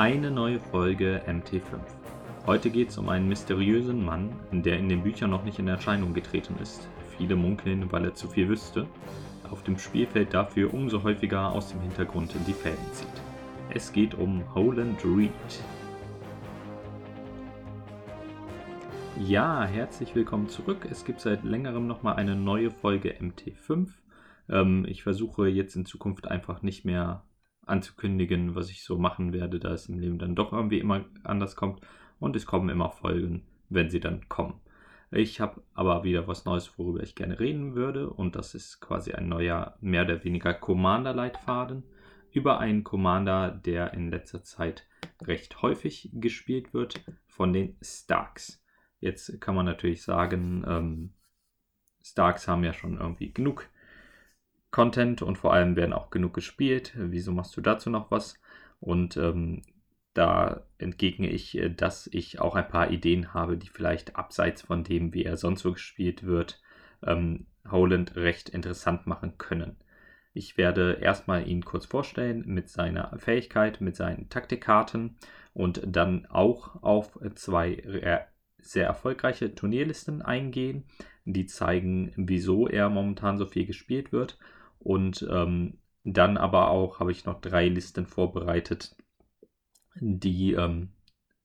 Eine 0.00 0.30
neue 0.30 0.58
Folge 0.58 1.20
MT5. 1.26 1.60
Heute 2.46 2.70
geht 2.70 2.88
es 2.88 2.96
um 2.96 3.10
einen 3.10 3.28
mysteriösen 3.28 4.02
Mann, 4.02 4.30
der 4.50 4.78
in 4.78 4.88
den 4.88 5.02
Büchern 5.02 5.28
noch 5.28 5.44
nicht 5.44 5.58
in 5.58 5.68
Erscheinung 5.68 6.14
getreten 6.14 6.54
ist. 6.62 6.88
Viele 7.18 7.36
munkeln, 7.36 7.92
weil 7.92 8.06
er 8.06 8.14
zu 8.14 8.26
viel 8.26 8.48
wüsste. 8.48 8.86
Auf 9.50 9.62
dem 9.62 9.76
Spielfeld 9.76 10.32
dafür 10.32 10.72
umso 10.72 11.02
häufiger 11.02 11.52
aus 11.52 11.68
dem 11.68 11.82
Hintergrund 11.82 12.34
die 12.46 12.54
Fäden 12.54 12.78
zieht. 12.94 13.08
Es 13.74 13.92
geht 13.92 14.14
um 14.14 14.42
Holland 14.54 15.04
Reed. 15.04 15.30
Ja, 19.18 19.66
herzlich 19.66 20.14
willkommen 20.14 20.48
zurück. 20.48 20.88
Es 20.90 21.04
gibt 21.04 21.20
seit 21.20 21.44
längerem 21.44 21.86
nochmal 21.86 22.16
eine 22.16 22.36
neue 22.36 22.70
Folge 22.70 23.16
MT5. 23.20 23.88
Ähm, 24.48 24.86
ich 24.88 25.02
versuche 25.02 25.48
jetzt 25.48 25.76
in 25.76 25.84
Zukunft 25.84 26.26
einfach 26.26 26.62
nicht 26.62 26.86
mehr 26.86 27.22
anzukündigen, 27.70 28.54
was 28.54 28.70
ich 28.70 28.84
so 28.84 28.98
machen 28.98 29.32
werde, 29.32 29.58
da 29.58 29.72
es 29.72 29.88
im 29.88 29.98
Leben 29.98 30.18
dann 30.18 30.34
doch 30.34 30.52
irgendwie 30.52 30.78
immer 30.78 31.04
anders 31.24 31.56
kommt. 31.56 31.80
Und 32.18 32.36
es 32.36 32.46
kommen 32.46 32.68
immer 32.68 32.90
Folgen, 32.90 33.44
wenn 33.68 33.88
sie 33.88 34.00
dann 34.00 34.28
kommen. 34.28 34.60
Ich 35.10 35.40
habe 35.40 35.62
aber 35.74 36.04
wieder 36.04 36.28
was 36.28 36.44
Neues, 36.44 36.78
worüber 36.78 37.02
ich 37.02 37.14
gerne 37.14 37.40
reden 37.40 37.74
würde. 37.74 38.10
Und 38.10 38.36
das 38.36 38.54
ist 38.54 38.80
quasi 38.80 39.12
ein 39.12 39.28
neuer, 39.28 39.76
mehr 39.80 40.04
oder 40.04 40.22
weniger 40.22 40.54
Commander-Leitfaden 40.54 41.82
über 42.32 42.60
einen 42.60 42.84
Commander, 42.84 43.50
der 43.50 43.92
in 43.94 44.10
letzter 44.10 44.42
Zeit 44.44 44.86
recht 45.22 45.62
häufig 45.62 46.10
gespielt 46.12 46.72
wird, 46.72 47.02
von 47.26 47.52
den 47.52 47.76
Starks. 47.82 48.62
Jetzt 49.00 49.40
kann 49.40 49.54
man 49.54 49.66
natürlich 49.66 50.02
sagen, 50.02 50.64
ähm, 50.68 51.12
Starks 52.02 52.46
haben 52.46 52.64
ja 52.64 52.72
schon 52.72 52.98
irgendwie 52.98 53.32
genug 53.32 53.68
Content 54.70 55.22
und 55.22 55.36
vor 55.36 55.52
allem 55.52 55.76
werden 55.76 55.92
auch 55.92 56.10
genug 56.10 56.34
gespielt. 56.34 56.92
Wieso 56.96 57.32
machst 57.32 57.56
du 57.56 57.60
dazu 57.60 57.90
noch 57.90 58.10
was? 58.10 58.34
Und 58.78 59.16
ähm, 59.16 59.62
da 60.14 60.64
entgegne 60.78 61.28
ich, 61.28 61.56
äh, 61.58 61.70
dass 61.70 62.08
ich 62.12 62.40
auch 62.40 62.54
ein 62.54 62.68
paar 62.68 62.90
Ideen 62.90 63.34
habe, 63.34 63.56
die 63.56 63.68
vielleicht 63.68 64.16
abseits 64.16 64.62
von 64.62 64.84
dem, 64.84 65.12
wie 65.14 65.24
er 65.24 65.36
sonst 65.36 65.62
so 65.62 65.72
gespielt 65.72 66.24
wird, 66.24 66.60
ähm, 67.04 67.46
Holland 67.68 68.16
recht 68.16 68.48
interessant 68.48 69.06
machen 69.06 69.38
können. 69.38 69.76
Ich 70.32 70.56
werde 70.56 70.98
erstmal 71.00 71.48
ihn 71.48 71.64
kurz 71.64 71.86
vorstellen 71.86 72.44
mit 72.46 72.68
seiner 72.68 73.18
Fähigkeit, 73.18 73.80
mit 73.80 73.96
seinen 73.96 74.28
Taktikkarten 74.28 75.16
und 75.52 75.82
dann 75.84 76.26
auch 76.26 76.80
auf 76.82 77.18
zwei 77.34 77.82
sehr 78.58 78.86
erfolgreiche 78.86 79.54
Turnierlisten 79.54 80.22
eingehen, 80.22 80.84
die 81.24 81.46
zeigen, 81.46 82.12
wieso 82.16 82.68
er 82.68 82.88
momentan 82.88 83.38
so 83.38 83.46
viel 83.46 83.66
gespielt 83.66 84.12
wird 84.12 84.38
und 84.80 85.26
ähm, 85.30 85.78
dann 86.04 86.36
aber 86.36 86.70
auch 86.70 86.98
habe 87.00 87.12
ich 87.12 87.24
noch 87.24 87.40
drei 87.40 87.68
Listen 87.68 88.06
vorbereitet, 88.06 88.96
die 89.94 90.54
ähm, 90.54 90.92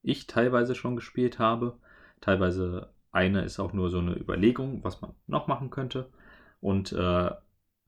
ich 0.01 0.27
teilweise 0.27 0.75
schon 0.75 0.95
gespielt 0.95 1.39
habe. 1.39 1.77
Teilweise 2.21 2.93
eine 3.11 3.43
ist 3.43 3.59
auch 3.59 3.73
nur 3.73 3.89
so 3.89 3.99
eine 3.99 4.15
Überlegung, 4.17 4.83
was 4.83 5.01
man 5.01 5.13
noch 5.27 5.47
machen 5.47 5.69
könnte. 5.69 6.09
Und 6.61 6.93
äh, 6.93 7.31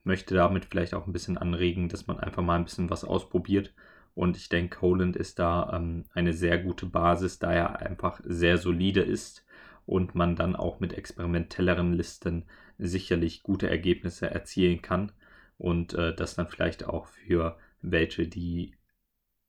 möchte 0.04 0.36
damit 0.36 0.66
vielleicht 0.66 0.94
auch 0.94 1.08
ein 1.08 1.14
bisschen 1.14 1.38
anregen, 1.38 1.90
dass 1.90 2.08
man 2.08 2.20
einfach 2.20 2.44
mal 2.44 2.56
ein 2.56 2.66
bisschen 2.66 2.90
was 2.90 3.04
ausprobiert. 3.04 3.74
Und 4.14 4.36
ich 4.36 4.50
denke, 4.50 4.82
Holland 4.82 5.16
ist 5.16 5.40
da 5.40 5.72
ähm, 5.74 6.06
eine 6.14 6.34
sehr 6.34 6.58
gute 6.58 6.86
Basis, 6.86 7.40
da 7.40 7.54
er 7.54 7.80
einfach 7.80 8.20
sehr 8.24 8.58
solide 8.58 9.02
ist 9.02 9.46
und 9.86 10.16
man 10.16 10.36
dann 10.36 10.56
auch 10.56 10.80
mit 10.80 10.94
experimentelleren 10.94 11.94
Listen 11.94 12.46
sicherlich 12.78 13.44
gute 13.44 13.70
Ergebnisse 13.70 14.30
erzielen 14.30 14.82
kann 14.82 15.12
und 15.58 15.94
äh, 15.94 16.16
das 16.16 16.36
dann 16.36 16.48
vielleicht 16.48 16.86
auch 16.86 17.08
für 17.08 17.58
welche, 17.82 18.28
die 18.28 18.74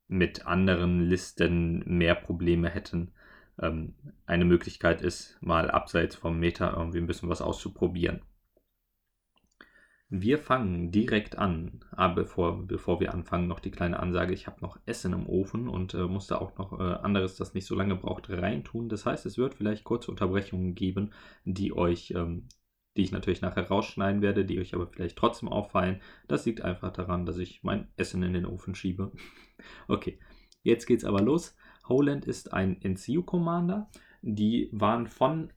mit 0.09 0.47
anderen 0.47 1.00
Listen 1.00 1.83
mehr 1.87 2.15
Probleme 2.15 2.70
hätten, 2.70 3.12
ähm, 3.61 3.95
eine 4.27 4.45
Möglichkeit 4.45 5.03
ist, 5.03 5.37
mal 5.41 5.70
abseits 5.70 6.17
vom 6.17 6.39
Meta 6.39 6.75
irgendwie 6.77 6.98
ein 6.98 7.06
bisschen 7.06 7.28
was 7.28 7.42
auszuprobieren. 7.42 8.22
Wir 10.10 10.38
fangen 10.38 10.91
direkt 10.91 11.37
an, 11.37 11.84
aber 11.91 12.22
bevor, 12.22 12.66
bevor 12.66 12.99
wir 12.99 13.12
anfangen, 13.12 13.47
noch 13.47 13.60
die 13.60 13.71
kleine 13.71 14.00
Ansage, 14.00 14.33
ich 14.33 14.47
habe 14.47 14.62
noch 14.62 14.78
Essen 14.87 15.12
im 15.12 15.27
Ofen 15.28 15.69
und 15.69 15.93
äh, 15.93 16.06
musste 16.06 16.41
auch 16.41 16.56
noch 16.56 16.81
äh, 16.81 16.83
anderes, 16.83 17.37
das 17.37 17.53
nicht 17.53 17.66
so 17.66 17.75
lange 17.75 17.94
braucht, 17.94 18.31
reintun. 18.31 18.88
Das 18.88 19.04
heißt, 19.04 19.27
es 19.27 19.37
wird 19.37 19.54
vielleicht 19.54 19.84
kurze 19.84 20.10
Unterbrechungen 20.10 20.75
geben, 20.75 21.12
die 21.44 21.75
euch 21.75 22.12
ähm, 22.12 22.49
die 22.98 23.04
ich 23.04 23.12
natürlich 23.12 23.41
nachher 23.41 23.69
rausschneiden 23.69 24.22
werde, 24.22 24.44
die 24.44 24.59
euch 24.59 24.75
aber 24.75 24.88
vielleicht 24.88 25.16
trotzdem 25.16 25.48
auffallen. 25.48 26.00
Das 26.26 26.44
liegt 26.44 26.62
einfach 26.62 26.92
daran, 26.92 27.25
dass 27.25 27.38
ich 27.38 27.62
mein 27.62 27.86
Essen 27.97 28.25
in 28.25 28.32
den 28.32 28.44
Ofen 28.44 28.75
schiebe. 28.75 29.12
okay, 29.88 30.19
jetzt 30.64 30.86
geht's 30.86 31.04
aber 31.04 31.22
los. 31.22 31.56
Holland 31.88 32.25
ist 32.25 32.53
ein 32.53 32.81
NCU-Commander. 32.82 33.88
Die 34.20 34.69
waren 34.72 35.06
von 35.06 35.53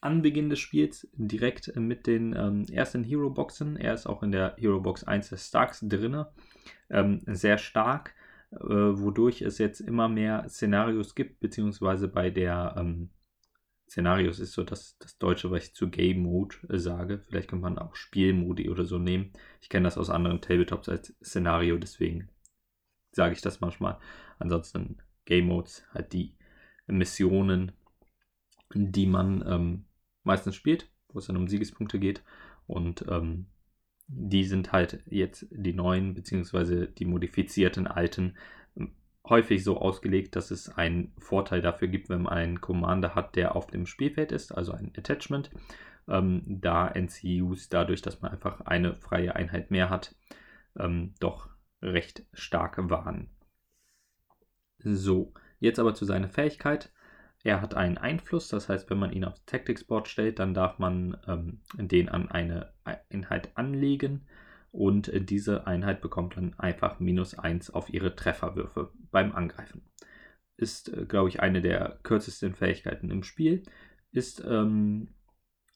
Anbeginn 0.00 0.50
des 0.50 0.60
Spiels 0.60 1.08
direkt 1.14 1.74
mit 1.74 2.06
den 2.06 2.32
ähm, 2.36 2.64
ersten 2.70 3.02
Hero-Boxen. 3.02 3.76
Er 3.76 3.94
ist 3.94 4.06
auch 4.06 4.22
in 4.22 4.30
der 4.30 4.54
Hero-Box 4.56 5.02
1 5.02 5.30
des 5.30 5.48
Starks 5.48 5.80
drin. 5.82 6.24
Ähm, 6.90 7.22
sehr 7.26 7.58
stark, 7.58 8.14
äh, 8.52 8.56
wodurch 8.60 9.42
es 9.42 9.58
jetzt 9.58 9.80
immer 9.80 10.08
mehr 10.08 10.48
Szenarios 10.48 11.16
gibt, 11.16 11.40
beziehungsweise 11.40 12.06
bei 12.06 12.30
der 12.30 12.76
ähm, 12.78 13.10
Szenarios 13.88 14.38
ist 14.38 14.52
so 14.52 14.64
das, 14.64 14.98
das 14.98 15.18
Deutsche, 15.18 15.50
was 15.50 15.64
ich 15.64 15.74
zu 15.74 15.88
Game 15.88 16.22
Mode 16.22 16.56
äh, 16.68 16.78
sage. 16.78 17.20
Vielleicht 17.26 17.48
kann 17.48 17.60
man 17.60 17.78
auch 17.78 17.94
Spielmodi 17.94 18.68
oder 18.68 18.84
so 18.84 18.98
nehmen. 18.98 19.32
Ich 19.60 19.68
kenne 19.68 19.84
das 19.84 19.98
aus 19.98 20.10
anderen 20.10 20.40
Tabletops 20.40 20.88
als 20.88 21.16
Szenario, 21.22 21.78
deswegen 21.78 22.28
sage 23.12 23.32
ich 23.32 23.40
das 23.40 23.60
manchmal. 23.60 23.98
Ansonsten 24.38 24.98
Game 25.24 25.46
Modes, 25.46 25.84
halt 25.92 26.12
die 26.12 26.36
Missionen, 26.86 27.72
die 28.74 29.06
man 29.06 29.44
ähm, 29.46 29.84
meistens 30.22 30.54
spielt, 30.54 30.90
wo 31.08 31.18
es 31.18 31.26
dann 31.26 31.36
um 31.36 31.48
Siegespunkte 31.48 31.98
geht. 31.98 32.22
Und 32.66 33.06
ähm, 33.08 33.46
die 34.06 34.44
sind 34.44 34.72
halt 34.72 35.02
jetzt 35.06 35.46
die 35.50 35.72
neuen, 35.74 36.14
beziehungsweise 36.14 36.86
die 36.86 37.04
modifizierten 37.04 37.86
alten 37.86 38.36
häufig 39.30 39.64
so 39.64 39.78
ausgelegt, 39.78 40.36
dass 40.36 40.50
es 40.50 40.68
einen 40.68 41.12
Vorteil 41.18 41.60
dafür 41.60 41.88
gibt, 41.88 42.08
wenn 42.08 42.22
man 42.22 42.32
einen 42.32 42.60
Commander 42.60 43.14
hat, 43.14 43.36
der 43.36 43.56
auf 43.56 43.66
dem 43.66 43.86
Spielfeld 43.86 44.32
ist, 44.32 44.52
also 44.52 44.72
ein 44.72 44.92
Attachment. 44.96 45.50
Ähm, 46.08 46.42
da 46.46 46.90
NCUs 46.94 47.68
dadurch, 47.68 48.02
dass 48.02 48.22
man 48.22 48.32
einfach 48.32 48.62
eine 48.62 48.94
freie 48.96 49.36
Einheit 49.36 49.70
mehr 49.70 49.90
hat, 49.90 50.14
ähm, 50.78 51.14
doch 51.20 51.48
recht 51.82 52.24
stark 52.32 52.78
waren. 52.90 53.30
So, 54.78 55.34
jetzt 55.60 55.78
aber 55.78 55.94
zu 55.94 56.04
seiner 56.04 56.28
Fähigkeit. 56.28 56.92
Er 57.44 57.60
hat 57.60 57.74
einen 57.74 57.98
Einfluss, 57.98 58.48
das 58.48 58.68
heißt, 58.68 58.90
wenn 58.90 58.98
man 58.98 59.12
ihn 59.12 59.24
aufs 59.24 59.44
Tactics 59.44 59.84
Board 59.84 60.08
stellt, 60.08 60.38
dann 60.38 60.54
darf 60.54 60.78
man 60.78 61.16
ähm, 61.26 61.60
den 61.76 62.08
an 62.08 62.30
eine 62.30 62.72
Einheit 62.84 63.56
anlegen 63.56 64.26
und 64.78 65.10
diese 65.28 65.66
Einheit 65.66 66.00
bekommt 66.00 66.36
dann 66.36 66.54
einfach 66.56 67.00
minus 67.00 67.36
1 67.36 67.70
auf 67.70 67.92
ihre 67.92 68.14
Trefferwürfe 68.14 68.92
beim 69.10 69.32
Angreifen. 69.32 69.82
Ist, 70.56 70.96
äh, 70.96 71.04
glaube 71.04 71.28
ich, 71.28 71.40
eine 71.40 71.60
der 71.60 71.98
kürzesten 72.04 72.54
Fähigkeiten 72.54 73.10
im 73.10 73.24
Spiel, 73.24 73.64
ist 74.12 74.40
ähm, 74.48 75.08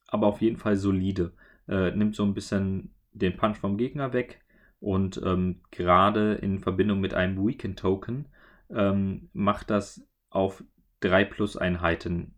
aber 0.07 0.29
auf 0.29 0.41
jeden 0.41 0.57
Fall 0.57 0.77
solide. 0.77 1.33
Äh, 1.67 1.91
nimmt 1.97 2.15
so 2.15 2.23
ein 2.25 2.33
bisschen 2.33 2.95
den 3.11 3.37
Punch 3.37 3.57
vom 3.57 3.77
Gegner 3.77 4.13
weg 4.13 4.41
und 4.79 5.21
ähm, 5.25 5.63
gerade 5.73 6.35
in 6.35 6.61
Verbindung 6.61 7.01
mit 7.01 7.13
einem 7.13 7.45
Weaken 7.45 7.75
Token 7.75 8.29
ähm, 8.71 9.31
macht 9.33 9.71
das 9.71 10.07
auf 10.31 10.63
3 11.01 11.25
Plus 11.25 11.57
Einheiten, 11.57 12.37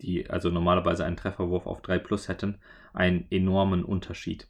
die 0.00 0.30
also 0.30 0.48
normalerweise 0.48 1.04
einen 1.04 1.18
Trefferwurf 1.18 1.66
auf 1.66 1.82
3 1.82 1.98
Plus 1.98 2.28
hätten, 2.28 2.58
einen 2.94 3.26
enormen 3.30 3.84
Unterschied. 3.84 4.48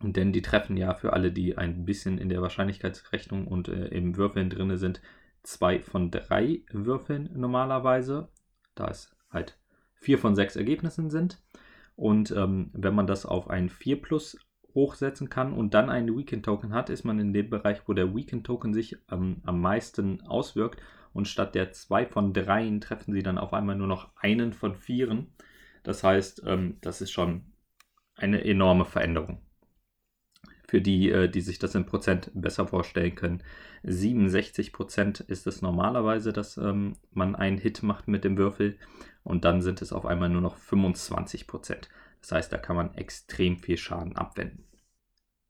Denn 0.00 0.32
die 0.32 0.42
treffen 0.42 0.76
ja 0.76 0.94
für 0.94 1.12
alle, 1.12 1.32
die 1.32 1.58
ein 1.58 1.84
bisschen 1.84 2.18
in 2.18 2.28
der 2.28 2.40
Wahrscheinlichkeitsrechnung 2.40 3.48
und 3.48 3.68
äh, 3.68 3.88
im 3.88 4.16
Würfeln 4.16 4.48
drin 4.48 4.76
sind, 4.76 5.00
zwei 5.42 5.80
von 5.80 6.10
drei 6.10 6.62
Würfeln 6.70 7.30
normalerweise, 7.34 8.28
da 8.76 8.88
es 8.88 9.16
halt 9.30 9.58
vier 9.94 10.18
von 10.18 10.36
sechs 10.36 10.54
Ergebnissen 10.54 11.10
sind. 11.10 11.42
Und 11.96 12.30
ähm, 12.30 12.70
wenn 12.74 12.94
man 12.94 13.08
das 13.08 13.26
auf 13.26 13.50
ein 13.50 13.68
4 13.68 14.00
plus 14.00 14.38
hochsetzen 14.72 15.28
kann 15.28 15.52
und 15.52 15.74
dann 15.74 15.90
einen 15.90 16.16
Weekend 16.16 16.44
Token 16.44 16.72
hat, 16.72 16.90
ist 16.90 17.02
man 17.02 17.18
in 17.18 17.32
dem 17.32 17.50
Bereich, 17.50 17.80
wo 17.86 17.92
der 17.92 18.14
Weekend 18.14 18.46
Token 18.46 18.72
sich 18.72 18.96
ähm, 19.10 19.42
am 19.44 19.60
meisten 19.60 20.20
auswirkt. 20.20 20.80
Und 21.12 21.26
statt 21.26 21.56
der 21.56 21.72
zwei 21.72 22.06
von 22.06 22.32
dreien 22.32 22.80
treffen 22.80 23.12
sie 23.12 23.24
dann 23.24 23.38
auf 23.38 23.52
einmal 23.52 23.74
nur 23.74 23.88
noch 23.88 24.14
einen 24.14 24.52
von 24.52 24.76
vieren. 24.76 25.32
Das 25.82 26.04
heißt, 26.04 26.44
ähm, 26.46 26.76
das 26.82 27.00
ist 27.00 27.10
schon 27.10 27.46
eine 28.14 28.44
enorme 28.44 28.84
Veränderung 28.84 29.40
für 30.68 30.82
die, 30.82 31.10
äh, 31.10 31.28
die 31.28 31.40
sich 31.40 31.58
das 31.58 31.74
in 31.74 31.86
Prozent 31.86 32.30
besser 32.34 32.66
vorstellen 32.66 33.14
können. 33.14 33.42
67 33.84 34.72
Prozent 34.72 35.20
ist 35.20 35.46
es 35.46 35.62
normalerweise, 35.62 36.32
dass 36.32 36.58
ähm, 36.58 36.92
man 37.10 37.34
einen 37.34 37.56
Hit 37.56 37.82
macht 37.82 38.06
mit 38.06 38.22
dem 38.22 38.36
Würfel 38.36 38.76
und 39.24 39.46
dann 39.46 39.62
sind 39.62 39.80
es 39.80 39.92
auf 39.92 40.04
einmal 40.04 40.28
nur 40.28 40.42
noch 40.42 40.56
25 40.58 41.46
Prozent. 41.46 41.88
Das 42.20 42.32
heißt, 42.32 42.52
da 42.52 42.58
kann 42.58 42.76
man 42.76 42.94
extrem 42.94 43.58
viel 43.58 43.78
Schaden 43.78 44.16
abwenden. 44.16 44.64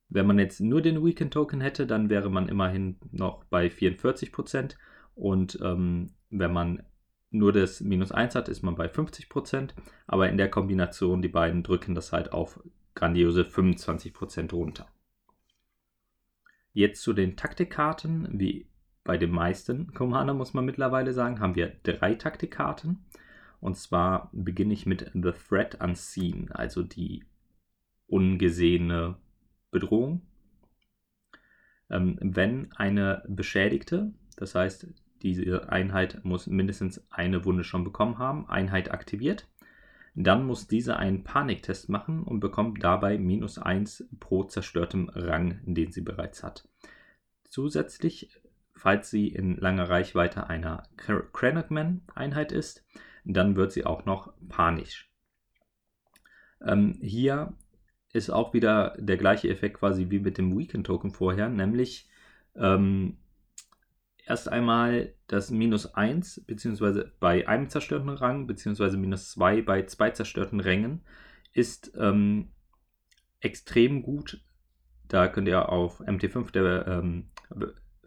Wenn 0.08 0.26
man 0.26 0.38
jetzt 0.38 0.60
nur 0.60 0.80
den 0.80 1.04
Weekend 1.04 1.34
Token 1.34 1.60
hätte, 1.60 1.86
dann 1.86 2.08
wäre 2.08 2.30
man 2.30 2.48
immerhin 2.48 2.96
noch 3.10 3.44
bei 3.44 3.68
44 3.68 4.32
Prozent. 4.32 4.78
Und 5.14 5.58
ähm, 5.62 6.14
wenn 6.30 6.52
man 6.52 6.82
nur 7.30 7.52
das 7.52 7.80
minus 7.80 8.12
1 8.12 8.34
hat, 8.36 8.48
ist 8.48 8.62
man 8.62 8.76
bei 8.76 8.86
50%. 8.86 9.70
Aber 10.06 10.28
in 10.28 10.38
der 10.38 10.50
Kombination, 10.50 11.20
die 11.22 11.28
beiden 11.28 11.62
drücken 11.62 11.94
das 11.94 12.12
halt 12.12 12.32
auf 12.32 12.60
grandiose 12.94 13.42
25% 13.42 14.52
runter. 14.52 14.86
Jetzt 16.78 17.02
zu 17.02 17.12
den 17.12 17.36
Taktikkarten. 17.36 18.28
Wie 18.38 18.68
bei 19.02 19.18
den 19.18 19.32
meisten 19.32 19.92
Commander 19.94 20.32
muss 20.32 20.54
man 20.54 20.64
mittlerweile 20.64 21.12
sagen, 21.12 21.40
haben 21.40 21.56
wir 21.56 21.72
drei 21.82 22.14
Taktikkarten. 22.14 23.04
Und 23.58 23.76
zwar 23.76 24.30
beginne 24.32 24.74
ich 24.74 24.86
mit 24.86 25.10
The 25.12 25.32
Threat 25.32 25.82
Unseen, 25.82 26.52
also 26.52 26.84
die 26.84 27.24
ungesehene 28.06 29.16
Bedrohung. 29.72 30.22
Ähm, 31.90 32.16
wenn 32.20 32.70
eine 32.76 33.24
Beschädigte, 33.26 34.12
das 34.36 34.54
heißt, 34.54 34.86
diese 35.22 35.68
Einheit 35.72 36.24
muss 36.24 36.46
mindestens 36.46 37.04
eine 37.10 37.44
Wunde 37.44 37.64
schon 37.64 37.82
bekommen 37.82 38.18
haben, 38.18 38.48
Einheit 38.48 38.92
aktiviert, 38.92 39.48
dann 40.14 40.44
muss 40.46 40.66
diese 40.66 40.96
einen 40.96 41.24
Paniktest 41.24 41.88
machen 41.88 42.22
und 42.22 42.40
bekommt 42.40 42.82
dabei 42.82 43.18
minus 43.18 43.58
1 43.58 44.08
pro 44.20 44.44
zerstörtem 44.44 45.10
Rang, 45.14 45.60
den 45.64 45.92
sie 45.92 46.00
bereits 46.00 46.42
hat. 46.42 46.68
Zusätzlich, 47.48 48.40
falls 48.74 49.10
sie 49.10 49.28
in 49.28 49.56
langer 49.56 49.88
Reichweite 49.88 50.48
einer 50.48 50.82
Kranachman-Einheit 50.96 52.52
ist, 52.52 52.84
dann 53.24 53.56
wird 53.56 53.72
sie 53.72 53.84
auch 53.84 54.04
noch 54.04 54.32
panisch. 54.48 55.10
Ähm, 56.64 56.98
hier 57.00 57.54
ist 58.12 58.30
auch 58.30 58.54
wieder 58.54 58.96
der 58.98 59.16
gleiche 59.16 59.48
Effekt 59.48 59.78
quasi 59.78 60.10
wie 60.10 60.18
mit 60.18 60.38
dem 60.38 60.56
Weekend-Token 60.56 61.10
vorher, 61.10 61.48
nämlich 61.48 62.08
ähm, 62.56 63.18
erst 64.28 64.48
einmal 64.50 65.14
das 65.26 65.50
minus 65.50 65.94
1, 65.94 66.44
beziehungsweise 66.46 67.12
bei 67.18 67.48
einem 67.48 67.68
zerstörten 67.68 68.10
Rang, 68.10 68.46
beziehungsweise 68.46 68.96
minus 68.96 69.30
2 69.30 69.62
bei 69.62 69.86
zwei 69.86 70.10
zerstörten 70.10 70.60
Rängen, 70.60 71.00
ist 71.52 71.92
ähm, 71.98 72.50
extrem 73.40 74.02
gut. 74.02 74.44
Da 75.08 75.28
könnt 75.28 75.48
ihr 75.48 75.70
auf 75.70 76.00
MT5 76.02 76.52
der 76.52 76.86
ähm, 76.86 77.30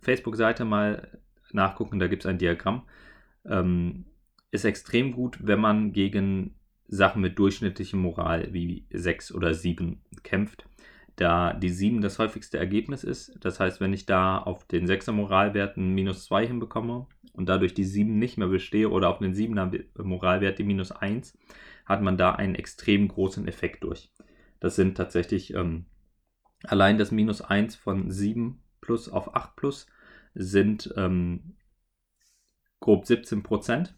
Facebook-Seite 0.02 0.64
mal 0.64 1.20
nachgucken, 1.52 2.00
da 2.00 2.08
gibt 2.08 2.24
es 2.24 2.30
ein 2.30 2.38
Diagramm. 2.38 2.84
Ähm, 3.46 4.06
ist 4.52 4.66
extrem 4.66 5.14
gut, 5.14 5.40
wenn 5.42 5.60
man 5.60 5.92
gegen 5.94 6.56
Sachen 6.88 7.22
mit 7.22 7.40
durchschnittlichem 7.40 8.00
Moral 8.00 8.54
wie 8.54 8.86
6 8.92 9.34
oder 9.34 9.54
7 9.54 10.02
kämpft, 10.24 10.66
da 11.22 11.54
die 11.54 11.70
7 11.70 12.02
das 12.02 12.20
häufigste 12.20 12.58
Ergebnis 12.58 13.04
ist. 13.04 13.38
Das 13.42 13.60
heißt, 13.60 13.80
wenn 13.80 13.94
ich 13.94 14.06
da 14.06 14.40
auf 14.40 14.66
den 14.66 14.88
6er 14.88 15.12
Moralwerten 15.12 15.94
minus 15.94 16.26
2 16.26 16.48
hinbekomme 16.48 17.08
und 17.34 17.48
dadurch 17.48 17.74
die 17.74 17.84
7 17.84 18.18
nicht 18.18 18.38
mehr 18.38 18.48
bestehe 18.48 18.90
oder 18.90 19.10
auf 19.10 19.20
den 19.20 19.34
7er 19.34 20.04
Moralwert 20.04 20.58
die 20.58 20.64
minus 20.64 20.92
1, 20.92 21.38
hat 21.86 22.02
man 22.02 22.18
da 22.18 22.32
einen 22.32 22.56
extrem 22.56 23.08
großen 23.08 23.48
Effekt 23.48 23.84
durch. 23.84 24.12
Das 24.60 24.76
sind 24.76 24.98
tatsächlich 24.98 25.54
ähm, 25.54 25.86
allein 26.64 26.98
das 26.98 27.12
minus 27.12 27.42
1 27.42 27.76
von 27.76 28.10
7 28.10 28.62
plus 28.82 29.08
auf 29.08 29.36
8 29.36 29.56
plus 29.56 29.88
sind 30.34 30.94
ähm, 30.98 31.56
grob 32.80 33.06
17 33.06 33.44
Prozent 33.44 33.94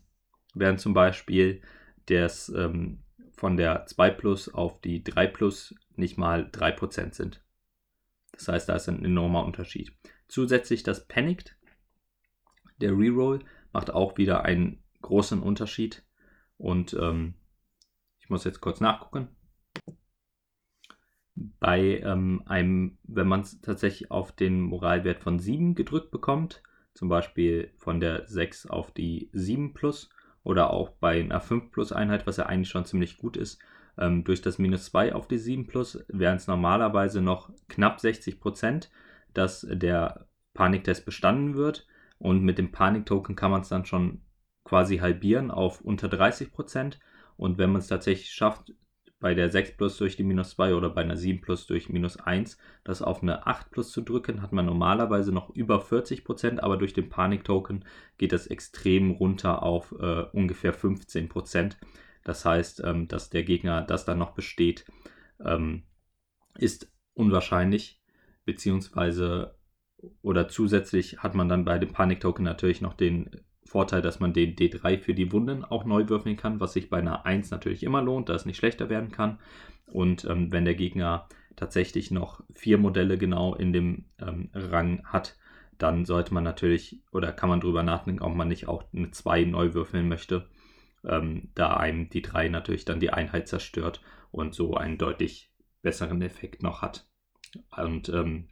während 0.53 0.79
zum 0.79 0.93
Beispiel 0.93 1.61
das 2.07 2.49
ähm, 2.49 2.99
von 3.31 3.57
der 3.57 3.85
2 3.85 4.09
Plus 4.11 4.53
auf 4.53 4.79
die 4.81 5.03
3 5.03 5.27
Plus 5.27 5.75
nicht 5.97 6.17
mal 6.17 6.49
3% 6.51 7.13
sind. 7.13 7.43
Das 8.31 8.47
heißt, 8.47 8.69
da 8.69 8.75
ist 8.75 8.89
ein 8.89 9.03
enormer 9.05 9.45
Unterschied. 9.45 9.93
Zusätzlich 10.27 10.83
das 10.83 11.07
Panicked, 11.07 11.55
der 12.81 12.97
Reroll, 12.97 13.39
macht 13.71 13.91
auch 13.91 14.17
wieder 14.17 14.43
einen 14.43 14.83
großen 15.01 15.41
Unterschied. 15.41 16.03
Und 16.57 16.93
ähm, 16.93 17.35
ich 18.19 18.29
muss 18.29 18.43
jetzt 18.43 18.61
kurz 18.61 18.79
nachgucken. 18.79 19.29
Bei 21.35 21.99
ähm, 21.99 22.43
einem, 22.45 22.97
wenn 23.03 23.27
man 23.27 23.41
es 23.41 23.59
tatsächlich 23.61 24.11
auf 24.11 24.31
den 24.31 24.61
Moralwert 24.61 25.19
von 25.19 25.39
7 25.39 25.75
gedrückt 25.75 26.11
bekommt, 26.11 26.61
zum 26.93 27.09
Beispiel 27.09 27.73
von 27.77 27.99
der 27.99 28.27
6 28.27 28.67
auf 28.67 28.91
die 28.91 29.29
7 29.33 29.73
plus, 29.73 30.09
oder 30.43 30.71
auch 30.71 30.89
bei 30.89 31.19
einer 31.19 31.39
5 31.39 31.71
Plus 31.71 31.91
Einheit, 31.91 32.27
was 32.27 32.37
ja 32.37 32.45
eigentlich 32.45 32.69
schon 32.69 32.85
ziemlich 32.85 33.17
gut 33.17 33.37
ist, 33.37 33.59
ähm, 33.97 34.23
durch 34.23 34.41
das 34.41 34.59
minus 34.59 34.85
2 34.85 35.13
auf 35.13 35.27
die 35.27 35.37
7 35.37 35.67
Plus 35.67 36.03
wären 36.07 36.37
es 36.37 36.47
normalerweise 36.47 37.21
noch 37.21 37.51
knapp 37.69 37.99
60 37.99 38.39
Prozent, 38.39 38.89
dass 39.33 39.67
der 39.69 40.27
Paniktest 40.53 41.05
bestanden 41.05 41.55
wird. 41.55 41.87
Und 42.19 42.43
mit 42.43 42.57
dem 42.57 42.71
Paniktoken 42.71 43.35
kann 43.35 43.51
man 43.51 43.61
es 43.61 43.69
dann 43.69 43.85
schon 43.85 44.21
quasi 44.63 44.97
halbieren 44.97 45.51
auf 45.51 45.81
unter 45.81 46.07
30 46.07 46.51
Prozent. 46.51 46.99
Und 47.35 47.57
wenn 47.57 47.71
man 47.71 47.79
es 47.79 47.87
tatsächlich 47.87 48.31
schafft, 48.31 48.73
bei 49.23 49.33
der 49.33 49.49
6 49.49 49.77
Plus 49.77 49.97
durch 49.97 50.17
die 50.17 50.23
minus 50.23 50.49
2 50.49 50.75
oder 50.75 50.89
bei 50.89 51.01
einer 51.01 51.15
7 51.15 51.39
Plus 51.39 51.65
durch 51.65 51.87
minus 51.87 52.17
1 52.17 52.57
das 52.83 53.01
auf 53.01 53.23
eine 53.23 53.47
8 53.47 53.71
Plus 53.71 53.91
zu 53.91 54.01
drücken, 54.01 54.41
hat 54.41 54.51
man 54.51 54.65
normalerweise 54.65 55.31
noch 55.31 55.49
über 55.55 55.81
40%, 55.81 56.59
aber 56.59 56.75
durch 56.75 56.93
den 56.93 57.07
Panik-Token 57.07 57.85
geht 58.17 58.33
das 58.33 58.47
extrem 58.47 59.11
runter 59.11 59.63
auf 59.63 59.95
äh, 59.97 60.23
ungefähr 60.33 60.75
15%. 60.75 61.77
Das 62.23 62.45
heißt, 62.45 62.83
ähm, 62.85 63.07
dass 63.07 63.29
der 63.29 63.43
Gegner 63.43 63.81
das 63.81 64.05
dann 64.05 64.19
noch 64.19 64.31
besteht, 64.31 64.85
ähm, 65.43 65.83
ist 66.57 66.91
unwahrscheinlich, 67.13 68.01
beziehungsweise 68.45 69.55
oder 70.21 70.47
zusätzlich 70.47 71.19
hat 71.19 71.33
man 71.33 71.47
dann 71.47 71.65
bei 71.65 71.79
dem 71.79 71.93
Panik-Token 71.93 72.43
natürlich 72.43 72.81
noch 72.81 72.93
den 72.93 73.29
Vorteil, 73.65 74.01
dass 74.01 74.19
man 74.19 74.33
den 74.33 74.55
D3 74.55 74.99
für 74.99 75.13
die 75.13 75.31
Wunden 75.31 75.63
auch 75.63 75.85
neu 75.85 76.09
würfeln 76.09 76.35
kann, 76.35 76.59
was 76.59 76.73
sich 76.73 76.89
bei 76.89 76.97
einer 76.97 77.25
1 77.25 77.51
natürlich 77.51 77.83
immer 77.83 78.01
lohnt, 78.01 78.29
da 78.29 78.35
es 78.35 78.45
nicht 78.45 78.57
schlechter 78.57 78.89
werden 78.89 79.11
kann. 79.11 79.39
Und 79.87 80.25
ähm, 80.25 80.51
wenn 80.51 80.65
der 80.65 80.75
Gegner 80.75 81.27
tatsächlich 81.55 82.11
noch 82.11 82.43
vier 82.53 82.77
Modelle 82.77 83.17
genau 83.17 83.55
in 83.55 83.73
dem 83.73 84.05
ähm, 84.19 84.49
Rang 84.53 85.05
hat, 85.05 85.37
dann 85.77 86.05
sollte 86.05 86.33
man 86.33 86.43
natürlich 86.43 87.01
oder 87.11 87.31
kann 87.31 87.49
man 87.49 87.61
drüber 87.61 87.83
nachdenken, 87.83 88.21
ob 88.21 88.35
man 88.35 88.47
nicht 88.47 88.67
auch 88.67 88.83
eine 88.93 89.11
2 89.11 89.45
neu 89.45 89.73
würfeln 89.73 90.07
möchte, 90.07 90.47
ähm, 91.05 91.49
da 91.55 91.77
einem 91.77 92.09
die 92.09 92.21
3 92.21 92.49
natürlich 92.49 92.85
dann 92.85 92.99
die 92.99 93.11
Einheit 93.11 93.47
zerstört 93.47 94.01
und 94.31 94.53
so 94.53 94.75
einen 94.75 94.97
deutlich 94.97 95.51
besseren 95.81 96.21
Effekt 96.21 96.63
noch 96.63 96.81
hat. 96.81 97.05
Und 97.77 98.09
ähm, 98.09 98.47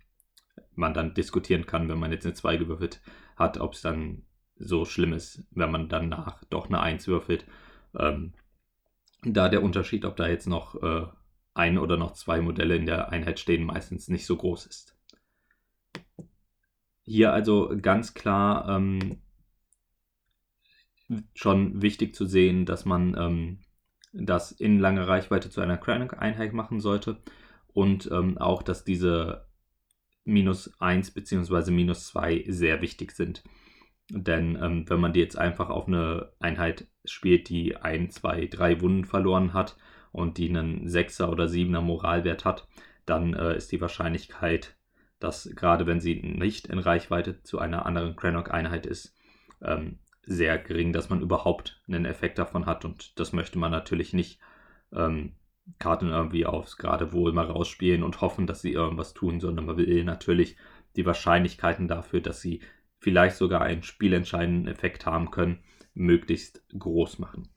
man 0.75 0.93
dann 0.93 1.13
diskutieren 1.13 1.65
kann, 1.65 1.89
wenn 1.89 1.99
man 1.99 2.11
jetzt 2.11 2.25
eine 2.25 2.35
2 2.35 2.57
gewürfelt 2.57 3.01
hat, 3.35 3.59
ob 3.59 3.73
es 3.73 3.81
dann 3.81 4.23
so 4.55 4.85
schlimm 4.85 5.13
ist, 5.13 5.43
wenn 5.51 5.71
man 5.71 5.89
danach 5.89 6.43
doch 6.45 6.67
eine 6.67 6.81
1 6.81 7.07
würfelt. 7.07 7.45
Ähm, 7.97 8.33
da 9.23 9.49
der 9.49 9.63
Unterschied, 9.63 10.05
ob 10.05 10.15
da 10.15 10.27
jetzt 10.27 10.47
noch 10.47 10.81
äh, 10.81 11.05
ein 11.53 11.77
oder 11.77 11.97
noch 11.97 12.13
zwei 12.13 12.41
Modelle 12.41 12.75
in 12.75 12.85
der 12.85 13.09
Einheit 13.09 13.39
stehen, 13.39 13.63
meistens 13.63 14.07
nicht 14.07 14.25
so 14.25 14.35
groß 14.35 14.65
ist. 14.65 14.97
Hier 17.03 17.33
also 17.33 17.73
ganz 17.81 18.13
klar 18.13 18.69
ähm, 18.69 19.21
schon 21.33 21.81
wichtig 21.81 22.15
zu 22.15 22.25
sehen, 22.25 22.65
dass 22.65 22.85
man 22.85 23.15
ähm, 23.17 23.59
das 24.13 24.51
in 24.51 24.79
langer 24.79 25.07
Reichweite 25.07 25.49
zu 25.49 25.61
einer 25.61 25.77
Crank-Einheit 25.77 26.53
machen 26.53 26.79
sollte 26.79 27.17
und 27.73 28.09
ähm, 28.11 28.37
auch, 28.37 28.63
dass 28.63 28.83
diese 28.83 29.45
minus 30.23 30.73
1 30.79 31.11
bzw. 31.11 31.71
minus 31.71 32.07
2 32.07 32.45
sehr 32.47 32.81
wichtig 32.81 33.11
sind. 33.11 33.43
Denn 34.09 34.57
ähm, 34.61 34.85
wenn 34.89 34.99
man 34.99 35.13
die 35.13 35.21
jetzt 35.21 35.37
einfach 35.37 35.69
auf 35.69 35.87
eine 35.87 36.33
Einheit 36.39 36.87
spielt, 37.05 37.49
die 37.49 37.77
ein, 37.77 38.09
zwei, 38.09 38.45
drei 38.47 38.81
Wunden 38.81 39.05
verloren 39.05 39.53
hat 39.53 39.77
und 40.11 40.37
die 40.37 40.49
einen 40.49 40.87
Sechser 40.89 41.31
oder 41.31 41.47
Siebener 41.47 41.81
Moralwert 41.81 42.43
hat, 42.43 42.67
dann 43.05 43.33
äh, 43.33 43.55
ist 43.55 43.71
die 43.71 43.79
Wahrscheinlichkeit, 43.79 44.75
dass 45.19 45.49
gerade 45.55 45.85
wenn 45.85 46.01
sie 46.01 46.15
nicht 46.15 46.67
in 46.67 46.79
Reichweite 46.79 47.41
zu 47.43 47.59
einer 47.59 47.85
anderen 47.85 48.15
Cranok-Einheit 48.15 48.85
ist, 48.85 49.15
ähm, 49.61 49.99
sehr 50.23 50.57
gering, 50.57 50.93
dass 50.93 51.09
man 51.09 51.21
überhaupt 51.21 51.81
einen 51.87 52.05
Effekt 52.05 52.37
davon 52.37 52.65
hat. 52.65 52.85
Und 52.85 53.19
das 53.19 53.33
möchte 53.33 53.57
man 53.59 53.71
natürlich 53.71 54.13
nicht 54.13 54.39
ähm, 54.93 55.33
Karten 55.79 56.09
irgendwie 56.09 56.45
aufs 56.45 56.77
gerade 56.77 57.13
wohl 57.13 57.33
mal 57.33 57.45
rausspielen 57.45 58.03
und 58.03 58.21
hoffen, 58.21 58.47
dass 58.47 58.61
sie 58.61 58.73
irgendwas 58.73 59.13
tun, 59.13 59.39
sondern 59.39 59.65
man 59.65 59.77
will 59.77 60.03
natürlich 60.03 60.57
die 60.95 61.05
Wahrscheinlichkeiten 61.05 61.87
dafür, 61.87 62.21
dass 62.21 62.41
sie 62.41 62.61
vielleicht 62.99 63.35
sogar 63.35 63.61
einen 63.61 63.83
spielentscheidenden 63.83 64.67
Effekt 64.67 65.05
haben 65.05 65.31
können, 65.31 65.63
möglichst 65.93 66.63
groß 66.77 67.19
machen. 67.19 67.49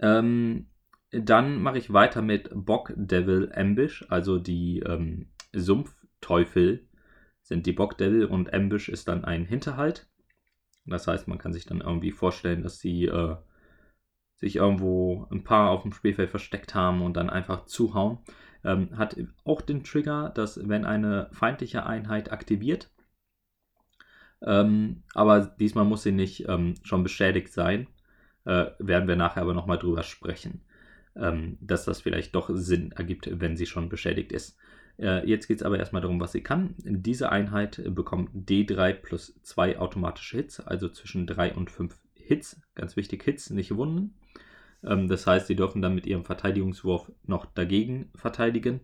Ähm, 0.00 0.68
dann 1.10 1.60
mache 1.62 1.78
ich 1.78 1.92
weiter 1.92 2.22
mit 2.22 2.50
Bock 2.52 2.92
Devil 2.96 3.50
Ambush, 3.54 4.04
also 4.08 4.38
die 4.38 4.80
ähm, 4.80 5.30
Sumpfteufel 5.52 6.86
sind 7.42 7.66
die 7.66 7.72
Bock 7.72 7.96
Devil 7.96 8.26
und 8.26 8.52
Ambush 8.52 8.88
ist 8.88 9.08
dann 9.08 9.24
ein 9.24 9.44
Hinterhalt. 9.44 10.08
Das 10.86 11.06
heißt, 11.06 11.28
man 11.28 11.38
kann 11.38 11.52
sich 11.52 11.66
dann 11.66 11.80
irgendwie 11.80 12.12
vorstellen, 12.12 12.62
dass 12.62 12.78
sie 12.80 13.06
äh, 13.06 13.36
sich 14.36 14.56
irgendwo 14.56 15.26
ein 15.30 15.44
paar 15.44 15.70
auf 15.70 15.82
dem 15.82 15.92
Spielfeld 15.92 16.30
versteckt 16.30 16.74
haben 16.74 17.02
und 17.02 17.16
dann 17.16 17.30
einfach 17.30 17.66
zuhauen. 17.66 18.18
Ähm, 18.64 18.96
hat 18.98 19.16
auch 19.44 19.62
den 19.62 19.84
Trigger, 19.84 20.30
dass 20.34 20.68
wenn 20.68 20.84
eine 20.84 21.28
feindliche 21.32 21.86
Einheit 21.86 22.32
aktiviert, 22.32 22.90
Ähm, 24.42 25.02
aber 25.14 25.40
diesmal 25.60 25.84
muss 25.84 26.02
sie 26.02 26.12
nicht 26.12 26.48
ähm, 26.48 26.74
schon 26.82 27.02
beschädigt 27.02 27.52
sein. 27.52 27.86
Äh, 28.44 28.66
werden 28.78 29.08
wir 29.08 29.16
nachher 29.16 29.42
aber 29.42 29.54
nochmal 29.54 29.78
drüber 29.78 30.02
sprechen, 30.02 30.62
ähm, 31.16 31.58
dass 31.60 31.84
das 31.84 32.00
vielleicht 32.02 32.34
doch 32.34 32.50
Sinn 32.52 32.92
ergibt, 32.92 33.28
wenn 33.40 33.56
sie 33.56 33.66
schon 33.66 33.88
beschädigt 33.88 34.32
ist. 34.32 34.58
Äh, 34.98 35.28
jetzt 35.28 35.46
geht 35.46 35.58
es 35.58 35.62
aber 35.62 35.78
erstmal 35.78 36.02
darum, 36.02 36.20
was 36.20 36.32
sie 36.32 36.42
kann. 36.42 36.74
Diese 36.78 37.30
Einheit 37.30 37.82
bekommt 37.94 38.30
D3 38.48 38.94
plus 38.94 39.38
2 39.42 39.78
automatische 39.78 40.38
Hits, 40.38 40.60
also 40.60 40.88
zwischen 40.88 41.26
3 41.26 41.54
und 41.54 41.70
5 41.70 41.96
Hits. 42.14 42.60
Ganz 42.74 42.96
wichtig, 42.96 43.22
Hits, 43.22 43.50
nicht 43.50 43.76
Wunden. 43.76 44.14
Ähm, 44.82 45.08
das 45.08 45.26
heißt, 45.26 45.46
sie 45.46 45.56
dürfen 45.56 45.82
dann 45.82 45.94
mit 45.94 46.06
ihrem 46.06 46.24
Verteidigungswurf 46.24 47.10
noch 47.24 47.46
dagegen 47.46 48.10
verteidigen. 48.14 48.80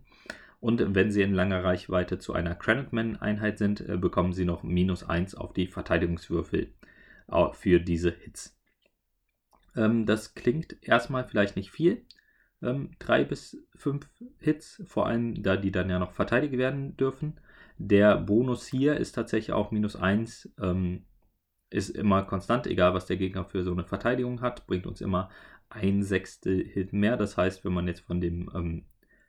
Und 0.61 0.95
wenn 0.95 1.11
sie 1.11 1.23
in 1.23 1.35
langer 1.35 1.65
Reichweite 1.65 2.19
zu 2.19 2.35
einer 2.35 2.55
Cranitman-Einheit 2.55 3.59
sind, 3.59 3.81
äh, 3.81 3.97
bekommen 3.97 4.33
sie 4.33 4.45
noch 4.45 4.63
minus 4.63 5.03
1 5.03 5.35
auf 5.35 5.53
die 5.53 5.67
Verteidigungswürfel 5.67 6.73
für 7.55 7.81
diese 7.81 8.11
Hits. 8.11 8.59
Ähm, 9.77 10.07
das 10.07 10.35
klingt 10.35 10.77
erstmal 10.83 11.25
vielleicht 11.25 11.57
nicht 11.57 11.71
viel. 11.71 12.03
Ähm, 12.63 12.91
drei 12.99 13.25
bis 13.25 13.63
fünf 13.75 14.09
Hits, 14.39 14.83
vor 14.87 15.07
allem 15.07 15.43
da 15.43 15.57
die 15.57 15.73
dann 15.73 15.91
ja 15.91 15.99
noch 15.99 16.13
verteidigt 16.13 16.57
werden 16.57 16.97
dürfen. 16.97 17.41
Der 17.79 18.17
Bonus 18.17 18.67
hier 18.67 18.97
ist 18.97 19.13
tatsächlich 19.13 19.53
auch 19.53 19.71
minus 19.71 19.97
1. 19.97 20.55
Ähm, 20.61 21.05
ist 21.71 21.91
immer 21.91 22.23
konstant, 22.23 22.67
egal 22.67 22.95
was 22.95 23.07
der 23.07 23.17
Gegner 23.17 23.45
für 23.45 23.63
so 23.65 23.73
eine 23.73 23.85
Verteidigung 23.85 24.43
hat, 24.43 24.67
bringt 24.67 24.87
uns 24.87 25.01
immer 25.01 25.31
ein 25.71 26.03
Sechstel 26.03 26.65
Hit 26.65 26.93
mehr. 26.93 27.17
Das 27.17 27.37
heißt, 27.37 27.65
wenn 27.65 27.73
man 27.73 27.89
jetzt 27.89 28.01
von 28.01 28.21
dem 28.21 28.51
ähm, 28.55 28.85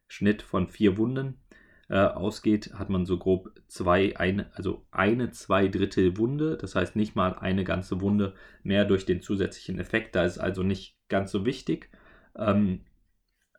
Schnitt 0.08 0.42
von 0.42 0.68
vier 0.68 0.98
Wunden 0.98 1.42
äh, 1.90 1.98
ausgeht, 1.98 2.74
hat 2.74 2.90
man 2.90 3.06
so 3.06 3.18
grob 3.18 3.50
zwei, 3.68 4.18
eine, 4.18 4.52
also 4.56 4.86
eine 4.92 5.32
zwei 5.32 5.68
Drittel 5.68 6.18
Wunde. 6.18 6.58
Das 6.58 6.76
heißt 6.76 6.96
nicht 6.96 7.16
mal 7.16 7.34
eine 7.34 7.64
ganze 7.64 8.02
Wunde 8.02 8.36
mehr 8.62 8.86
durch 8.86 9.06
den 9.06 9.22
zusätzlichen 9.22 9.80
Effekt. 9.80 10.16
Da 10.16 10.26
ist 10.26 10.38
also 10.38 10.64
nicht 10.64 10.98
ganz 11.08 11.32
so 11.32 11.46
wichtig. 11.46 11.90
Ähm, 12.36 12.82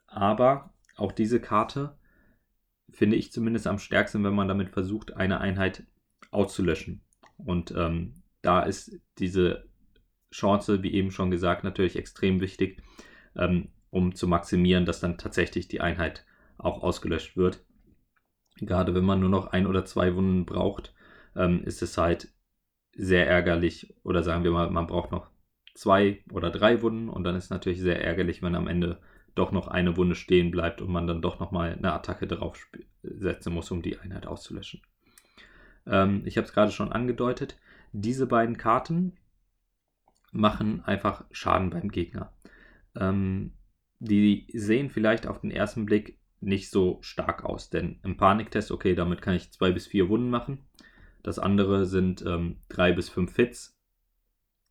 aber 0.06 0.74
auch 0.96 1.12
diese 1.12 1.40
Karte 1.40 1.96
finde 2.90 3.16
ich 3.16 3.32
zumindest 3.32 3.66
am 3.66 3.78
stärksten, 3.78 4.22
wenn 4.24 4.34
man 4.34 4.48
damit 4.48 4.70
versucht, 4.70 5.16
eine 5.16 5.40
Einheit 5.40 5.84
auszulöschen. 6.30 7.02
Und 7.36 7.72
ähm, 7.76 8.22
da 8.42 8.62
ist 8.62 9.00
diese 9.18 9.68
Chance, 10.32 10.82
wie 10.82 10.94
eben 10.94 11.10
schon 11.10 11.30
gesagt, 11.30 11.64
natürlich 11.64 11.96
extrem 11.96 12.40
wichtig, 12.40 12.82
ähm, 13.36 13.68
um 13.90 14.14
zu 14.14 14.26
maximieren, 14.28 14.84
dass 14.84 15.00
dann 15.00 15.18
tatsächlich 15.18 15.68
die 15.68 15.80
Einheit 15.80 16.24
auch 16.58 16.82
ausgelöscht 16.82 17.36
wird. 17.36 17.64
Gerade 18.56 18.94
wenn 18.94 19.04
man 19.04 19.20
nur 19.20 19.28
noch 19.28 19.48
ein 19.48 19.66
oder 19.66 19.84
zwei 19.84 20.14
Wunden 20.14 20.46
braucht, 20.46 20.94
ähm, 21.36 21.62
ist 21.64 21.82
es 21.82 21.98
halt 21.98 22.32
sehr 22.96 23.28
ärgerlich. 23.28 23.94
Oder 24.04 24.22
sagen 24.22 24.44
wir 24.44 24.52
mal, 24.52 24.70
man 24.70 24.86
braucht 24.86 25.10
noch 25.10 25.30
zwei 25.74 26.22
oder 26.32 26.50
drei 26.50 26.82
Wunden 26.82 27.08
und 27.08 27.24
dann 27.24 27.34
ist 27.34 27.44
es 27.44 27.50
natürlich 27.50 27.80
sehr 27.80 28.04
ärgerlich, 28.04 28.42
wenn 28.42 28.54
am 28.54 28.68
Ende 28.68 29.00
doch 29.34 29.52
noch 29.52 29.68
eine 29.68 29.96
Wunde 29.96 30.14
stehen 30.14 30.50
bleibt 30.50 30.80
und 30.80 30.90
man 30.90 31.06
dann 31.06 31.22
doch 31.22 31.40
nochmal 31.40 31.72
eine 31.72 31.92
Attacke 31.92 32.26
drauf 32.26 32.68
setzen 33.02 33.52
muss, 33.52 33.70
um 33.70 33.82
die 33.82 33.98
Einheit 33.98 34.26
auszulöschen. 34.26 34.80
Ähm, 35.86 36.22
ich 36.24 36.36
habe 36.36 36.46
es 36.46 36.52
gerade 36.52 36.72
schon 36.72 36.92
angedeutet. 36.92 37.58
Diese 37.92 38.26
beiden 38.26 38.56
Karten 38.56 39.16
machen 40.32 40.84
einfach 40.84 41.24
Schaden 41.30 41.70
beim 41.70 41.90
Gegner. 41.90 42.32
Ähm, 42.96 43.52
die 43.98 44.46
sehen 44.52 44.90
vielleicht 44.90 45.26
auf 45.26 45.40
den 45.40 45.50
ersten 45.50 45.86
Blick 45.86 46.18
nicht 46.40 46.70
so 46.70 46.98
stark 47.02 47.44
aus. 47.44 47.70
Denn 47.70 48.00
im 48.02 48.16
Paniktest, 48.16 48.70
okay, 48.70 48.94
damit 48.94 49.22
kann 49.22 49.34
ich 49.34 49.52
zwei 49.52 49.72
bis 49.72 49.86
vier 49.86 50.08
Wunden 50.08 50.30
machen. 50.30 50.64
Das 51.22 51.38
andere 51.38 51.86
sind 51.86 52.22
ähm, 52.26 52.58
drei 52.68 52.92
bis 52.92 53.08
fünf 53.08 53.34
Hits. 53.36 53.78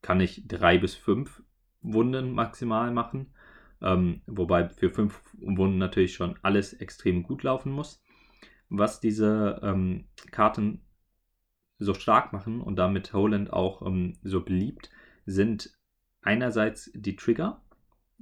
Kann 0.01 0.19
ich 0.19 0.47
drei 0.47 0.77
bis 0.77 0.95
fünf 0.95 1.41
Wunden 1.81 2.31
maximal 2.31 2.91
machen. 2.91 3.33
Ähm, 3.83 4.21
wobei 4.25 4.69
für 4.69 4.89
fünf 4.89 5.21
Wunden 5.39 5.77
natürlich 5.77 6.15
schon 6.15 6.35
alles 6.41 6.73
extrem 6.73 7.23
gut 7.23 7.43
laufen 7.43 7.71
muss. 7.71 8.01
Was 8.69 8.99
diese 8.99 9.59
ähm, 9.61 10.05
Karten 10.31 10.81
so 11.79 11.93
stark 11.93 12.33
machen 12.33 12.61
und 12.61 12.77
damit 12.77 13.13
Holland 13.13 13.51
auch 13.51 13.85
ähm, 13.85 14.17
so 14.23 14.43
beliebt, 14.43 14.89
sind 15.25 15.77
einerseits 16.21 16.91
die 16.95 17.15
Trigger. 17.15 17.61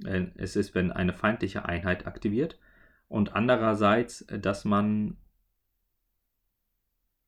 Äh, 0.04 0.26
es 0.36 0.56
ist, 0.56 0.74
wenn 0.74 0.90
eine 0.90 1.12
feindliche 1.12 1.64
Einheit 1.64 2.06
aktiviert 2.06 2.58
und 3.08 3.34
andererseits, 3.34 4.22
äh, 4.22 4.38
dass 4.38 4.64
man 4.64 5.16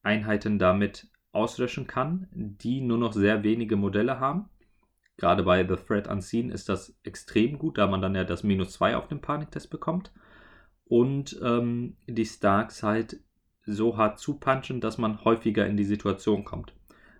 Einheiten 0.03 0.59
damit 0.59 1.09
auslöschen 1.33 1.87
kann, 1.87 2.29
die 2.33 2.81
nur 2.81 2.99
noch 2.99 3.13
sehr 3.13 3.43
wenige 3.43 3.77
Modelle 3.77 4.21
haben. 4.21 4.49
Gerade 5.17 5.45
bei 5.45 5.67
The 5.67 5.77
Threat 5.77 6.09
Unseen 6.09 6.51
ist 6.51 6.69
das 6.69 6.99
extrem 7.05 7.59
gut, 7.59 7.79
da 7.79 7.87
man 7.87 8.03
dann 8.03 8.15
ja 8.15 8.25
das 8.25 8.43
Minus 8.43 8.73
2 8.73 8.97
auf 8.97 9.09
dem 9.09 9.21
Paniktest 9.21 9.71
bekommt. 9.71 10.13
Und 10.85 11.39
ähm, 11.43 11.97
die 12.07 12.27
Starks 12.27 12.83
halt 12.83 13.21
so 13.65 13.97
hart 13.97 14.19
zupunchen, 14.19 14.81
dass 14.81 14.99
man 14.99 15.25
häufiger 15.25 15.67
in 15.67 15.77
die 15.77 15.85
Situation 15.85 16.45
kommt, 16.45 16.75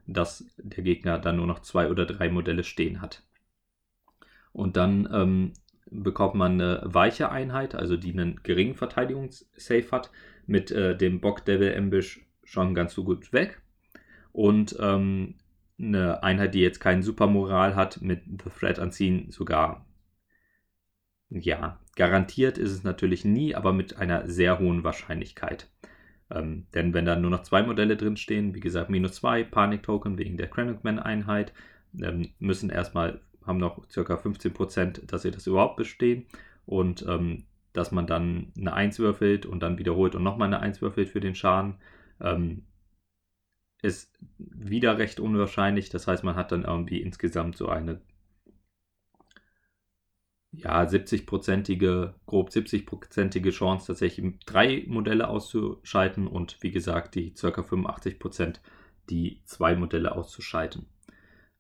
dass 0.07 0.45
der 0.59 0.85
Gegner 0.85 1.19
dann 1.19 1.37
nur 1.37 1.47
noch 1.47 1.61
zwei 1.61 1.89
oder 1.89 2.05
drei 2.05 2.29
Modelle 2.29 2.65
stehen 2.65 3.01
hat. 3.01 3.23
Und 4.53 4.77
dann 4.77 5.09
ähm, 5.13 5.53
bekommt 5.87 6.35
man 6.35 6.61
eine 6.61 6.83
weiche 6.85 7.31
Einheit, 7.31 7.75
also 7.75 7.97
die 7.97 8.13
einen 8.13 8.43
geringen 8.43 8.75
Verteidigungssave 8.75 9.91
hat, 9.91 10.11
mit 10.47 10.71
äh, 10.71 10.97
dem 10.97 11.21
Bock 11.21 11.45
Devil 11.45 11.75
Ambush 11.77 12.21
schon 12.43 12.75
ganz 12.75 12.95
so 12.95 13.05
gut 13.05 13.33
weg. 13.33 13.63
Und 14.33 14.77
ähm, 14.81 15.37
eine 15.79 16.23
Einheit, 16.23 16.55
die 16.55 16.61
jetzt 16.61 16.81
keinen 16.81 17.03
Supermoral 17.03 17.75
hat, 17.75 18.01
mit 18.01 18.23
The 18.27 18.51
Threat 18.51 18.79
Unseen 18.79 19.31
sogar. 19.31 19.87
Ja, 21.31 21.81
garantiert 21.97 22.59
ist 22.59 22.71
es 22.71 22.85
natürlich 22.85 23.25
nie, 23.25 23.55
aber 23.55 23.73
mit 23.73 23.97
einer 23.97 24.29
sehr 24.29 24.59
hohen 24.59 24.85
Wahrscheinlichkeit. 24.85 25.69
Ähm, 26.31 26.67
denn 26.75 26.95
wenn 26.95 27.05
da 27.05 27.17
nur 27.17 27.31
noch 27.31 27.43
zwei 27.43 27.63
Modelle 27.63 27.97
drinstehen, 27.97 28.55
wie 28.55 28.61
gesagt, 28.61 28.91
minus 28.91 29.15
zwei 29.15 29.43
Panik-Token 29.43 30.19
wegen 30.19 30.37
der 30.37 30.49
Krennicman-Einheit, 30.49 31.53
ähm, 32.01 32.31
müssen 32.39 32.71
erstmal 32.71 33.21
haben 33.47 33.59
noch 33.59 33.87
ca. 33.89 34.17
15%, 34.17 35.07
dass 35.07 35.23
sie 35.23 35.31
das 35.31 35.47
überhaupt 35.47 35.77
bestehen 35.77 36.27
und 36.67 37.05
ähm, 37.07 37.45
dass 37.73 37.93
man 37.93 38.07
dann 38.07 38.53
eine 38.59 38.73
1 38.73 38.99
würfelt 38.99 39.47
und 39.47 39.61
dann 39.61 39.79
wiederholt 39.79 40.15
und 40.15 40.23
nochmal 40.23 40.49
eine 40.49 40.61
1 40.61 40.81
würfelt 40.81 41.09
für 41.09 41.21
den 41.21 41.35
Schaden, 41.35 41.75
ähm, 42.21 42.63
ist 43.85 44.19
wieder 44.39 44.97
recht 44.99 45.21
unwahrscheinlich. 45.21 45.91
Das 45.91 46.07
heißt, 46.07 46.25
man 46.25 46.37
hat 46.37 46.53
dann 46.53 46.65
irgendwie 46.65 47.03
insgesamt 47.03 47.57
so 47.57 47.69
eine 47.69 48.01
ja, 50.53 50.83
70-prozentige, 50.83 52.15
grob 52.27 52.49
70-prozentige 52.49 53.51
Chance, 53.51 53.89
tatsächlich 53.89 54.39
drei 54.47 54.85
Modelle 54.87 55.29
auszuschalten 55.29 56.27
und 56.27 56.57
wie 56.63 56.71
gesagt, 56.71 57.15
die 57.15 57.33
ca. 57.35 57.49
85% 57.49 58.61
die 59.11 59.43
zwei 59.45 59.75
Modelle 59.75 60.13
auszuschalten. 60.13 60.87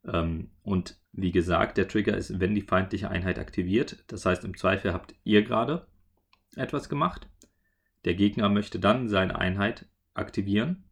Ähm, 0.07 0.51
und 0.63 0.97
wie 1.13 1.33
gesagt, 1.33 1.77
der 1.77 1.89
Trigger 1.89 2.17
ist, 2.17 2.41
wenn 2.41 2.55
die 2.55 2.63
feindliche 2.63 3.11
Einheit 3.11 3.39
aktiviert. 3.39 4.03
Das 4.07 4.25
heißt, 4.25 4.45
im 4.45 4.57
Zweifel 4.57 4.95
habt 4.95 5.15
ihr 5.25 5.43
gerade 5.43 5.87
etwas 6.57 6.89
gemacht. 6.89 7.29
Der 8.07 8.15
Gegner 8.15 8.49
möchte 8.49 8.79
dann 8.79 9.09
seine 9.09 9.39
Einheit 9.39 9.87
aktivieren. 10.15 10.85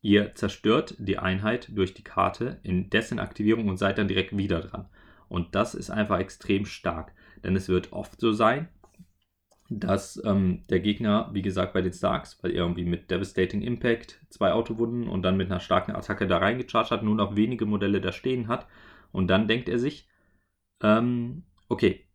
Ihr 0.00 0.34
zerstört 0.34 0.94
die 0.98 1.18
Einheit 1.18 1.70
durch 1.76 1.94
die 1.94 2.04
Karte 2.04 2.60
in 2.62 2.88
dessen 2.90 3.18
Aktivierung 3.18 3.68
und 3.68 3.78
seid 3.78 3.98
dann 3.98 4.08
direkt 4.08 4.36
wieder 4.36 4.60
dran. 4.60 4.88
Und 5.28 5.54
das 5.54 5.74
ist 5.74 5.90
einfach 5.90 6.18
extrem 6.18 6.64
stark. 6.66 7.12
Denn 7.42 7.56
es 7.56 7.68
wird 7.68 7.92
oft 7.92 8.20
so 8.20 8.32
sein, 8.32 8.68
dass 9.70 10.22
ähm, 10.24 10.62
der 10.70 10.80
Gegner, 10.80 11.28
wie 11.32 11.42
gesagt, 11.42 11.74
bei 11.74 11.82
den 11.82 11.92
Starks, 11.92 12.42
weil 12.42 12.52
er 12.52 12.62
irgendwie 12.62 12.84
mit 12.84 13.10
Devastating 13.10 13.60
Impact 13.60 14.24
zwei 14.30 14.52
Autowunden 14.52 15.08
und 15.08 15.22
dann 15.22 15.36
mit 15.36 15.50
einer 15.50 15.60
starken 15.60 15.92
Attacke 15.92 16.26
da 16.26 16.38
reingecharged 16.38 16.90
hat, 16.90 17.02
nur 17.02 17.14
noch 17.14 17.36
wenige 17.36 17.66
Modelle 17.66 18.00
da 18.00 18.12
stehen 18.12 18.48
hat. 18.48 18.66
Und 19.12 19.28
dann 19.28 19.46
denkt 19.46 19.68
er 19.68 19.78
sich, 19.78 20.08
ähm, 20.82 21.44
okay, 21.68 22.06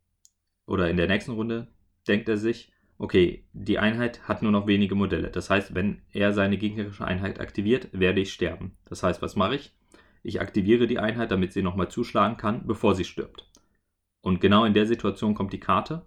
oder 0.66 0.90
in 0.90 0.98
der 0.98 1.08
nächsten 1.08 1.32
Runde 1.32 1.68
denkt 2.08 2.28
er 2.28 2.38
sich, 2.38 2.73
okay, 2.98 3.46
die 3.54 3.80
Einheit 3.80 4.28
hat 4.28 4.42
nur 4.42 4.52
noch 4.52 4.68
wenige 4.68 4.96
Modelle. 4.96 5.30
Das 5.30 5.50
heißt, 5.50 5.76
wenn 5.76 6.02
er 6.12 6.34
seine 6.34 6.58
gegnerische 6.58 7.06
Einheit 7.06 7.40
aktiviert, 7.40 7.90
werde 7.92 8.22
ich 8.22 8.34
sterben. 8.34 8.78
Das 8.86 9.04
heißt, 9.04 9.22
was 9.22 9.36
mache 9.36 9.56
ich? 9.56 9.74
Ich 10.24 10.40
aktiviere 10.40 10.88
die 10.88 11.00
Einheit, 11.00 11.32
damit 11.32 11.54
sie 11.54 11.62
nochmal 11.62 11.90
zuschlagen 11.90 12.38
kann, 12.38 12.66
bevor 12.66 12.96
sie 12.96 13.04
stirbt. 13.04 13.50
Und 14.22 14.40
genau 14.40 14.64
in 14.64 14.74
der 14.74 14.86
Situation 14.86 15.36
kommt 15.36 15.52
die 15.52 15.60
Karte 15.60 16.06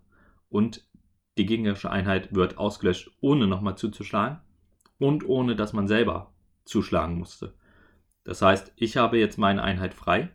und 0.49 0.88
die 1.37 1.45
gegnerische 1.45 1.90
Einheit 1.90 2.35
wird 2.35 2.57
ausgelöscht, 2.57 3.11
ohne 3.21 3.47
nochmal 3.47 3.76
zuzuschlagen 3.76 4.40
und 4.99 5.28
ohne 5.28 5.55
dass 5.55 5.75
man 5.75 5.87
selber 5.87 6.33
zuschlagen 6.64 7.19
musste. 7.19 7.55
Das 8.25 8.40
heißt, 8.40 8.73
ich 8.76 8.97
habe 8.97 9.19
jetzt 9.19 9.38
meine 9.38 9.62
Einheit 9.62 9.93
frei. 9.93 10.31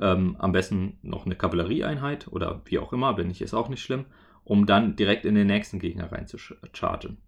Ähm, 0.00 0.36
am 0.40 0.50
besten 0.50 0.98
noch 1.02 1.24
eine 1.24 1.36
Kavallerieeinheit 1.36 2.26
oder 2.26 2.62
wie 2.64 2.80
auch 2.80 2.92
immer, 2.92 3.14
bin 3.14 3.30
ich 3.30 3.40
ist 3.40 3.54
auch 3.54 3.68
nicht 3.68 3.82
schlimm, 3.82 4.06
um 4.44 4.66
dann 4.66 4.96
direkt 4.96 5.24
in 5.24 5.34
den 5.34 5.46
nächsten 5.46 5.78
Gegner 5.78 6.12
reinzuchargen. 6.12 7.18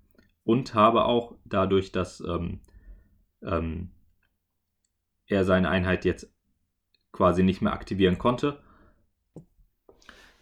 Und 0.44 0.74
habe 0.74 1.06
auch 1.06 1.34
dadurch, 1.44 1.90
dass 1.90 2.20
ähm, 2.20 2.60
ähm, 3.42 3.90
er 5.26 5.44
seine 5.44 5.68
Einheit 5.68 6.04
jetzt 6.04 6.32
quasi 7.12 7.42
nicht 7.42 7.62
mehr 7.62 7.72
aktivieren 7.72 8.18
konnte. 8.18 8.60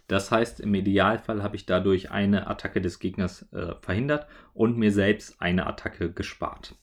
Das 0.09 0.31
heißt, 0.31 0.61
im 0.61 0.75
Idealfall 0.75 1.43
habe 1.43 1.57
ich 1.57 1.65
dadurch 1.65 2.11
eine 2.11 2.47
Attacke 2.49 2.83
des 2.83 2.99
Gegners 2.99 3.51
äh, 3.53 3.75
verhindert 3.81 4.27
und 4.53 4.77
mir 4.77 4.93
selbst 4.93 5.41
eine 5.41 5.67
Attacke 5.67 6.13
gespart. 6.13 6.75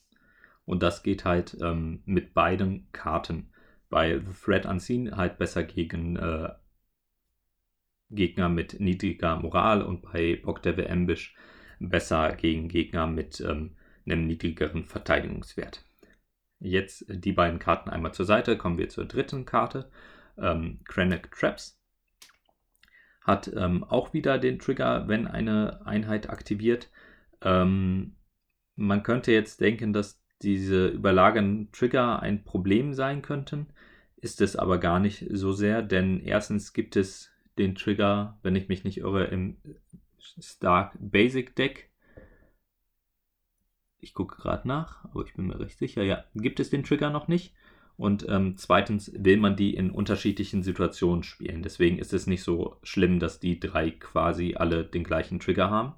Und 0.65 0.81
das 0.81 1.03
geht 1.03 1.25
halt 1.25 1.57
ähm, 1.62 2.01
mit 2.05 2.33
beiden 2.33 2.88
Karten. 2.91 3.51
Bei 3.89 4.19
The 4.19 4.33
Threat 4.33 4.65
Unseen 4.65 5.17
halt 5.17 5.38
besser 5.38 5.63
gegen 5.63 6.15
äh, 6.15 6.50
Gegner 8.11 8.49
mit 8.49 8.79
niedriger 8.79 9.37
Moral 9.37 9.81
und 9.81 10.01
bei 10.01 10.35
Bock 10.35 10.61
der 10.61 10.89
Ambush 10.89 11.35
besser 11.79 12.35
gegen 12.35 12.67
Gegner 12.67 13.07
mit 13.07 13.41
ähm, 13.41 13.75
einem 14.05 14.27
niedrigeren 14.27 14.85
Verteidigungswert. 14.85 15.83
Jetzt 16.59 17.05
die 17.07 17.31
beiden 17.31 17.59
Karten 17.59 17.89
einmal 17.89 18.13
zur 18.13 18.25
Seite, 18.25 18.57
kommen 18.57 18.77
wir 18.77 18.89
zur 18.89 19.05
dritten 19.05 19.45
Karte. 19.45 19.89
Ähm, 20.37 20.79
Krennic 20.85 21.31
Traps 21.31 21.81
hat 23.21 23.51
ähm, 23.55 23.83
auch 23.83 24.13
wieder 24.13 24.37
den 24.37 24.59
Trigger, 24.59 25.07
wenn 25.07 25.27
eine 25.27 25.85
Einheit 25.85 26.29
aktiviert. 26.29 26.89
Ähm, 27.41 28.15
man 28.75 29.03
könnte 29.03 29.31
jetzt 29.31 29.61
denken, 29.61 29.93
dass 29.93 30.21
diese 30.41 30.87
überlagernden 30.87 31.71
Trigger 31.71 32.21
ein 32.21 32.43
Problem 32.43 32.93
sein 32.93 33.21
könnten, 33.21 33.67
ist 34.17 34.41
es 34.41 34.55
aber 34.55 34.79
gar 34.79 34.99
nicht 34.99 35.25
so 35.31 35.51
sehr, 35.51 35.81
denn 35.81 36.19
erstens 36.19 36.73
gibt 36.73 36.95
es 36.95 37.30
den 37.61 37.75
Trigger, 37.75 38.37
wenn 38.43 38.55
ich 38.55 38.67
mich 38.67 38.83
nicht 38.83 38.97
irre, 38.97 39.25
im 39.25 39.57
Stark 40.19 40.97
Basic 40.99 41.55
Deck. 41.55 41.89
Ich 43.99 44.13
gucke 44.13 44.41
gerade 44.41 44.67
nach, 44.67 45.05
aber 45.05 45.23
ich 45.25 45.33
bin 45.33 45.47
mir 45.47 45.59
recht 45.59 45.77
sicher, 45.77 46.03
ja, 46.03 46.23
gibt 46.33 46.59
es 46.59 46.71
den 46.71 46.83
Trigger 46.83 47.11
noch 47.11 47.27
nicht. 47.27 47.53
Und 47.97 48.25
ähm, 48.29 48.57
zweitens 48.57 49.11
will 49.15 49.37
man 49.37 49.55
die 49.55 49.75
in 49.75 49.91
unterschiedlichen 49.91 50.63
Situationen 50.63 51.21
spielen. 51.21 51.61
Deswegen 51.61 51.99
ist 51.99 52.13
es 52.13 52.25
nicht 52.25 52.41
so 52.41 52.77
schlimm, 52.81 53.19
dass 53.19 53.39
die 53.39 53.59
drei 53.59 53.91
quasi 53.91 54.55
alle 54.55 54.83
den 54.83 55.03
gleichen 55.03 55.39
Trigger 55.39 55.69
haben. 55.69 55.93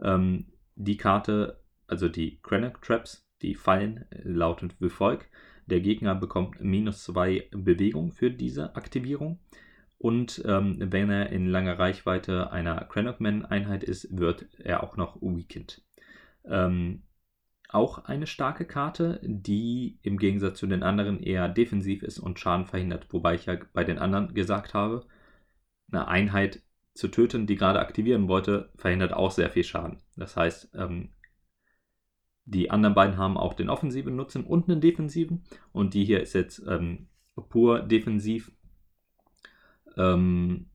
Ähm, 0.00 0.46
die 0.76 0.96
Karte, 0.96 1.60
also 1.88 2.08
die 2.08 2.38
Krennic 2.40 2.80
Traps, 2.82 3.26
die 3.42 3.56
fallen 3.56 4.04
lautend 4.22 4.76
wie 4.78 4.90
folgt. 4.90 5.28
Der 5.66 5.80
Gegner 5.80 6.14
bekommt 6.14 6.60
minus 6.60 7.02
zwei 7.02 7.48
Bewegung 7.50 8.12
für 8.12 8.30
diese 8.30 8.76
Aktivierung. 8.76 9.40
Und 9.98 10.42
ähm, 10.46 10.76
wenn 10.80 11.10
er 11.10 11.30
in 11.30 11.46
langer 11.46 11.78
Reichweite 11.78 12.50
einer 12.52 12.84
Cranogman-Einheit 12.84 13.84
ist, 13.84 14.16
wird 14.16 14.48
er 14.58 14.82
auch 14.82 14.96
noch 14.96 15.20
weakened. 15.22 15.82
Ähm, 16.44 17.02
auch 17.70 18.04
eine 18.04 18.26
starke 18.26 18.66
Karte, 18.66 19.20
die 19.22 19.98
im 20.02 20.18
Gegensatz 20.18 20.58
zu 20.58 20.66
den 20.66 20.82
anderen 20.82 21.20
eher 21.20 21.48
defensiv 21.48 22.02
ist 22.02 22.18
und 22.18 22.38
Schaden 22.38 22.66
verhindert. 22.66 23.12
Wobei 23.12 23.34
ich 23.34 23.46
ja 23.46 23.56
bei 23.72 23.84
den 23.84 23.98
anderen 23.98 24.34
gesagt 24.34 24.74
habe, 24.74 25.06
eine 25.90 26.06
Einheit 26.06 26.62
zu 26.92 27.08
töten, 27.08 27.46
die 27.46 27.56
gerade 27.56 27.80
aktivieren 27.80 28.28
wollte, 28.28 28.70
verhindert 28.76 29.12
auch 29.12 29.30
sehr 29.30 29.50
viel 29.50 29.64
Schaden. 29.64 29.98
Das 30.16 30.36
heißt, 30.36 30.70
ähm, 30.74 31.10
die 32.44 32.70
anderen 32.70 32.94
beiden 32.94 33.16
haben 33.16 33.36
auch 33.36 33.54
den 33.54 33.70
offensiven 33.70 34.16
Nutzen 34.16 34.44
und 34.44 34.68
einen 34.68 34.80
defensiven. 34.80 35.44
Und 35.72 35.94
die 35.94 36.04
hier 36.04 36.20
ist 36.20 36.34
jetzt 36.34 36.62
ähm, 36.68 37.08
pur 37.48 37.80
defensiv. 37.80 38.52
Ähm, 39.96 40.66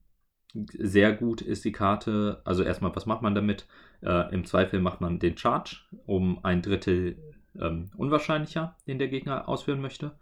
sehr 0.53 1.13
gut 1.13 1.41
ist 1.41 1.65
die 1.65 1.71
Karte. 1.71 2.41
Also 2.45 2.63
erstmal, 2.63 2.95
was 2.95 3.05
macht 3.05 3.21
man 3.21 3.35
damit? 3.35 3.67
Äh, 4.01 4.33
Im 4.33 4.45
Zweifel 4.45 4.79
macht 4.79 5.01
man 5.01 5.19
den 5.19 5.37
Charge 5.37 5.77
um 6.05 6.43
ein 6.43 6.61
Drittel 6.61 7.17
ähm, 7.59 7.91
unwahrscheinlicher, 7.95 8.77
den 8.87 8.99
der 8.99 9.09
Gegner 9.09 9.47
ausführen 9.47 9.81
möchte. 9.81 10.17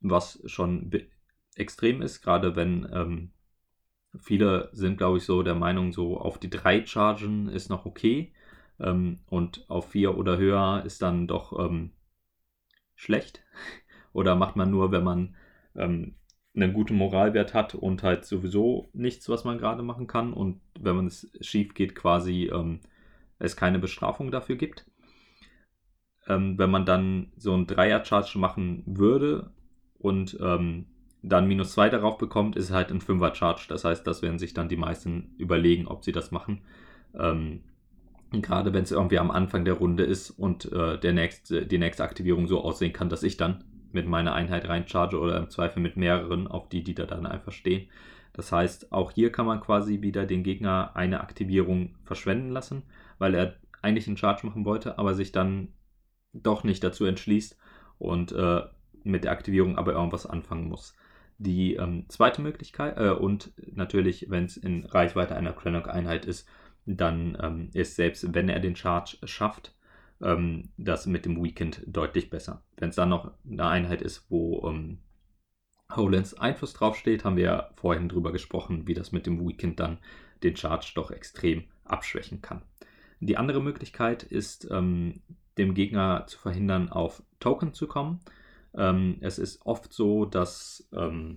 Was 0.00 0.42
schon 0.46 0.90
extrem 1.54 2.02
ist, 2.02 2.22
gerade 2.22 2.56
wenn 2.56 2.88
ähm, 2.92 3.32
viele 4.18 4.70
sind, 4.72 4.98
glaube 4.98 5.18
ich, 5.18 5.24
so 5.24 5.42
der 5.42 5.54
Meinung, 5.54 5.92
so 5.92 6.18
auf 6.18 6.38
die 6.38 6.50
drei 6.50 6.84
Chargen 6.84 7.48
ist 7.48 7.68
noch 7.70 7.86
okay. 7.86 8.32
Ähm, 8.78 9.20
und 9.26 9.68
auf 9.70 9.90
vier 9.90 10.18
oder 10.18 10.36
höher 10.36 10.82
ist 10.84 11.02
dann 11.02 11.26
doch 11.26 11.58
ähm, 11.58 11.92
schlecht. 12.94 13.42
oder 14.12 14.34
macht 14.34 14.56
man 14.56 14.70
nur, 14.70 14.92
wenn 14.92 15.04
man 15.04 15.36
ähm, 15.74 16.16
einen 16.56 16.72
guten 16.72 16.96
Moralwert 16.96 17.54
hat 17.54 17.74
und 17.74 18.02
halt 18.02 18.24
sowieso 18.24 18.88
nichts, 18.92 19.28
was 19.28 19.44
man 19.44 19.58
gerade 19.58 19.82
machen 19.82 20.06
kann. 20.06 20.32
Und 20.32 20.60
wenn 20.80 20.96
man 20.96 21.06
es 21.06 21.30
schief 21.40 21.74
geht, 21.74 21.94
quasi 21.94 22.50
ähm, 22.52 22.80
es 23.38 23.56
keine 23.56 23.78
Bestrafung 23.78 24.30
dafür 24.30 24.56
gibt. 24.56 24.86
Ähm, 26.26 26.58
wenn 26.58 26.70
man 26.70 26.86
dann 26.86 27.32
so 27.36 27.52
einen 27.52 27.66
Dreier-Charge 27.66 28.38
machen 28.38 28.82
würde 28.86 29.50
und 29.98 30.38
ähm, 30.40 30.86
dann 31.22 31.46
minus 31.46 31.72
zwei 31.72 31.88
darauf 31.88 32.18
bekommt, 32.18 32.56
ist 32.56 32.66
es 32.66 32.74
halt 32.74 32.90
ein 32.90 33.00
Fünfer-Charge. 33.00 33.66
Das 33.68 33.84
heißt, 33.84 34.06
das 34.06 34.22
werden 34.22 34.38
sich 34.38 34.54
dann 34.54 34.68
die 34.68 34.76
meisten 34.76 35.34
überlegen, 35.38 35.86
ob 35.86 36.04
sie 36.04 36.12
das 36.12 36.30
machen. 36.30 36.62
Ähm, 37.14 37.60
gerade 38.32 38.72
wenn 38.72 38.82
es 38.82 38.92
irgendwie 38.92 39.18
am 39.18 39.30
Anfang 39.30 39.64
der 39.64 39.74
Runde 39.74 40.04
ist 40.04 40.30
und 40.30 40.70
äh, 40.72 40.98
der 40.98 41.12
nächste, 41.12 41.66
die 41.66 41.78
nächste 41.78 42.04
Aktivierung 42.04 42.48
so 42.48 42.62
aussehen 42.62 42.92
kann, 42.92 43.08
dass 43.08 43.22
ich 43.22 43.36
dann 43.36 43.64
mit 43.96 44.06
meiner 44.06 44.34
Einheit 44.34 44.68
reincharge 44.68 45.18
oder 45.18 45.38
im 45.38 45.50
Zweifel 45.50 45.80
mit 45.80 45.96
mehreren, 45.96 46.46
auf 46.46 46.68
die, 46.68 46.84
die 46.84 46.94
da 46.94 47.06
dann 47.06 47.26
einfach 47.26 47.50
stehen. 47.50 47.88
Das 48.34 48.52
heißt, 48.52 48.92
auch 48.92 49.10
hier 49.12 49.32
kann 49.32 49.46
man 49.46 49.60
quasi 49.60 50.02
wieder 50.02 50.26
den 50.26 50.44
Gegner 50.44 50.94
eine 50.94 51.20
Aktivierung 51.20 51.96
verschwenden 52.04 52.50
lassen, 52.50 52.82
weil 53.18 53.34
er 53.34 53.56
eigentlich 53.80 54.06
einen 54.06 54.18
Charge 54.18 54.46
machen 54.46 54.66
wollte, 54.66 54.98
aber 54.98 55.14
sich 55.14 55.32
dann 55.32 55.72
doch 56.34 56.62
nicht 56.62 56.84
dazu 56.84 57.06
entschließt 57.06 57.56
und 57.98 58.32
äh, 58.32 58.62
mit 59.04 59.24
der 59.24 59.32
Aktivierung 59.32 59.78
aber 59.78 59.94
irgendwas 59.94 60.26
anfangen 60.26 60.68
muss. 60.68 60.94
Die 61.38 61.74
ähm, 61.76 62.04
zweite 62.08 62.42
Möglichkeit, 62.42 62.98
äh, 62.98 63.10
und 63.10 63.52
natürlich, 63.74 64.26
wenn 64.28 64.44
es 64.44 64.58
in 64.58 64.84
Reichweite 64.84 65.34
einer 65.34 65.52
Krennoc-Einheit 65.52 66.26
ist, 66.26 66.46
dann 66.84 67.38
ähm, 67.40 67.70
ist 67.72 67.96
selbst 67.96 68.34
wenn 68.34 68.50
er 68.50 68.60
den 68.60 68.76
Charge 68.76 69.16
schafft, 69.24 69.74
ähm, 70.22 70.70
das 70.76 71.06
mit 71.06 71.24
dem 71.24 71.42
Weekend 71.42 71.82
deutlich 71.86 72.30
besser. 72.30 72.62
Wenn 72.76 72.90
es 72.90 72.96
dann 72.96 73.08
noch 73.08 73.32
eine 73.48 73.66
Einheit 73.66 74.02
ist, 74.02 74.26
wo 74.30 74.66
ähm, 74.68 74.98
Hollands 75.90 76.34
Einfluss 76.34 76.72
drauf 76.72 76.96
steht, 76.96 77.24
haben 77.24 77.36
wir 77.36 77.44
ja 77.44 77.70
vorhin 77.76 78.08
drüber 78.08 78.32
gesprochen, 78.32 78.86
wie 78.86 78.94
das 78.94 79.12
mit 79.12 79.26
dem 79.26 79.46
Weekend 79.46 79.80
dann 79.80 79.98
den 80.42 80.56
Charge 80.56 80.92
doch 80.94 81.10
extrem 81.10 81.64
abschwächen 81.84 82.42
kann. 82.42 82.62
Die 83.20 83.36
andere 83.36 83.62
Möglichkeit 83.62 84.22
ist, 84.22 84.68
ähm, 84.70 85.22
dem 85.58 85.74
Gegner 85.74 86.26
zu 86.26 86.38
verhindern, 86.38 86.90
auf 86.90 87.22
Token 87.40 87.72
zu 87.72 87.86
kommen. 87.86 88.20
Ähm, 88.74 89.18
es 89.20 89.38
ist 89.38 89.64
oft 89.64 89.92
so, 89.92 90.26
dass 90.26 90.88
ähm, 90.92 91.36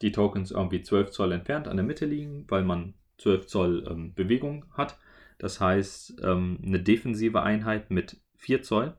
die 0.00 0.12
Tokens 0.12 0.50
irgendwie 0.50 0.82
12 0.82 1.10
Zoll 1.10 1.32
entfernt 1.32 1.68
an 1.68 1.76
der 1.76 1.84
Mitte 1.84 2.06
liegen, 2.06 2.46
weil 2.48 2.64
man 2.64 2.94
12 3.18 3.46
Zoll 3.46 3.86
ähm, 3.90 4.14
Bewegung 4.14 4.64
hat. 4.72 4.98
Das 5.38 5.60
heißt, 5.60 6.22
ähm, 6.22 6.58
eine 6.64 6.80
defensive 6.80 7.42
Einheit 7.42 7.90
mit 7.90 8.20
4 8.36 8.62
Zoll 8.62 8.96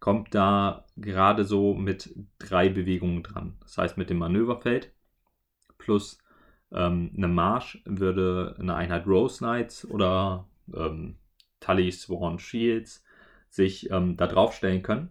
kommt 0.00 0.34
da 0.34 0.84
gerade 0.96 1.44
so 1.44 1.74
mit 1.74 2.14
drei 2.38 2.68
Bewegungen 2.68 3.22
dran. 3.22 3.56
Das 3.60 3.78
heißt, 3.78 3.96
mit 3.96 4.10
dem 4.10 4.18
Manöverfeld 4.18 4.92
plus 5.78 6.18
ähm, 6.72 7.12
eine 7.16 7.28
Marsch 7.28 7.82
würde 7.84 8.56
eine 8.58 8.74
Einheit 8.74 9.06
Rose 9.06 9.38
Knights 9.38 9.88
oder 9.88 10.46
ähm, 10.74 11.16
Tully 11.60 11.90
Sworn 11.92 12.38
Shields 12.38 13.02
sich 13.48 13.90
ähm, 13.90 14.16
da 14.16 14.26
drauf 14.26 14.54
stellen 14.54 14.82
können. 14.82 15.10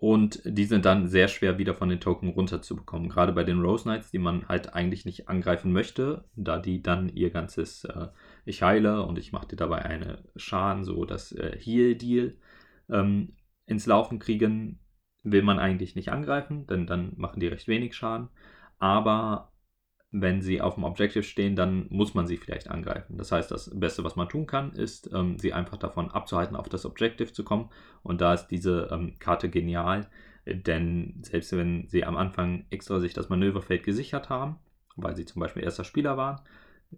Und 0.00 0.40
die 0.44 0.64
sind 0.64 0.84
dann 0.84 1.08
sehr 1.08 1.26
schwer 1.26 1.58
wieder 1.58 1.74
von 1.74 1.88
den 1.88 1.98
Token 1.98 2.28
runterzubekommen. 2.28 3.08
Gerade 3.08 3.32
bei 3.32 3.42
den 3.42 3.60
Rose 3.60 3.82
Knights, 3.82 4.12
die 4.12 4.20
man 4.20 4.46
halt 4.48 4.72
eigentlich 4.72 5.04
nicht 5.04 5.28
angreifen 5.28 5.72
möchte, 5.72 6.24
da 6.36 6.60
die 6.60 6.82
dann 6.82 7.08
ihr 7.08 7.30
ganzes 7.30 7.84
äh, 7.84 8.06
Ich 8.44 8.62
heile 8.62 9.04
und 9.04 9.18
ich 9.18 9.32
mache 9.32 9.48
dir 9.48 9.56
dabei 9.56 9.84
eine 9.84 10.22
Schaden, 10.36 10.84
so 10.84 11.04
das 11.04 11.32
äh, 11.32 11.58
Heal-Deal 11.58 12.36
ähm, 12.90 13.36
ins 13.66 13.86
Laufen 13.86 14.20
kriegen, 14.20 14.78
will 15.24 15.42
man 15.42 15.58
eigentlich 15.58 15.96
nicht 15.96 16.12
angreifen, 16.12 16.68
denn 16.68 16.86
dann 16.86 17.14
machen 17.16 17.40
die 17.40 17.48
recht 17.48 17.66
wenig 17.66 17.96
Schaden. 17.96 18.28
Aber 18.78 19.52
wenn 20.10 20.40
sie 20.40 20.60
auf 20.60 20.74
dem 20.74 20.84
Objective 20.84 21.22
stehen, 21.22 21.54
dann 21.54 21.86
muss 21.90 22.14
man 22.14 22.26
sie 22.26 22.38
vielleicht 22.38 22.70
angreifen. 22.70 23.18
Das 23.18 23.30
heißt, 23.30 23.50
das 23.50 23.70
Beste, 23.74 24.04
was 24.04 24.16
man 24.16 24.28
tun 24.28 24.46
kann, 24.46 24.72
ist, 24.72 25.10
ähm, 25.12 25.38
sie 25.38 25.52
einfach 25.52 25.76
davon 25.76 26.10
abzuhalten, 26.10 26.56
auf 26.56 26.68
das 26.68 26.86
Objective 26.86 27.32
zu 27.32 27.44
kommen. 27.44 27.68
Und 28.02 28.20
da 28.20 28.32
ist 28.32 28.48
diese 28.48 28.88
ähm, 28.90 29.18
Karte 29.18 29.50
genial, 29.50 30.08
denn 30.46 31.20
selbst 31.22 31.54
wenn 31.54 31.86
sie 31.88 32.04
am 32.04 32.16
Anfang 32.16 32.64
extra 32.70 33.00
sich 33.00 33.12
das 33.12 33.28
Manöverfeld 33.28 33.82
gesichert 33.82 34.30
haben, 34.30 34.56
weil 34.96 35.14
sie 35.14 35.26
zum 35.26 35.40
Beispiel 35.40 35.62
erster 35.62 35.84
Spieler 35.84 36.16
waren, 36.16 36.40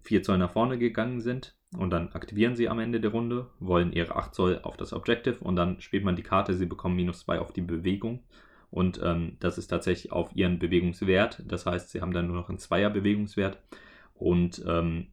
4 0.03 0.23
Zoll 0.23 0.37
nach 0.37 0.51
vorne 0.51 0.77
gegangen 0.77 1.19
sind 1.19 1.57
und 1.77 1.89
dann 1.89 2.13
aktivieren 2.13 2.55
sie 2.55 2.69
am 2.69 2.79
Ende 2.79 3.01
der 3.01 3.11
Runde, 3.11 3.49
wollen 3.59 3.91
ihre 3.91 4.15
8 4.15 4.33
Zoll 4.33 4.59
auf 4.63 4.77
das 4.77 4.93
Objective 4.93 5.43
und 5.43 5.57
dann 5.57 5.81
spielt 5.81 6.05
man 6.05 6.15
die 6.15 6.23
Karte, 6.23 6.53
sie 6.53 6.65
bekommen 6.65 6.95
minus 6.95 7.19
2 7.19 7.39
auf 7.39 7.51
die 7.51 7.61
Bewegung 7.61 8.23
und 8.71 8.99
ähm, 9.03 9.37
das 9.39 9.57
ist 9.59 9.67
tatsächlich 9.67 10.11
auf 10.11 10.35
ihren 10.35 10.59
Bewegungswert. 10.59 11.43
Das 11.45 11.65
heißt, 11.65 11.89
sie 11.91 12.01
haben 12.01 12.13
dann 12.13 12.27
nur 12.27 12.35
noch 12.37 12.49
einen 12.49 12.57
Zweier-Bewegungswert 12.59 13.59
und 14.15 14.63
ähm, 14.67 15.07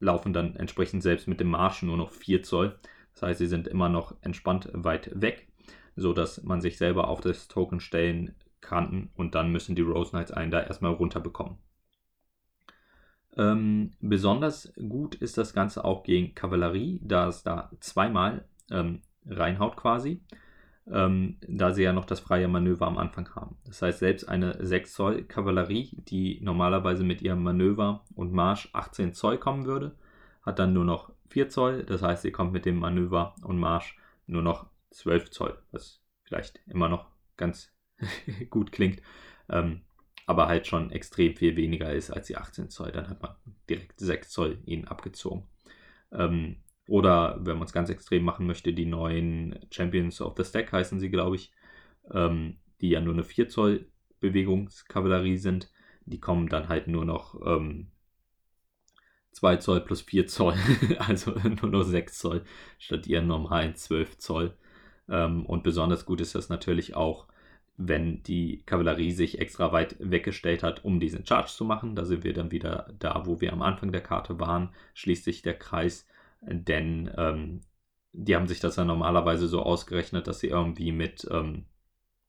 laufen 0.00 0.32
dann 0.32 0.56
entsprechend 0.56 1.02
selbst 1.02 1.28
mit 1.28 1.40
dem 1.40 1.48
Marsch 1.48 1.82
nur 1.82 1.96
noch 1.96 2.10
4 2.12 2.42
Zoll. 2.42 2.78
Das 3.12 3.22
heißt, 3.22 3.38
sie 3.38 3.46
sind 3.46 3.68
immer 3.68 3.88
noch 3.88 4.16
entspannt 4.22 4.68
weit 4.74 5.10
weg. 5.20 5.48
sodass 5.96 6.42
man 6.44 6.60
sich 6.60 6.78
selber 6.78 7.08
auf 7.08 7.20
das 7.20 7.48
Token 7.48 7.80
stellen 7.80 8.34
kann 8.60 9.10
und 9.14 9.34
dann 9.34 9.50
müssen 9.52 9.74
die 9.76 9.82
Rose 9.82 10.10
Knights 10.10 10.30
einen 10.32 10.50
da 10.50 10.62
erstmal 10.62 10.92
runterbekommen. 10.92 11.58
Ähm, 13.36 13.92
besonders 14.00 14.72
gut 14.88 15.14
ist 15.16 15.36
das 15.36 15.52
Ganze 15.52 15.84
auch 15.84 16.02
gegen 16.04 16.34
Kavallerie, 16.34 17.00
da 17.02 17.28
es 17.28 17.42
da 17.42 17.70
zweimal 17.80 18.48
ähm, 18.70 19.02
reinhaut 19.26 19.76
quasi, 19.76 20.22
ähm, 20.90 21.36
da 21.46 21.72
sie 21.72 21.82
ja 21.82 21.92
noch 21.92 22.04
das 22.04 22.20
freie 22.20 22.48
Manöver 22.48 22.86
am 22.86 22.98
Anfang 22.98 23.34
haben. 23.34 23.56
Das 23.64 23.82
heißt, 23.82 23.98
selbst 23.98 24.28
eine 24.28 24.64
6 24.64 24.92
Zoll 24.92 25.24
Kavallerie, 25.24 25.90
die 26.08 26.40
normalerweise 26.42 27.04
mit 27.04 27.22
ihrem 27.22 27.42
Manöver 27.42 28.04
und 28.14 28.32
Marsch 28.32 28.68
18 28.72 29.12
Zoll 29.12 29.38
kommen 29.38 29.66
würde, 29.66 29.96
hat 30.42 30.58
dann 30.58 30.72
nur 30.72 30.84
noch 30.84 31.12
4 31.30 31.48
Zoll. 31.48 31.84
Das 31.84 32.02
heißt, 32.02 32.22
sie 32.22 32.30
kommt 32.30 32.52
mit 32.52 32.66
dem 32.66 32.78
Manöver 32.78 33.34
und 33.42 33.58
Marsch 33.58 33.98
nur 34.26 34.42
noch 34.42 34.66
12 34.90 35.30
Zoll, 35.30 35.58
was 35.72 36.02
vielleicht 36.22 36.60
immer 36.66 36.88
noch 36.88 37.06
ganz 37.36 37.72
gut 38.50 38.70
klingt. 38.72 39.02
Ähm, 39.48 39.82
aber 40.26 40.48
halt 40.48 40.66
schon 40.66 40.90
extrem 40.90 41.36
viel 41.36 41.56
weniger 41.56 41.92
ist 41.92 42.10
als 42.10 42.26
die 42.26 42.36
18 42.36 42.68
Zoll. 42.68 42.92
Dann 42.92 43.08
hat 43.08 43.22
man 43.22 43.34
direkt 43.68 44.00
6 44.00 44.28
Zoll 44.30 44.58
ihnen 44.66 44.86
abgezogen. 44.86 45.44
Ähm, 46.12 46.56
oder 46.86 47.38
wenn 47.40 47.58
man 47.58 47.66
es 47.66 47.72
ganz 47.72 47.90
extrem 47.90 48.24
machen 48.24 48.46
möchte, 48.46 48.72
die 48.72 48.86
neuen 48.86 49.58
Champions 49.70 50.20
of 50.20 50.34
the 50.36 50.44
Stack 50.44 50.72
heißen 50.72 51.00
sie, 51.00 51.10
glaube 51.10 51.36
ich, 51.36 51.52
ähm, 52.12 52.58
die 52.80 52.90
ja 52.90 53.00
nur 53.00 53.14
eine 53.14 53.24
4 53.24 53.48
Zoll 53.48 53.86
Bewegungskavallerie 54.20 55.38
sind. 55.38 55.70
Die 56.04 56.20
kommen 56.20 56.48
dann 56.48 56.68
halt 56.68 56.86
nur 56.86 57.04
noch 57.04 57.40
ähm, 57.44 57.88
2 59.32 59.56
Zoll 59.56 59.80
plus 59.80 60.02
4 60.02 60.26
Zoll, 60.26 60.54
also 60.98 61.32
nur 61.32 61.70
noch 61.70 61.82
6 61.82 62.18
Zoll 62.18 62.44
statt 62.78 63.06
ihren 63.06 63.26
normalen 63.26 63.74
12 63.74 64.18
Zoll. 64.18 64.56
Ähm, 65.08 65.44
und 65.46 65.62
besonders 65.64 66.06
gut 66.06 66.20
ist 66.20 66.34
das 66.34 66.48
natürlich 66.48 66.94
auch 66.94 67.26
wenn 67.76 68.22
die 68.22 68.62
Kavallerie 68.64 69.12
sich 69.12 69.38
extra 69.38 69.72
weit 69.72 69.96
weggestellt 69.98 70.62
hat, 70.62 70.84
um 70.84 70.98
diesen 70.98 71.26
Charge 71.26 71.50
zu 71.50 71.64
machen. 71.64 71.94
Da 71.94 72.04
sind 72.04 72.24
wir 72.24 72.32
dann 72.32 72.50
wieder 72.50 72.92
da, 72.98 73.26
wo 73.26 73.40
wir 73.40 73.52
am 73.52 73.62
Anfang 73.62 73.92
der 73.92 74.00
Karte 74.00 74.40
waren, 74.40 74.70
schließt 74.94 75.24
sich 75.24 75.42
der 75.42 75.58
Kreis, 75.58 76.06
denn 76.42 77.10
ähm, 77.16 77.60
die 78.12 78.34
haben 78.34 78.48
sich 78.48 78.60
das 78.60 78.76
ja 78.76 78.84
normalerweise 78.84 79.46
so 79.46 79.62
ausgerechnet, 79.62 80.26
dass 80.26 80.40
sie 80.40 80.48
irgendwie 80.48 80.92
mit, 80.92 81.26
ähm, 81.30 81.66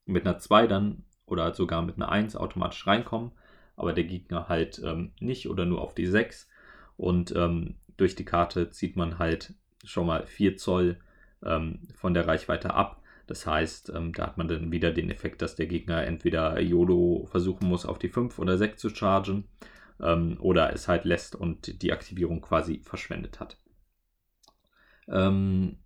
mit 0.06 0.28
einer 0.28 0.38
2 0.38 0.68
dann 0.68 1.06
oder 1.26 1.54
sogar 1.54 1.82
mit 1.82 1.96
einer 1.96 2.10
1 2.10 2.36
automatisch 2.36 2.86
reinkommen, 2.88 3.32
aber 3.76 3.94
der 3.94 4.04
Gegner 4.04 4.50
halt 4.50 4.82
ähm, 4.84 5.14
nicht 5.20 5.48
oder 5.50 5.66
nur 5.66 5.82
auf 5.82 5.96
die 5.96 6.06
6 6.06 6.50
und 6.98 7.34
ähm, 7.36 7.76
durch 7.96 8.16
die 8.16 8.26
Karte 8.26 8.70
zieht 8.70 8.96
man 8.96 9.18
halt 9.18 9.54
schon 9.84 10.08
mal 10.08 10.26
4 10.26 10.58
Zoll 10.58 11.00
ähm, 11.44 11.88
von 11.96 12.14
der 12.14 12.28
Reichweite 12.28 12.74
ab. 12.74 13.02
Das 13.28 13.46
heißt, 13.46 13.92
ähm, 13.96 14.14
da 14.14 14.28
hat 14.28 14.38
man 14.38 14.48
dann 14.48 14.72
wieder 14.72 14.92
den 14.92 15.10
Effekt, 15.10 15.42
dass 15.42 15.56
der 15.56 15.68
Gegner 15.68 16.06
entweder 16.06 16.60
YOLO 16.60 17.28
versuchen 17.30 17.68
muss, 17.68 17.86
auf 17.86 18.00
die 18.00 18.10
5 18.10 18.40
oder 18.40 18.58
6 18.58 18.82
zu 18.82 18.90
chargen 18.90 19.46
oder 20.00 20.72
es 20.74 20.88
halt 20.88 21.06
lässt 21.06 21.36
und 21.36 21.82
die 21.82 21.92
Aktivierung 21.92 22.40
quasi 22.40 22.82
verschwendet 22.84 23.40
hat. 23.40 23.58
Ähm, 25.10 25.78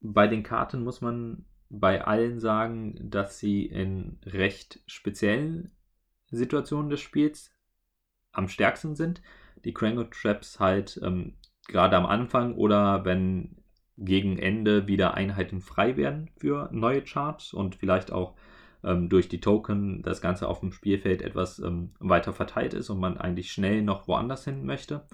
bei 0.00 0.26
den 0.26 0.42
Karten 0.42 0.84
muss 0.84 1.00
man 1.00 1.44
bei 1.70 2.04
allen 2.04 2.40
sagen, 2.40 3.10
dass 3.10 3.38
sie 3.38 3.66
in 3.66 4.18
recht 4.24 4.80
speziellen 4.86 5.72
Situationen 6.30 6.90
des 6.90 7.00
Spiels 7.00 7.50
am 8.32 8.48
stärksten 8.48 8.94
sind. 8.94 9.22
Die 9.64 9.74
Crango 9.74 10.04
Traps 10.04 10.60
halt 10.60 11.00
ähm, 11.02 11.34
gerade 11.66 11.96
am 11.96 12.06
Anfang 12.06 12.54
oder 12.54 13.04
wenn 13.04 13.56
gegen 13.96 14.38
Ende 14.38 14.86
wieder 14.86 15.14
Einheiten 15.14 15.60
frei 15.60 15.96
werden 15.96 16.30
für 16.36 16.68
neue 16.72 17.02
Charts 17.02 17.52
und 17.52 17.74
vielleicht 17.74 18.12
auch 18.12 18.36
ähm, 18.84 19.08
durch 19.08 19.28
die 19.28 19.40
Token 19.40 20.02
das 20.02 20.20
Ganze 20.20 20.48
auf 20.48 20.60
dem 20.60 20.72
Spielfeld 20.72 21.20
etwas 21.22 21.58
ähm, 21.58 21.90
weiter 21.98 22.32
verteilt 22.32 22.74
ist 22.74 22.90
und 22.90 23.00
man 23.00 23.18
eigentlich 23.18 23.50
schnell 23.50 23.82
noch 23.82 24.06
woanders 24.06 24.44
hin 24.44 24.64
möchte. 24.64 25.06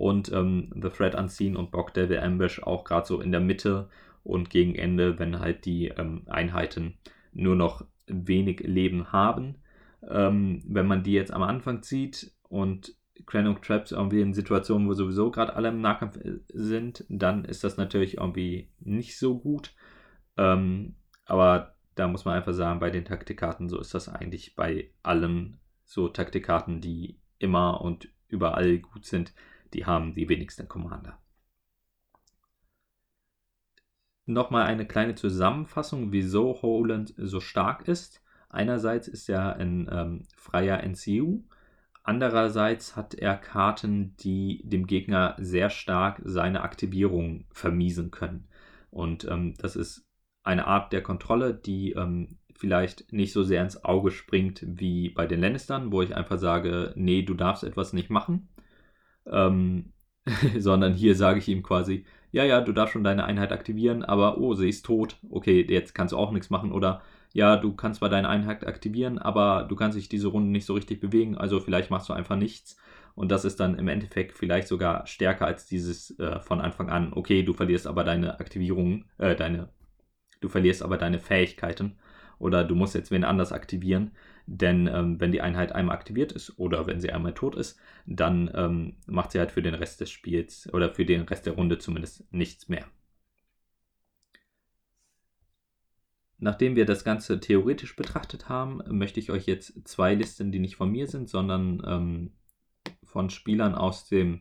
Und 0.00 0.32
ähm, 0.32 0.70
The 0.80 0.88
Threat 0.88 1.14
Unseen 1.14 1.58
und 1.58 1.70
Bog 1.70 1.92
Devil 1.92 2.20
Ambush 2.20 2.62
auch 2.62 2.84
gerade 2.84 3.06
so 3.06 3.20
in 3.20 3.32
der 3.32 3.40
Mitte 3.42 3.90
und 4.24 4.48
gegen 4.48 4.74
Ende, 4.74 5.18
wenn 5.18 5.40
halt 5.40 5.66
die 5.66 5.88
ähm, 5.88 6.22
Einheiten 6.26 6.94
nur 7.34 7.54
noch 7.54 7.84
wenig 8.06 8.60
Leben 8.60 9.12
haben. 9.12 9.56
Ähm, 10.08 10.62
wenn 10.66 10.86
man 10.86 11.02
die 11.02 11.12
jetzt 11.12 11.34
am 11.34 11.42
Anfang 11.42 11.82
zieht 11.82 12.32
und 12.48 12.94
Cranok 13.26 13.60
Traps 13.60 13.92
irgendwie 13.92 14.22
in 14.22 14.32
Situationen, 14.32 14.88
wo 14.88 14.94
sowieso 14.94 15.30
gerade 15.30 15.54
alle 15.54 15.68
im 15.68 15.82
Nahkampf 15.82 16.16
äh, 16.16 16.38
sind, 16.48 17.04
dann 17.10 17.44
ist 17.44 17.62
das 17.62 17.76
natürlich 17.76 18.16
irgendwie 18.16 18.70
nicht 18.80 19.18
so 19.18 19.38
gut. 19.38 19.74
Ähm, 20.38 20.94
aber 21.26 21.74
da 21.94 22.08
muss 22.08 22.24
man 22.24 22.36
einfach 22.36 22.54
sagen, 22.54 22.80
bei 22.80 22.88
den 22.88 23.04
Taktikkarten, 23.04 23.68
so 23.68 23.78
ist 23.78 23.92
das 23.92 24.08
eigentlich 24.08 24.56
bei 24.56 24.92
allen 25.02 25.58
so 25.84 26.08
Taktikkarten, 26.08 26.80
die 26.80 27.18
immer 27.38 27.82
und 27.82 28.08
überall 28.28 28.78
gut 28.78 29.04
sind, 29.04 29.34
die 29.74 29.86
haben 29.86 30.14
die 30.14 30.28
wenigsten 30.28 30.68
Commander. 30.68 31.18
Nochmal 34.26 34.66
eine 34.66 34.86
kleine 34.86 35.14
Zusammenfassung, 35.14 36.12
wieso 36.12 36.62
Holland 36.62 37.14
so 37.16 37.40
stark 37.40 37.88
ist. 37.88 38.22
Einerseits 38.48 39.08
ist 39.08 39.28
er 39.28 39.56
ein 39.56 39.88
ähm, 39.90 40.26
freier 40.36 40.82
NCU, 40.82 41.42
Andererseits 42.02 42.96
hat 42.96 43.14
er 43.14 43.36
Karten, 43.36 44.16
die 44.16 44.62
dem 44.64 44.86
Gegner 44.86 45.36
sehr 45.38 45.70
stark 45.70 46.20
seine 46.24 46.62
Aktivierung 46.62 47.44
vermiesen 47.52 48.10
können. 48.10 48.48
Und 48.90 49.24
ähm, 49.26 49.54
das 49.58 49.76
ist 49.76 50.06
eine 50.42 50.66
Art 50.66 50.92
der 50.92 51.02
Kontrolle, 51.02 51.54
die 51.54 51.92
ähm, 51.92 52.38
vielleicht 52.56 53.12
nicht 53.12 53.32
so 53.32 53.42
sehr 53.42 53.62
ins 53.62 53.84
Auge 53.84 54.10
springt 54.10 54.64
wie 54.66 55.10
bei 55.10 55.26
den 55.26 55.40
Lannistern, 55.40 55.92
wo 55.92 56.02
ich 56.02 56.16
einfach 56.16 56.38
sage, 56.38 56.92
nee, 56.96 57.22
du 57.22 57.34
darfst 57.34 57.64
etwas 57.64 57.92
nicht 57.92 58.10
machen. 58.10 58.48
Ähm, 59.30 59.92
sondern 60.58 60.94
hier 60.94 61.14
sage 61.14 61.38
ich 61.38 61.48
ihm 61.48 61.62
quasi, 61.62 62.04
ja, 62.32 62.44
ja, 62.44 62.60
du 62.60 62.72
darfst 62.72 62.92
schon 62.92 63.04
deine 63.04 63.24
Einheit 63.24 63.52
aktivieren, 63.52 64.04
aber 64.04 64.38
oh, 64.38 64.54
sie 64.54 64.68
ist 64.68 64.84
tot. 64.84 65.16
Okay, 65.30 65.66
jetzt 65.68 65.94
kannst 65.94 66.12
du 66.12 66.18
auch 66.18 66.30
nichts 66.30 66.50
machen. 66.50 66.72
Oder 66.72 67.02
ja, 67.32 67.56
du 67.56 67.74
kannst 67.74 67.98
zwar 67.98 68.08
deine 68.08 68.28
Einheit 68.28 68.66
aktivieren, 68.66 69.18
aber 69.18 69.66
du 69.68 69.76
kannst 69.76 69.96
dich 69.96 70.08
diese 70.08 70.28
Runde 70.28 70.50
nicht 70.50 70.66
so 70.66 70.74
richtig 70.74 71.00
bewegen, 71.00 71.36
also 71.38 71.60
vielleicht 71.60 71.90
machst 71.90 72.08
du 72.08 72.12
einfach 72.12 72.36
nichts. 72.36 72.76
Und 73.14 73.30
das 73.30 73.44
ist 73.44 73.60
dann 73.60 73.76
im 73.78 73.88
Endeffekt 73.88 74.36
vielleicht 74.36 74.68
sogar 74.68 75.06
stärker 75.06 75.46
als 75.46 75.66
dieses 75.66 76.18
äh, 76.18 76.40
von 76.40 76.60
Anfang 76.60 76.90
an, 76.90 77.12
okay, 77.12 77.42
du 77.42 77.52
verlierst 77.52 77.86
aber 77.86 78.04
deine 78.04 78.40
Aktivierung, 78.40 79.04
äh, 79.18 79.34
deine, 79.36 79.68
du 80.40 80.48
verlierst 80.48 80.82
aber 80.82 80.96
deine 80.96 81.18
Fähigkeiten 81.18 81.98
oder 82.38 82.64
du 82.64 82.74
musst 82.74 82.94
jetzt 82.94 83.10
wen 83.10 83.24
anders 83.24 83.52
aktivieren, 83.52 84.12
denn 84.52 84.88
ähm, 84.88 85.20
wenn 85.20 85.30
die 85.30 85.42
Einheit 85.42 85.72
einmal 85.72 85.94
aktiviert 85.94 86.32
ist 86.32 86.58
oder 86.58 86.88
wenn 86.88 87.00
sie 87.00 87.12
einmal 87.12 87.34
tot 87.34 87.54
ist, 87.54 87.78
dann 88.04 88.50
ähm, 88.52 88.96
macht 89.06 89.30
sie 89.30 89.38
halt 89.38 89.52
für 89.52 89.62
den 89.62 89.74
Rest 89.74 90.00
des 90.00 90.10
Spiels 90.10 90.68
oder 90.74 90.92
für 90.92 91.04
den 91.04 91.22
Rest 91.22 91.46
der 91.46 91.52
Runde 91.52 91.78
zumindest 91.78 92.24
nichts 92.32 92.68
mehr. 92.68 92.84
Nachdem 96.38 96.74
wir 96.74 96.84
das 96.84 97.04
Ganze 97.04 97.38
theoretisch 97.38 97.94
betrachtet 97.94 98.48
haben, 98.48 98.80
möchte 98.88 99.20
ich 99.20 99.30
euch 99.30 99.46
jetzt 99.46 99.86
zwei 99.86 100.16
Listen, 100.16 100.50
die 100.50 100.58
nicht 100.58 100.74
von 100.74 100.90
mir 100.90 101.06
sind, 101.06 101.28
sondern 101.28 101.80
ähm, 101.86 102.32
von 103.04 103.30
Spielern 103.30 103.76
aus 103.76 104.08
dem 104.08 104.40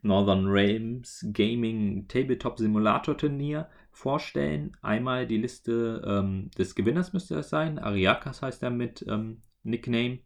Northern 0.00 0.46
Realms 0.46 1.26
Gaming 1.34 2.08
Tabletop 2.08 2.58
Simulator 2.58 3.18
Turnier 3.18 3.68
vorstellen. 3.94 4.76
Einmal 4.82 5.26
die 5.26 5.38
Liste 5.38 6.02
ähm, 6.06 6.50
des 6.58 6.74
Gewinners 6.74 7.12
müsste 7.12 7.34
das 7.34 7.48
sein. 7.48 7.78
Ariakas 7.78 8.42
heißt 8.42 8.62
er 8.62 8.70
mit 8.70 9.04
ähm, 9.08 9.42
Nickname. 9.62 10.18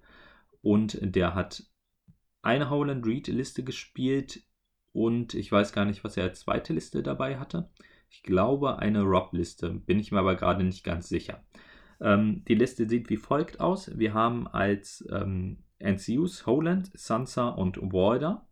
Und 0.63 0.99
der 1.01 1.35
hat 1.35 1.65
eine 2.43 2.71
Howland 2.71 3.07
Reed 3.07 3.29
Liste 3.29 3.63
gespielt 3.63 4.43
und 4.93 5.35
ich 5.35 5.53
weiß 5.53 5.73
gar 5.73 5.85
nicht, 5.85 6.03
was 6.03 6.17
er 6.17 6.25
als 6.25 6.41
zweite 6.41 6.73
Liste 6.73 7.03
dabei 7.03 7.39
hatte. 7.39 7.71
Ich 8.11 8.23
glaube 8.23 8.79
eine 8.79 9.03
Rob-Liste, 9.03 9.71
bin 9.71 9.99
ich 9.99 10.13
mir 10.13 10.21
aber 10.21 10.35
gerade 10.35 10.65
nicht 10.65 10.83
ganz 10.83 11.09
sicher. 11.09 11.45
Ähm, 12.01 12.45
die 12.49 12.55
Liste 12.55 12.89
sieht 12.89 13.11
wie 13.11 13.17
folgt 13.17 13.61
aus. 13.61 13.97
Wir 13.99 14.15
haben 14.15 14.49
als 14.49 15.07
ähm, 15.13 15.59
NCUs 15.79 16.47
Holland, 16.47 16.91
Sansa 16.95 17.49
und 17.49 17.77
Walder. 17.93 18.47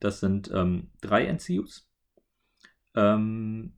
Das 0.00 0.20
sind 0.20 0.50
ähm, 0.52 0.90
drei 1.00 1.26
NCUs. 1.26 1.88
Ähm, 2.94 3.74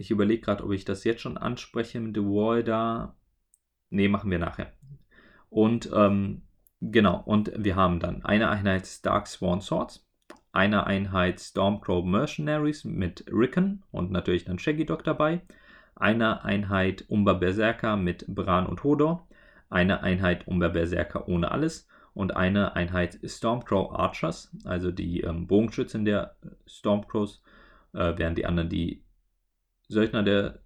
ich 0.00 0.10
überlege 0.10 0.42
gerade, 0.42 0.64
ob 0.64 0.72
ich 0.72 0.84
das 0.84 1.04
jetzt 1.04 1.20
schon 1.20 1.36
anspreche 1.36 2.00
mit 2.00 2.16
Walder. 2.16 3.16
Ne, 3.90 4.08
machen 4.08 4.30
wir 4.30 4.38
nachher. 4.38 4.72
Und 5.48 5.90
ähm, 5.94 6.42
genau, 6.80 7.22
und 7.24 7.52
wir 7.56 7.76
haben 7.76 8.00
dann 8.00 8.24
eine 8.24 8.48
Einheit 8.48 9.04
Dark 9.04 9.26
Sworn 9.26 9.60
Swords 9.60 10.06
eine 10.52 10.86
Einheit 10.86 11.40
Stormcrow 11.40 12.04
Mercenaries 12.04 12.84
mit 12.84 13.24
Rickon 13.30 13.82
und 13.90 14.10
natürlich 14.10 14.44
dann 14.44 14.58
Shaggy 14.58 14.84
Dog 14.84 15.04
dabei, 15.04 15.42
eine 15.94 16.44
Einheit 16.44 17.04
Umber 17.08 17.34
Berserker 17.34 17.96
mit 17.96 18.26
Bran 18.26 18.66
und 18.66 18.82
Hodor, 18.82 19.28
eine 19.68 20.02
Einheit 20.02 20.48
Umber 20.48 20.70
Berserker 20.70 21.28
ohne 21.28 21.50
alles 21.50 21.88
und 22.14 22.36
eine 22.36 22.74
Einheit 22.74 23.20
Stormcrow 23.24 23.92
Archers, 23.92 24.50
also 24.64 24.90
die 24.90 25.20
ähm, 25.20 25.46
Bogenschützen 25.46 26.04
der 26.04 26.34
Stormcrows, 26.66 27.42
äh, 27.92 28.14
während 28.16 28.38
die 28.38 28.46
anderen 28.46 28.68
die 28.68 29.04
Söldner 29.90 30.22
der 30.22 30.60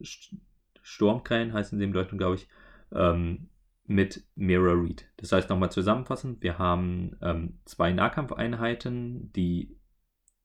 Sturmkrähen 0.83 1.53
heißen 1.53 1.79
sie 1.79 1.85
im 1.85 1.93
Deutschen, 1.93 2.19
glaube 2.19 2.37
ich, 2.37 2.49
ähm, 2.93 3.49
mit 3.87 4.23
Mirror 4.37 4.83
Read. 4.83 5.07
Das 5.17 5.33
heißt, 5.33 5.51
nochmal 5.51 5.73
zusammenfassend, 5.73 6.43
wir 6.43 6.59
haben 6.59 7.17
ähm, 7.23 7.59
zwei 7.65 7.93
Nahkampfeinheiten, 7.93 9.33
die 9.33 9.79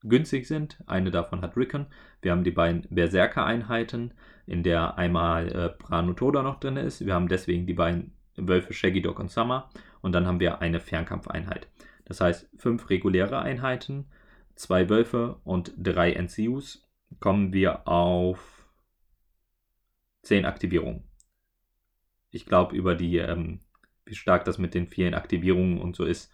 günstig 0.02 0.48
sind. 0.48 0.82
Eine 0.88 1.12
davon 1.12 1.42
hat 1.42 1.58
Rickon. 1.58 1.88
Wir 2.22 2.32
haben 2.32 2.46
die 2.46 2.52
beiden 2.52 2.88
Berserker-Einheiten, 2.90 4.14
in 4.46 4.64
der 4.64 4.98
einmal 4.98 5.52
äh, 5.52 5.70
Pranotoda 5.70 6.42
noch 6.42 6.60
drin 6.60 6.78
ist. 6.78 7.06
Wir 7.06 7.14
haben 7.14 7.28
deswegen 7.28 7.68
die 7.68 7.74
beiden 7.74 8.14
Wölfe 8.38 8.74
Shaggy 8.74 9.02
Dog 9.02 9.20
und 9.20 9.30
Summer. 9.30 9.70
Und 10.02 10.14
dann 10.14 10.26
haben 10.26 10.40
wir 10.40 10.62
eine 10.62 10.80
Fernkampfeinheit. 10.80 11.68
Das 12.06 12.22
heißt, 12.22 12.50
fünf 12.56 12.90
reguläre 12.90 13.40
Einheiten, 13.40 14.06
zwei 14.56 14.90
Wölfe 14.90 15.40
und 15.44 15.74
drei 15.78 16.14
NCUs. 16.14 16.90
Kommen 17.20 17.52
wir 17.52 17.88
auf 17.88 18.59
zehn 20.22 20.46
Aktivierungen. 20.46 21.04
Ich 22.32 22.46
glaube, 22.46 22.76
über 22.76 22.96
die, 22.96 23.18
ähm, 23.18 23.60
wie 24.06 24.16
stark 24.16 24.46
das 24.46 24.58
mit 24.58 24.74
den 24.74 24.88
vielen 24.88 25.14
Aktivierungen 25.14 25.80
und 25.80 25.96
so 25.96 26.06
ist, 26.06 26.32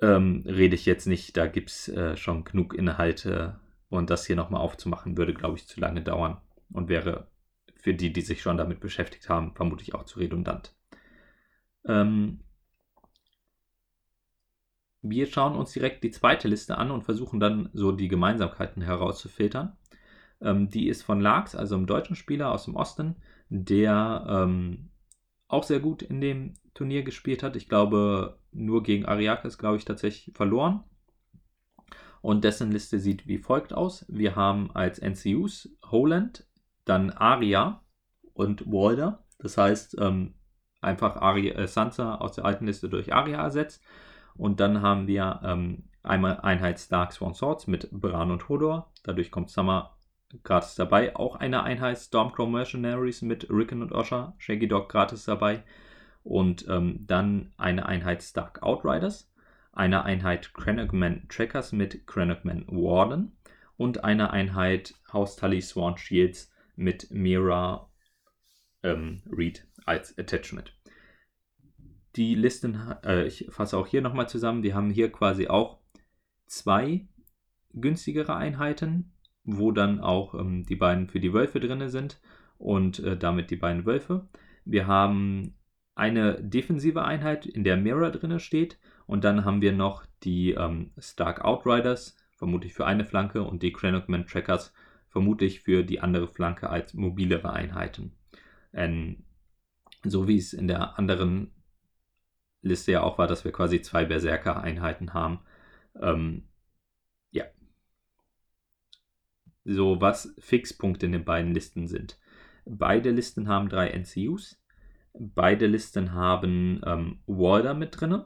ähm, 0.00 0.44
rede 0.46 0.74
ich 0.74 0.86
jetzt 0.86 1.06
nicht. 1.06 1.36
Da 1.36 1.46
gibt 1.46 1.70
es 1.70 1.88
äh, 1.88 2.16
schon 2.16 2.44
genug 2.44 2.74
Inhalte 2.74 3.60
und 3.88 4.10
das 4.10 4.26
hier 4.26 4.36
nochmal 4.36 4.60
aufzumachen, 4.60 5.16
würde, 5.16 5.34
glaube 5.34 5.56
ich, 5.56 5.66
zu 5.66 5.80
lange 5.80 6.02
dauern 6.02 6.40
und 6.70 6.88
wäre 6.88 7.28
für 7.76 7.94
die, 7.94 8.12
die 8.12 8.20
sich 8.20 8.42
schon 8.42 8.56
damit 8.56 8.80
beschäftigt 8.80 9.28
haben, 9.28 9.54
vermutlich 9.54 9.94
auch 9.94 10.04
zu 10.04 10.18
redundant. 10.18 10.74
Ähm, 11.86 12.40
wir 15.02 15.26
schauen 15.26 15.56
uns 15.56 15.72
direkt 15.72 16.04
die 16.04 16.12
zweite 16.12 16.46
Liste 16.46 16.78
an 16.78 16.90
und 16.90 17.02
versuchen 17.02 17.40
dann 17.40 17.70
so 17.72 17.90
die 17.90 18.08
Gemeinsamkeiten 18.08 18.82
herauszufiltern. 18.82 19.76
Ähm, 20.42 20.68
die 20.68 20.88
ist 20.88 21.02
von 21.02 21.20
Larks, 21.20 21.54
also 21.54 21.76
einem 21.76 21.86
deutschen 21.86 22.16
Spieler 22.16 22.50
aus 22.52 22.64
dem 22.64 22.76
Osten, 22.76 23.16
der 23.48 24.26
ähm, 24.28 24.90
auch 25.48 25.62
sehr 25.62 25.80
gut 25.80 26.02
in 26.02 26.20
dem 26.20 26.54
Turnier 26.74 27.02
gespielt 27.02 27.42
hat. 27.42 27.56
Ich 27.56 27.68
glaube, 27.68 28.38
nur 28.50 28.82
gegen 28.82 29.06
Ariakis, 29.06 29.58
glaube 29.58 29.76
ich, 29.76 29.84
tatsächlich 29.84 30.34
verloren. 30.34 30.84
Und 32.20 32.44
dessen 32.44 32.70
Liste 32.70 32.98
sieht 32.98 33.26
wie 33.26 33.38
folgt 33.38 33.74
aus. 33.74 34.06
Wir 34.08 34.36
haben 34.36 34.70
als 34.72 35.00
NCUs 35.00 35.76
Holland, 35.84 36.46
dann 36.84 37.10
Aria 37.10 37.82
und 38.32 38.66
Walder. 38.66 39.24
Das 39.38 39.58
heißt, 39.58 39.96
ähm, 40.00 40.34
einfach 40.80 41.16
Aria, 41.16 41.54
äh, 41.54 41.66
Sansa 41.66 42.16
aus 42.16 42.34
der 42.34 42.44
alten 42.44 42.66
Liste 42.66 42.88
durch 42.88 43.12
Aria 43.12 43.42
ersetzt. 43.42 43.82
Und 44.34 44.60
dann 44.60 44.82
haben 44.82 45.06
wir 45.06 45.40
ähm, 45.44 45.84
einmal 46.02 46.40
Einheit 46.40 46.90
Dark 46.90 47.12
Swan 47.12 47.34
Swords 47.34 47.66
mit 47.66 47.90
Bran 47.90 48.30
und 48.30 48.48
Hodor. 48.48 48.92
Dadurch 49.02 49.30
kommt 49.30 49.50
Summer 49.50 49.96
gratis 50.42 50.74
dabei. 50.74 51.16
Auch 51.16 51.36
eine 51.36 51.62
Einheit 51.62 51.98
Stormcrow 51.98 52.48
Mercenaries 52.48 53.22
mit 53.22 53.48
Rickon 53.50 53.82
und 53.82 53.92
Osha. 53.92 54.34
Shaggy 54.38 54.68
Dog 54.68 54.88
gratis 54.88 55.24
dabei 55.24 55.64
und 56.24 56.66
ähm, 56.68 57.04
dann 57.06 57.52
eine 57.56 57.86
Einheit 57.86 58.22
Stark 58.22 58.62
Outriders, 58.62 59.32
eine 59.72 60.04
Einheit 60.04 60.54
Cranachman 60.54 61.26
Trackers 61.28 61.72
mit 61.72 62.06
Cranachman 62.06 62.66
Warden 62.68 63.36
und 63.76 64.04
eine 64.04 64.30
Einheit 64.30 64.94
House 65.12 65.36
Tully 65.36 65.60
Swan 65.60 65.96
Shields 65.96 66.52
mit 66.76 67.10
Mira 67.10 67.90
ähm, 68.82 69.22
Reed 69.30 69.66
als 69.84 70.16
Attachment. 70.18 70.72
Die 72.16 72.34
Listen, 72.34 72.78
äh, 73.04 73.26
ich 73.26 73.46
fasse 73.50 73.76
auch 73.78 73.86
hier 73.86 74.02
nochmal 74.02 74.28
zusammen, 74.28 74.62
wir 74.62 74.74
haben 74.74 74.90
hier 74.90 75.10
quasi 75.10 75.48
auch 75.48 75.80
zwei 76.46 77.08
günstigere 77.72 78.36
Einheiten, 78.36 79.14
wo 79.44 79.72
dann 79.72 80.00
auch 80.00 80.34
ähm, 80.34 80.64
die 80.64 80.76
beiden 80.76 81.08
für 81.08 81.20
die 81.20 81.32
Wölfe 81.32 81.60
drin 81.60 81.88
sind 81.88 82.20
und 82.58 82.98
äh, 83.00 83.16
damit 83.16 83.50
die 83.50 83.56
beiden 83.56 83.86
Wölfe. 83.86 84.28
Wir 84.64 84.86
haben 84.86 85.54
eine 85.94 86.42
defensive 86.42 87.04
Einheit, 87.04 87.46
in 87.46 87.64
der 87.64 87.76
Mirror 87.76 88.10
drin 88.10 88.38
steht. 88.40 88.78
Und 89.06 89.24
dann 89.24 89.44
haben 89.44 89.60
wir 89.60 89.72
noch 89.72 90.06
die 90.22 90.52
ähm, 90.52 90.92
Stark 90.98 91.44
Outriders, 91.44 92.16
vermutlich 92.36 92.74
für 92.74 92.86
eine 92.86 93.04
Flanke, 93.04 93.42
und 93.42 93.62
die 93.62 93.72
Cranogman 93.72 94.26
Trackers, 94.26 94.72
vermutlich 95.08 95.60
für 95.60 95.84
die 95.84 96.00
andere 96.00 96.28
Flanke 96.28 96.70
als 96.70 96.94
mobilere 96.94 97.52
Einheiten. 97.52 98.16
Ähm, 98.72 99.24
so 100.04 100.26
wie 100.28 100.38
es 100.38 100.52
in 100.52 100.68
der 100.68 100.98
anderen 100.98 101.52
Liste 102.62 102.92
ja 102.92 103.02
auch 103.02 103.18
war, 103.18 103.26
dass 103.26 103.44
wir 103.44 103.52
quasi 103.52 103.82
zwei 103.82 104.04
Berserker-Einheiten 104.04 105.12
haben. 105.14 105.40
Ähm, 106.00 106.48
ja. 107.30 107.44
So, 109.64 110.00
was 110.00 110.34
Fixpunkte 110.38 111.06
in 111.06 111.12
den 111.12 111.24
beiden 111.24 111.52
Listen 111.52 111.86
sind. 111.86 112.18
Beide 112.64 113.10
Listen 113.10 113.48
haben 113.48 113.68
drei 113.68 113.88
NCUs. 113.90 114.60
Beide 115.14 115.66
Listen 115.66 116.14
haben 116.14 116.80
ähm, 116.84 117.20
Walder 117.26 117.74
mit 117.74 118.00
drin. 118.00 118.22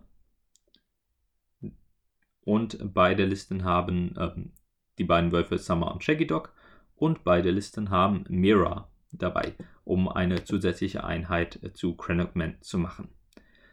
Und 2.40 2.78
beide 2.94 3.24
Listen 3.24 3.64
haben 3.64 4.14
ähm, 4.18 4.52
die 4.98 5.04
beiden 5.04 5.32
Wölfe 5.32 5.58
Summer 5.58 5.92
und 5.92 6.04
Shaggy 6.04 6.26
Dog. 6.26 6.54
Und 6.94 7.24
beide 7.24 7.50
Listen 7.50 7.90
haben 7.90 8.24
Mira 8.28 8.88
dabei, 9.12 9.54
um 9.84 10.08
eine 10.08 10.44
zusätzliche 10.44 11.04
Einheit 11.04 11.62
äh, 11.62 11.72
zu 11.72 11.96
Cranogman 11.96 12.56
zu 12.60 12.78
machen. 12.78 13.08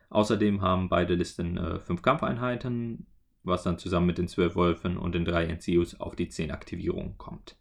Außerdem 0.09 0.61
haben 0.61 0.89
beide 0.89 1.15
Listen 1.15 1.57
äh, 1.57 1.79
fünf 1.79 2.01
Kampfeinheiten, 2.01 3.07
was 3.43 3.63
dann 3.63 3.77
zusammen 3.77 4.07
mit 4.07 4.17
den 4.17 4.27
zwölf 4.27 4.55
Wölfen 4.55 4.97
und 4.97 5.15
den 5.15 5.25
drei 5.25 5.45
NCUs 5.45 5.99
auf 5.99 6.15
die 6.15 6.29
zehn 6.29 6.51
Aktivierungen 6.51 7.17
kommt. 7.17 7.57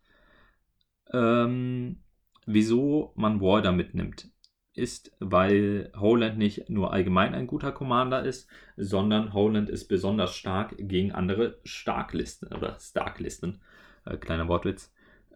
Ähm, 1.13 2.03
wieso 2.47 3.13
man 3.17 3.41
Walder 3.41 3.73
mitnimmt 3.73 4.31
ist, 4.75 5.15
weil 5.21 5.93
Holland 5.95 6.39
nicht 6.39 6.71
nur 6.71 6.93
allgemein 6.93 7.35
ein 7.35 7.47
guter 7.47 7.73
Commander 7.73 8.25
ist, 8.25 8.49
sondern 8.77 9.35
Holland 9.35 9.69
ist 9.69 9.89
besonders 9.89 10.35
stark 10.35 10.75
gegen 10.79 11.13
andere 11.13 11.59
Starklisten 11.65 12.53
oder 12.53 12.79
Starklisten. 12.81 13.61
Äh, 14.07 14.17
kleiner 14.17 14.49
Wortwitz. 14.49 14.93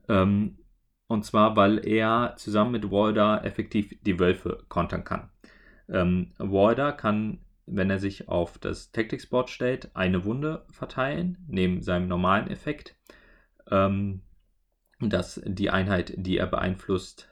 Ähm, 0.09 0.59
und 1.07 1.25
zwar, 1.25 1.55
weil 1.57 1.87
er 1.87 2.35
zusammen 2.37 2.73
mit 2.73 2.91
Walder 2.91 3.45
effektiv 3.45 3.97
die 4.03 4.19
Wölfe 4.19 4.65
kontern 4.69 5.05
kann. 5.05 5.31
Ähm, 5.89 6.33
Walder 6.39 6.93
kann, 6.93 7.39
wenn 7.66 7.90
er 7.90 7.98
sich 7.98 8.29
auf 8.29 8.59
das 8.59 8.92
Tactics 8.92 9.26
Board 9.26 9.50
stellt, 9.50 9.94
eine 9.94 10.24
Wunde 10.24 10.64
verteilen, 10.70 11.38
neben 11.48 11.83
seinem 11.83 12.09
normalen 12.09 12.48
Effekt. 12.48 12.96
Ähm, 13.70 14.22
dass 15.00 15.42
die 15.44 15.70
Einheit, 15.70 16.14
die 16.16 16.38
er 16.38 16.46
beeinflusst, 16.46 17.29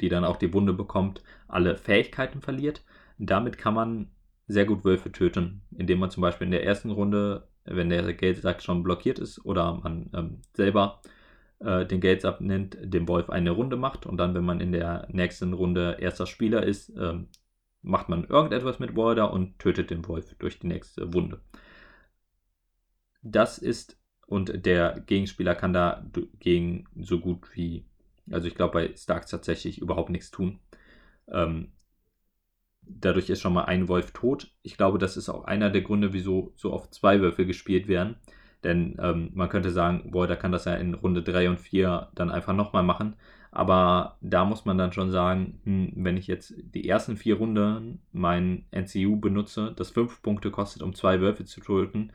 die 0.00 0.08
dann 0.08 0.24
auch 0.24 0.36
die 0.36 0.52
Wunde 0.54 0.72
bekommt, 0.72 1.22
alle 1.48 1.76
Fähigkeiten 1.76 2.40
verliert. 2.40 2.82
Damit 3.18 3.58
kann 3.58 3.74
man 3.74 4.10
sehr 4.48 4.64
gut 4.64 4.84
Wölfe 4.84 5.12
töten, 5.12 5.62
indem 5.70 5.98
man 5.98 6.10
zum 6.10 6.22
Beispiel 6.22 6.46
in 6.46 6.50
der 6.50 6.64
ersten 6.64 6.90
Runde, 6.90 7.48
wenn 7.64 7.90
der 7.90 8.12
Geldsack 8.14 8.62
schon 8.62 8.82
blockiert 8.82 9.18
ist 9.18 9.44
oder 9.44 9.80
man 9.82 10.10
ähm, 10.14 10.40
selber 10.54 11.00
äh, 11.60 11.86
den 11.86 12.00
Geldsack 12.00 12.40
nimmt, 12.40 12.76
dem 12.82 13.06
Wolf 13.06 13.30
eine 13.30 13.50
Runde 13.50 13.76
macht 13.76 14.06
und 14.06 14.16
dann, 14.16 14.34
wenn 14.34 14.44
man 14.44 14.60
in 14.60 14.72
der 14.72 15.06
nächsten 15.10 15.52
Runde 15.52 15.98
erster 16.00 16.26
Spieler 16.26 16.64
ist, 16.64 16.92
ähm, 16.98 17.28
macht 17.82 18.08
man 18.08 18.24
irgendetwas 18.24 18.78
mit 18.78 18.96
Walder 18.96 19.32
und 19.32 19.58
tötet 19.58 19.90
den 19.90 20.06
Wolf 20.08 20.34
durch 20.38 20.58
die 20.58 20.68
nächste 20.68 21.12
Wunde. 21.12 21.40
Das 23.22 23.58
ist, 23.58 23.98
und 24.26 24.64
der 24.66 25.00
Gegenspieler 25.00 25.54
kann 25.54 25.72
dagegen 25.72 26.86
so 26.94 27.20
gut 27.20 27.54
wie 27.54 27.86
also 28.30 28.46
ich 28.46 28.54
glaube 28.54 28.74
bei 28.74 28.96
Starks 28.96 29.30
tatsächlich 29.30 29.78
überhaupt 29.80 30.10
nichts 30.10 30.30
tun. 30.30 30.60
Ähm, 31.28 31.72
dadurch 32.82 33.30
ist 33.30 33.40
schon 33.40 33.52
mal 33.52 33.64
ein 33.64 33.88
Wolf 33.88 34.12
tot. 34.12 34.52
Ich 34.62 34.76
glaube, 34.76 34.98
das 34.98 35.16
ist 35.16 35.28
auch 35.28 35.44
einer 35.44 35.70
der 35.70 35.82
Gründe, 35.82 36.12
wieso 36.12 36.52
so 36.56 36.72
oft 36.72 36.94
zwei 36.94 37.20
Wölfe 37.20 37.46
gespielt 37.46 37.88
werden. 37.88 38.16
Denn 38.64 38.96
ähm, 39.00 39.30
man 39.34 39.48
könnte 39.48 39.70
sagen, 39.70 40.12
da 40.12 40.36
kann 40.36 40.52
das 40.52 40.66
ja 40.66 40.74
in 40.74 40.94
Runde 40.94 41.22
3 41.22 41.50
und 41.50 41.60
4 41.60 42.10
dann 42.14 42.30
einfach 42.30 42.54
nochmal 42.54 42.84
machen. 42.84 43.16
Aber 43.52 44.16
da 44.22 44.46
muss 44.46 44.64
man 44.64 44.78
dann 44.78 44.92
schon 44.92 45.10
sagen, 45.10 45.60
hm, 45.64 45.92
wenn 45.96 46.16
ich 46.16 46.26
jetzt 46.26 46.54
die 46.56 46.88
ersten 46.88 47.18
vier 47.18 47.36
Runden 47.36 48.00
mein 48.10 48.64
NCU 48.70 49.20
benutze, 49.20 49.74
das 49.76 49.90
5 49.90 50.22
Punkte 50.22 50.50
kostet, 50.50 50.82
um 50.82 50.94
zwei 50.94 51.20
Wölfe 51.20 51.44
zu 51.44 51.60
töten, 51.60 52.12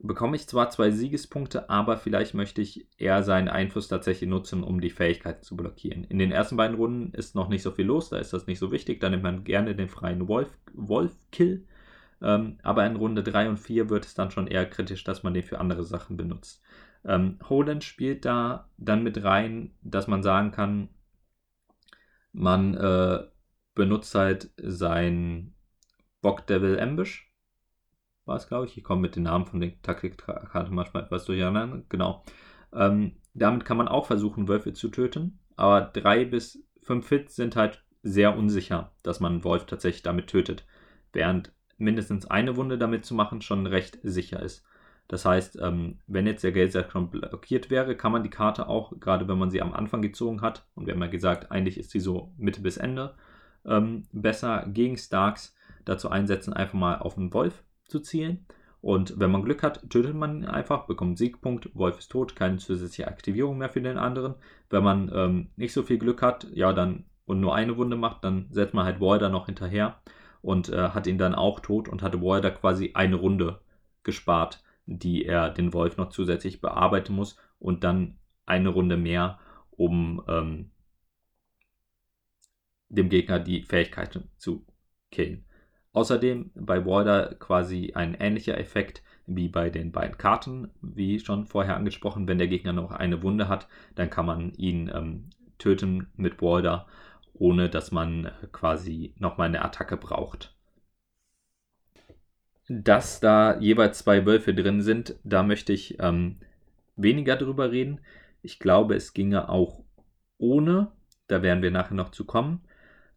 bekomme 0.00 0.34
ich 0.34 0.48
zwar 0.48 0.70
zwei 0.70 0.90
Siegespunkte, 0.90 1.70
aber 1.70 1.96
vielleicht 1.96 2.34
möchte 2.34 2.60
ich 2.60 2.88
eher 2.98 3.22
seinen 3.22 3.48
Einfluss 3.48 3.86
tatsächlich 3.86 4.28
nutzen, 4.28 4.64
um 4.64 4.80
die 4.80 4.90
Fähigkeiten 4.90 5.44
zu 5.44 5.56
blockieren. 5.56 6.02
In 6.04 6.18
den 6.18 6.32
ersten 6.32 6.56
beiden 6.56 6.76
Runden 6.76 7.14
ist 7.14 7.36
noch 7.36 7.48
nicht 7.48 7.62
so 7.62 7.70
viel 7.70 7.86
los, 7.86 8.10
da 8.10 8.18
ist 8.18 8.32
das 8.32 8.48
nicht 8.48 8.58
so 8.58 8.72
wichtig, 8.72 9.00
da 9.00 9.08
nimmt 9.08 9.22
man 9.22 9.44
gerne 9.44 9.76
den 9.76 9.88
freien 9.88 10.26
Wolf, 10.26 10.50
Wolf-Kill. 10.74 11.64
Ähm, 12.22 12.58
aber 12.62 12.86
in 12.86 12.96
Runde 12.96 13.22
3 13.22 13.50
und 13.50 13.58
4 13.58 13.88
wird 13.88 14.04
es 14.04 14.14
dann 14.14 14.32
schon 14.32 14.48
eher 14.48 14.66
kritisch, 14.66 15.04
dass 15.04 15.22
man 15.22 15.32
den 15.32 15.42
für 15.44 15.60
andere 15.60 15.84
Sachen 15.84 16.16
benutzt. 16.16 16.62
Ähm, 17.04 17.38
Holland 17.48 17.84
spielt 17.84 18.24
da 18.24 18.70
dann 18.76 19.02
mit 19.02 19.22
rein, 19.22 19.74
dass 19.82 20.06
man 20.06 20.22
sagen 20.22 20.50
kann, 20.50 20.88
man 22.32 22.74
äh, 22.74 23.24
benutzt 23.74 24.14
halt 24.14 24.50
sein 24.56 25.54
Bock 26.20 26.46
Devil 26.46 26.80
Ambush 26.80 27.30
war 28.24 28.36
es, 28.36 28.48
glaube 28.48 28.66
ich. 28.66 28.76
Ich 28.76 28.84
komme 28.84 29.02
mit 29.02 29.16
den 29.16 29.24
Namen 29.24 29.46
von 29.46 29.60
den 29.60 29.80
Taktikkarten 29.82 30.74
manchmal 30.74 31.04
etwas 31.04 31.24
durcheinander. 31.24 31.82
Genau. 31.88 32.24
Ähm, 32.72 33.16
damit 33.34 33.64
kann 33.64 33.76
man 33.76 33.88
auch 33.88 34.06
versuchen, 34.06 34.48
Wölfe 34.48 34.72
zu 34.72 34.88
töten. 34.88 35.38
aber 35.56 35.82
drei 35.82 36.24
bis 36.24 36.64
fünf 36.82 37.08
Hits 37.08 37.36
sind 37.36 37.56
halt 37.56 37.84
sehr 38.02 38.36
unsicher, 38.36 38.92
dass 39.02 39.20
man 39.20 39.32
einen 39.32 39.44
Wolf 39.44 39.66
tatsächlich 39.66 40.02
damit 40.02 40.26
tötet. 40.26 40.66
Während 41.12 41.52
mindestens 41.78 42.26
eine 42.26 42.56
Wunde 42.56 42.78
damit 42.78 43.04
zu 43.04 43.14
machen 43.14 43.40
schon 43.40 43.66
recht 43.66 43.98
sicher 44.02 44.40
ist. 44.40 44.64
Das 45.08 45.24
heißt, 45.24 45.58
ähm, 45.60 45.98
wenn 46.06 46.26
jetzt 46.26 46.44
der 46.44 46.52
Geldsack 46.52 46.90
schon 46.92 47.10
blockiert 47.10 47.70
wäre, 47.70 47.96
kann 47.96 48.12
man 48.12 48.22
die 48.22 48.30
Karte 48.30 48.68
auch, 48.68 48.92
gerade 48.98 49.28
wenn 49.28 49.38
man 49.38 49.50
sie 49.50 49.60
am 49.60 49.74
Anfang 49.74 50.00
gezogen 50.00 50.40
hat, 50.40 50.66
und 50.74 50.86
wir 50.86 50.94
haben 50.94 51.02
ja 51.02 51.08
gesagt, 51.08 51.50
eigentlich 51.50 51.78
ist 51.78 51.90
sie 51.90 52.00
so 52.00 52.32
Mitte 52.38 52.62
bis 52.62 52.78
Ende, 52.78 53.14
ähm, 53.66 54.06
besser 54.12 54.66
gegen 54.68 54.96
Starks 54.96 55.54
dazu 55.84 56.10
einsetzen, 56.10 56.52
einfach 56.54 56.74
mal 56.74 56.98
auf 56.98 57.18
einen 57.18 57.32
Wolf 57.34 57.62
zu 57.86 58.00
zielen. 58.00 58.46
Und 58.80 59.18
wenn 59.18 59.30
man 59.30 59.42
Glück 59.42 59.62
hat, 59.62 59.88
tötet 59.88 60.14
man 60.14 60.42
ihn 60.42 60.44
einfach, 60.44 60.86
bekommt 60.86 61.16
Siegpunkt, 61.16 61.70
Wolf 61.74 61.98
ist 61.98 62.10
tot, 62.10 62.36
keine 62.36 62.58
zusätzliche 62.58 63.08
Aktivierung 63.08 63.56
mehr 63.56 63.70
für 63.70 63.80
den 63.80 63.96
anderen. 63.96 64.34
Wenn 64.68 64.84
man 64.84 65.10
ähm, 65.14 65.48
nicht 65.56 65.72
so 65.72 65.82
viel 65.82 65.98
Glück 65.98 66.20
hat, 66.20 66.46
ja, 66.52 66.72
dann 66.72 67.04
und 67.26 67.40
nur 67.40 67.54
eine 67.54 67.76
Wunde 67.76 67.96
macht, 67.96 68.24
dann 68.24 68.46
setzt 68.50 68.74
man 68.74 68.84
halt 68.84 69.00
Warder 69.00 69.30
noch 69.30 69.46
hinterher 69.46 69.96
und 70.42 70.68
äh, 70.68 70.90
hat 70.90 71.06
ihn 71.06 71.16
dann 71.16 71.34
auch 71.34 71.60
tot 71.60 71.88
und 71.88 72.02
hatte 72.02 72.20
Warder 72.20 72.50
quasi 72.50 72.90
eine 72.94 73.16
Runde 73.16 73.60
gespart, 74.02 74.62
die 74.86 75.24
er 75.24 75.50
den 75.50 75.72
Wolf 75.72 75.96
noch 75.96 76.10
zusätzlich 76.10 76.60
bearbeiten 76.60 77.14
muss 77.14 77.36
und 77.58 77.84
dann 77.84 78.18
eine 78.46 78.68
Runde 78.68 78.96
mehr, 78.96 79.38
um 79.70 80.22
ähm, 80.28 80.70
dem 82.88 83.08
Gegner 83.08 83.40
die 83.40 83.62
Fähigkeiten 83.62 84.30
zu 84.36 84.64
killen. 85.10 85.44
Außerdem 85.92 86.50
bei 86.54 86.84
Warder 86.84 87.34
quasi 87.36 87.92
ein 87.94 88.14
ähnlicher 88.14 88.58
Effekt 88.58 89.02
wie 89.26 89.48
bei 89.48 89.70
den 89.70 89.92
beiden 89.92 90.18
Karten, 90.18 90.70
wie 90.82 91.18
schon 91.18 91.46
vorher 91.46 91.76
angesprochen. 91.76 92.28
Wenn 92.28 92.38
der 92.38 92.48
Gegner 92.48 92.72
noch 92.72 92.90
eine 92.90 93.22
Wunde 93.22 93.48
hat, 93.48 93.68
dann 93.94 94.10
kann 94.10 94.26
man 94.26 94.52
ihn 94.54 94.90
ähm, 94.92 95.30
töten 95.58 96.08
mit 96.16 96.42
Warder, 96.42 96.86
ohne 97.32 97.70
dass 97.70 97.90
man 97.90 98.30
quasi 98.52 99.14
nochmal 99.18 99.48
eine 99.48 99.64
Attacke 99.64 99.96
braucht. 99.96 100.53
Dass 102.68 103.20
da 103.20 103.58
jeweils 103.58 103.98
zwei 103.98 104.24
Wölfe 104.24 104.54
drin 104.54 104.80
sind, 104.80 105.16
da 105.22 105.42
möchte 105.42 105.72
ich 105.72 105.98
ähm, 106.00 106.38
weniger 106.96 107.36
drüber 107.36 107.70
reden. 107.70 108.00
Ich 108.42 108.58
glaube, 108.58 108.94
es 108.94 109.12
ginge 109.12 109.48
auch 109.48 109.82
ohne. 110.38 110.92
Da 111.26 111.42
werden 111.42 111.62
wir 111.62 111.70
nachher 111.70 111.94
noch 111.94 112.10
zu 112.10 112.24
kommen. 112.24 112.62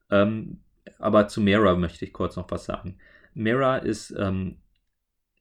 Ähm, 0.09 0.61
aber 0.99 1.27
zu 1.27 1.41
Mera 1.41 1.75
möchte 1.75 2.05
ich 2.05 2.13
kurz 2.13 2.35
noch 2.35 2.49
was 2.51 2.65
sagen. 2.65 2.97
Mera 3.33 3.77
ist 3.77 4.11
ähm, 4.17 4.57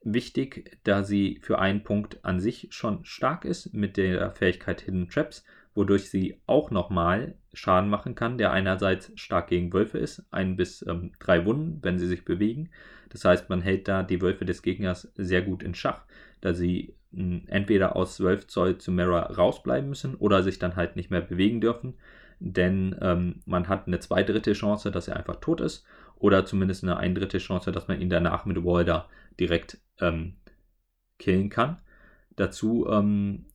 wichtig, 0.02 0.78
da 0.84 1.02
sie 1.02 1.40
für 1.42 1.58
einen 1.58 1.82
Punkt 1.82 2.24
an 2.24 2.40
sich 2.40 2.68
schon 2.70 3.04
stark 3.04 3.44
ist 3.44 3.74
mit 3.74 3.96
der 3.96 4.32
Fähigkeit 4.32 4.80
Hidden 4.82 5.08
Traps, 5.08 5.44
wodurch 5.76 6.10
sie 6.10 6.40
auch 6.46 6.70
nochmal 6.70 7.36
Schaden 7.52 7.88
machen 7.88 8.14
kann, 8.14 8.38
der 8.38 8.52
einerseits 8.52 9.12
stark 9.14 9.48
gegen 9.48 9.72
Wölfe 9.72 9.98
ist, 9.98 10.26
ein 10.30 10.56
bis 10.56 10.84
ähm, 10.86 11.12
drei 11.18 11.44
Wunden, 11.46 11.78
wenn 11.82 11.98
sie 11.98 12.06
sich 12.06 12.24
bewegen. 12.24 12.70
Das 13.10 13.24
heißt, 13.24 13.48
man 13.48 13.62
hält 13.62 13.88
da 13.88 14.02
die 14.02 14.20
Wölfe 14.20 14.44
des 14.44 14.62
Gegners 14.62 15.12
sehr 15.14 15.42
gut 15.42 15.62
in 15.62 15.74
Schach, 15.74 16.02
da 16.40 16.54
sie 16.54 16.96
mh, 17.12 17.22
hm, 17.22 17.42
entweder 17.46 17.96
aus 17.96 18.16
12 18.16 18.46
Zoll 18.48 18.78
zu 18.78 18.90
Mera 18.90 19.20
rausbleiben 19.32 19.88
müssen 19.88 20.16
oder 20.16 20.42
sich 20.42 20.58
dann 20.58 20.76
halt 20.76 20.96
nicht 20.96 21.10
mehr 21.10 21.20
bewegen 21.22 21.60
dürfen 21.60 21.94
denn 22.38 22.96
ähm, 23.00 23.40
man 23.46 23.68
hat 23.68 23.86
eine 23.86 24.00
zwei 24.00 24.22
Drittel 24.22 24.54
Chance, 24.54 24.90
dass 24.90 25.08
er 25.08 25.16
einfach 25.16 25.36
tot 25.36 25.60
ist 25.60 25.84
oder 26.16 26.44
zumindest 26.44 26.82
eine 26.84 26.96
ein 26.96 27.14
Drittel 27.14 27.40
Chance, 27.40 27.72
dass 27.72 27.88
man 27.88 28.00
ihn 28.00 28.10
danach 28.10 28.44
mit 28.44 28.62
Walder 28.64 29.08
direkt 29.40 29.78
ähm, 30.00 30.36
killen 31.18 31.48
kann. 31.48 31.78
Dazu 32.36 32.86
ähm, 32.90 33.46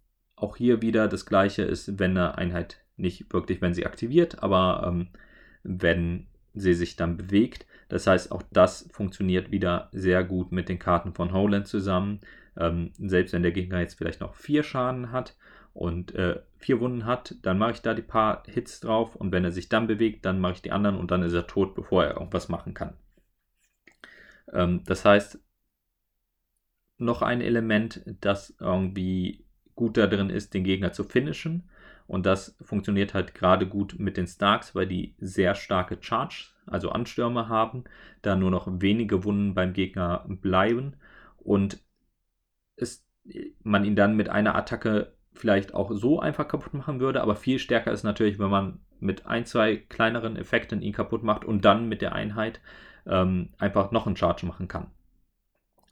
auch 0.41 0.57
hier 0.57 0.81
wieder 0.81 1.07
das 1.07 1.25
gleiche 1.25 1.63
ist, 1.63 1.99
wenn 1.99 2.11
eine 2.11 2.37
Einheit 2.37 2.81
nicht 2.97 3.31
wirklich, 3.33 3.61
wenn 3.61 3.73
sie 3.73 3.85
aktiviert, 3.85 4.43
aber 4.43 4.83
ähm, 4.87 5.09
wenn 5.63 6.27
sie 6.53 6.73
sich 6.73 6.95
dann 6.95 7.17
bewegt. 7.17 7.65
Das 7.89 8.07
heißt, 8.07 8.31
auch 8.31 8.43
das 8.51 8.89
funktioniert 8.91 9.51
wieder 9.51 9.89
sehr 9.91 10.23
gut 10.23 10.51
mit 10.51 10.69
den 10.69 10.79
Karten 10.79 11.13
von 11.13 11.33
Howland 11.33 11.67
zusammen. 11.67 12.19
Ähm, 12.57 12.91
selbst 12.97 13.33
wenn 13.33 13.43
der 13.43 13.51
Gegner 13.51 13.79
jetzt 13.79 13.97
vielleicht 13.97 14.21
noch 14.21 14.35
vier 14.35 14.63
Schaden 14.63 15.11
hat, 15.11 15.35
und 15.73 16.13
äh, 16.15 16.41
vier 16.57 16.79
Wunden 16.79 17.05
hat, 17.05 17.35
dann 17.43 17.57
mache 17.57 17.71
ich 17.71 17.81
da 17.81 17.93
die 17.93 18.01
paar 18.01 18.43
Hits 18.47 18.79
drauf 18.79 19.15
und 19.15 19.31
wenn 19.31 19.43
er 19.43 19.51
sich 19.51 19.69
dann 19.69 19.87
bewegt, 19.87 20.25
dann 20.25 20.39
mache 20.39 20.53
ich 20.53 20.61
die 20.61 20.71
anderen 20.71 20.97
und 20.97 21.11
dann 21.11 21.23
ist 21.23 21.33
er 21.33 21.47
tot, 21.47 21.75
bevor 21.75 22.03
er 22.03 22.15
irgendwas 22.15 22.49
machen 22.49 22.73
kann. 22.73 22.93
Ähm, 24.51 24.83
das 24.85 25.05
heißt, 25.05 25.39
noch 26.97 27.21
ein 27.21 27.41
Element, 27.41 28.03
das 28.05 28.55
irgendwie 28.59 29.45
gut 29.81 29.97
da 29.97 30.05
drin 30.05 30.29
ist, 30.29 30.53
den 30.53 30.63
Gegner 30.63 30.93
zu 30.93 31.03
finishen. 31.03 31.63
Und 32.05 32.27
das 32.27 32.55
funktioniert 32.61 33.15
halt 33.15 33.33
gerade 33.33 33.65
gut 33.67 33.95
mit 33.97 34.15
den 34.15 34.27
Starks, 34.27 34.75
weil 34.75 34.85
die 34.85 35.15
sehr 35.17 35.55
starke 35.55 35.97
Charge, 35.99 36.49
also 36.67 36.91
Anstürme 36.91 37.49
haben, 37.49 37.85
da 38.21 38.35
nur 38.35 38.51
noch 38.51 38.67
wenige 38.69 39.23
Wunden 39.23 39.55
beim 39.55 39.73
Gegner 39.73 40.23
bleiben 40.27 40.97
und 41.37 41.79
es, 42.75 43.03
man 43.63 43.83
ihn 43.83 43.95
dann 43.95 44.15
mit 44.15 44.29
einer 44.29 44.53
Attacke 44.53 45.13
vielleicht 45.33 45.73
auch 45.73 45.91
so 45.93 46.19
einfach 46.19 46.47
kaputt 46.47 46.75
machen 46.75 46.99
würde, 46.99 47.21
aber 47.21 47.35
viel 47.35 47.57
stärker 47.57 47.91
ist 47.91 48.03
natürlich, 48.03 48.37
wenn 48.37 48.51
man 48.51 48.81
mit 48.99 49.25
ein, 49.25 49.45
zwei 49.47 49.77
kleineren 49.77 50.35
Effekten 50.35 50.83
ihn 50.83 50.93
kaputt 50.93 51.23
macht 51.23 51.43
und 51.43 51.65
dann 51.65 51.89
mit 51.89 52.03
der 52.03 52.13
Einheit 52.13 52.61
ähm, 53.07 53.49
einfach 53.57 53.89
noch 53.91 54.05
einen 54.05 54.17
Charge 54.17 54.45
machen 54.45 54.67
kann. 54.67 54.91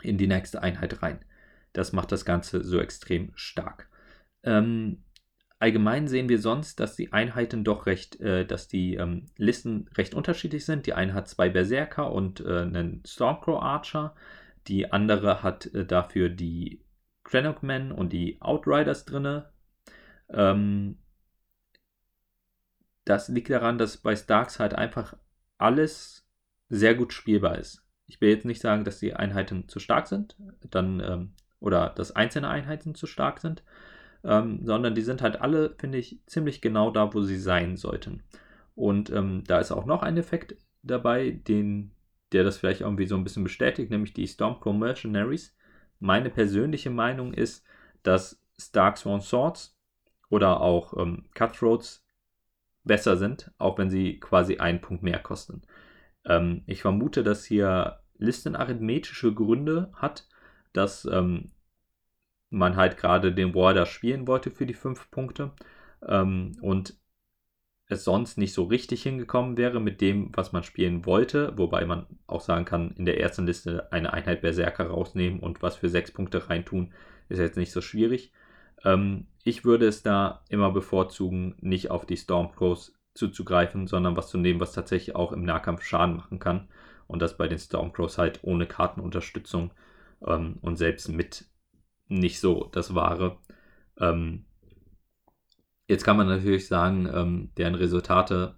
In 0.04 0.20
die 0.20 0.28
nächste 0.28 0.62
Einheit 0.62 1.02
rein. 1.02 1.26
Das 1.74 1.94
macht 1.94 2.12
das 2.12 2.26
Ganze 2.26 2.64
so 2.64 2.80
extrem 2.80 3.32
stark. 3.36 3.90
Ähm, 4.44 5.04
allgemein 5.60 6.08
sehen 6.08 6.30
wir 6.30 6.40
sonst, 6.40 6.80
dass 6.80 6.96
die 6.96 7.14
Einheiten 7.14 7.64
doch 7.64 7.86
recht, 7.86 8.20
äh, 8.20 8.46
dass 8.46 8.68
die 8.68 8.96
ähm, 8.96 9.26
Listen 9.38 9.90
recht 9.96 10.14
unterschiedlich 10.14 10.66
sind. 10.66 10.86
Die 10.86 10.94
eine 10.94 11.14
hat 11.14 11.28
zwei 11.28 11.50
Berserker 11.50 12.12
und 12.12 12.40
äh, 12.42 12.62
einen 12.62 13.04
Stormcrow 13.06 13.62
Archer. 13.62 14.16
Die 14.68 14.92
andere 14.92 15.44
hat 15.44 15.68
äh, 15.74 15.86
dafür 15.86 16.30
die 16.30 16.82
Cranogmen 17.24 17.92
und 17.92 18.12
die 18.14 18.42
Outriders 18.42 19.06
drin. 19.06 19.44
Ähm, 20.30 20.98
das 23.06 23.28
liegt 23.28 23.50
daran, 23.50 23.78
dass 23.78 23.98
bei 23.98 24.16
Starks 24.16 24.60
halt 24.60 24.74
einfach 24.74 25.16
alles 25.58 26.28
sehr 26.70 26.96
gut 26.96 27.14
spielbar 27.14 27.58
ist. 27.58 27.84
Ich 28.06 28.22
will 28.22 28.30
jetzt 28.30 28.46
nicht 28.46 28.62
sagen, 28.62 28.84
dass 28.84 29.00
die 29.00 29.14
Einheiten 29.14 29.68
zu 29.68 29.80
stark 29.80 30.08
sind, 30.08 30.36
dann 30.70 31.00
ähm, 31.00 31.34
oder 31.60 31.90
dass 31.90 32.16
einzelne 32.16 32.50
Einheiten 32.50 32.96
zu 32.96 33.08
stark 33.08 33.40
sind, 33.40 33.64
ähm, 34.24 34.60
sondern 34.64 34.96
die 34.96 35.02
sind 35.02 35.22
halt 35.22 35.42
alle, 35.42 35.76
finde 35.78 35.98
ich, 35.98 36.20
ziemlich 36.26 36.62
genau 36.62 36.92
da, 36.92 37.14
wo 37.14 37.22
sie 37.22 37.38
sein 37.38 37.78
sollten. 37.78 38.24
Und 38.76 39.10
ähm, 39.10 39.44
da 39.46 39.60
ist 39.60 39.72
auch 39.72 39.86
noch 39.86 40.04
ein 40.04 40.18
Effekt 40.18 40.56
dabei, 40.84 41.32
den, 41.32 41.92
der 42.32 42.44
das 42.44 42.58
vielleicht 42.58 42.82
irgendwie 42.82 43.08
so 43.08 43.16
ein 43.16 43.24
bisschen 43.24 43.44
bestätigt, 43.44 43.92
nämlich 43.92 44.14
die 44.14 44.28
Stormcrow 44.28 44.74
Mercenaries. 44.74 45.56
Meine 46.00 46.30
persönliche 46.30 46.90
Meinung 46.90 47.34
ist, 47.34 47.66
dass 48.04 48.42
Stark 48.58 48.98
Sworn 48.98 49.22
Swords 49.22 49.78
oder 50.30 50.62
auch 50.62 50.94
ähm, 50.98 51.26
Cutthroats 51.34 52.06
besser 52.84 53.18
sind, 53.18 53.52
auch 53.58 53.78
wenn 53.78 53.90
sie 53.90 54.20
quasi 54.20 54.58
einen 54.58 54.82
Punkt 54.82 55.04
mehr 55.04 55.20
kosten. 55.20 55.62
Ähm, 56.26 56.64
ich 56.66 56.82
vermute, 56.82 57.24
dass 57.24 57.46
hier 57.46 58.00
Listen 58.18 58.56
arithmetische 58.56 59.34
Gründe 59.34 59.92
hat, 59.96 60.28
dass 60.74 61.06
ähm, 61.06 61.52
man 62.50 62.76
halt 62.76 62.98
gerade 62.98 63.34
den 63.34 63.54
Warder 63.54 63.86
spielen 63.86 64.28
wollte 64.28 64.52
für 64.52 64.66
die 64.66 64.74
fünf 64.74 65.10
Punkte 65.12 65.52
ähm, 66.08 66.58
und 66.62 66.96
es 67.90 68.04
sonst 68.04 68.38
nicht 68.38 68.54
so 68.54 68.66
richtig 68.66 69.02
hingekommen 69.02 69.58
wäre 69.58 69.80
mit 69.80 70.00
dem, 70.00 70.30
was 70.36 70.52
man 70.52 70.64
spielen 70.64 71.06
wollte, 71.06 71.58
wobei 71.58 71.86
man 71.86 72.06
auch 72.28 72.42
sagen 72.42 72.66
kann, 72.66 72.92
in 72.92 73.06
der 73.06 73.20
ersten 73.20 73.48
Liste 73.48 73.92
eine 73.92 74.14
Einheit 74.14 74.42
Berserker 74.42 74.88
rausnehmen 74.88 75.40
und 75.40 75.64
was 75.64 75.76
für 75.76 75.90
sechs 75.90 76.12
Punkte 76.12 76.50
reintun, 76.50 76.94
ist 77.30 77.40
jetzt 77.40 77.58
nicht 77.58 77.72
so 77.72 77.82
schwierig. 77.82 78.32
Ähm, 78.84 79.26
ich 79.44 79.66
würde 79.66 79.88
es 79.88 80.04
da 80.04 80.44
immer 80.50 80.72
bevorzugen, 80.72 81.56
nicht 81.62 81.90
auf 81.90 82.06
die 82.06 82.18
Stormcrows 82.18 82.94
zuzugreifen, 83.16 83.88
sondern 83.88 84.16
was 84.16 84.30
zu 84.30 84.38
nehmen, 84.38 84.60
was 84.60 84.74
tatsächlich 84.74 85.16
auch 85.16 85.32
im 85.32 85.44
Nahkampf 85.44 85.84
Schaden 85.84 86.16
machen 86.16 86.40
kann. 86.40 86.68
Und 87.08 87.24
das 87.24 87.38
bei 87.38 87.48
den 87.48 87.58
Stormcrows 87.58 88.20
halt 88.20 88.40
ohne 88.44 88.68
Kartenunterstützung 88.68 89.72
ähm, 90.26 90.58
und 90.62 90.78
selbst 90.78 91.10
mit 91.10 91.46
nicht 92.08 92.40
so 92.40 92.70
das 92.72 92.96
Wahre. 92.96 93.38
Ähm, 93.98 94.46
Jetzt 95.90 96.04
kann 96.04 96.18
man 96.18 96.28
natürlich 96.28 96.68
sagen, 96.68 97.10
ähm, 97.12 97.50
deren 97.58 97.74
Resultate 97.74 98.56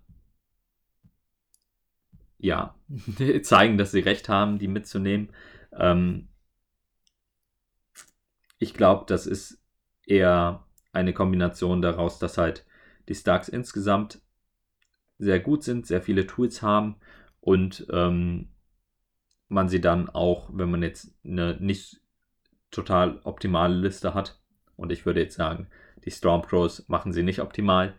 ja, 2.38 2.76
zeigen, 3.43 3.78
dass 3.78 3.91
sie 3.91 4.01
recht 4.01 4.28
haben, 4.28 4.59
die 4.59 4.68
mitzunehmen. 4.68 5.30
Ähm, 5.72 6.28
ich 8.59 8.74
glaube, 8.74 9.05
das 9.07 9.28
ist 9.28 9.64
eher 10.05 10.66
eine 10.91 11.14
Kombination 11.14 11.82
daraus, 11.82 12.20
dass 12.20 12.38
halt 12.38 12.66
die 13.07 13.16
Starks 13.16 13.47
insgesamt 13.47 14.20
sehr 15.18 15.39
gut 15.39 15.64
sind, 15.64 15.88
sehr 15.88 16.01
viele 16.01 16.28
Tools 16.28 16.62
haben 16.62 16.97
und 17.39 17.88
ähm, 17.93 18.49
man 19.52 19.70
sie 19.70 19.82
dann 19.82 20.10
auch, 20.10 20.49
wenn 20.54 20.72
man 20.72 20.84
jetzt 20.84 21.14
eine 21.26 21.58
nicht 21.60 22.02
total 22.72 23.20
optimale 23.24 23.76
Liste 23.76 24.14
hat, 24.14 24.39
und 24.76 24.91
ich 24.91 25.06
würde 25.06 25.22
jetzt 25.22 25.36
sagen, 25.36 25.68
die 26.06 26.12
Stormcrows 26.12 26.88
machen 26.88 27.14
sie 27.14 27.24
nicht 27.24 27.41
optimal. 27.41 27.93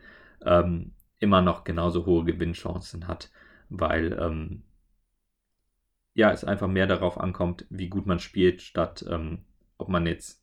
ähm, 0.45 0.93
immer 1.23 1.41
noch 1.41 1.65
genauso 1.65 2.05
hohe 2.05 2.25
Gewinnchancen 2.25 3.07
hat, 3.07 3.31
weil 3.69 4.19
ähm, 4.21 4.65
ja, 6.15 6.33
es 6.33 6.45
einfach 6.45 6.67
mehr 6.69 6.87
darauf 6.87 7.19
ankommt, 7.19 7.65
wie 7.71 7.89
gut 7.89 8.07
man 8.07 8.19
spielt, 8.19 8.61
statt 8.61 9.05
ähm, 9.09 9.45
ob 9.79 9.89
man 9.89 10.07
jetzt 10.07 10.43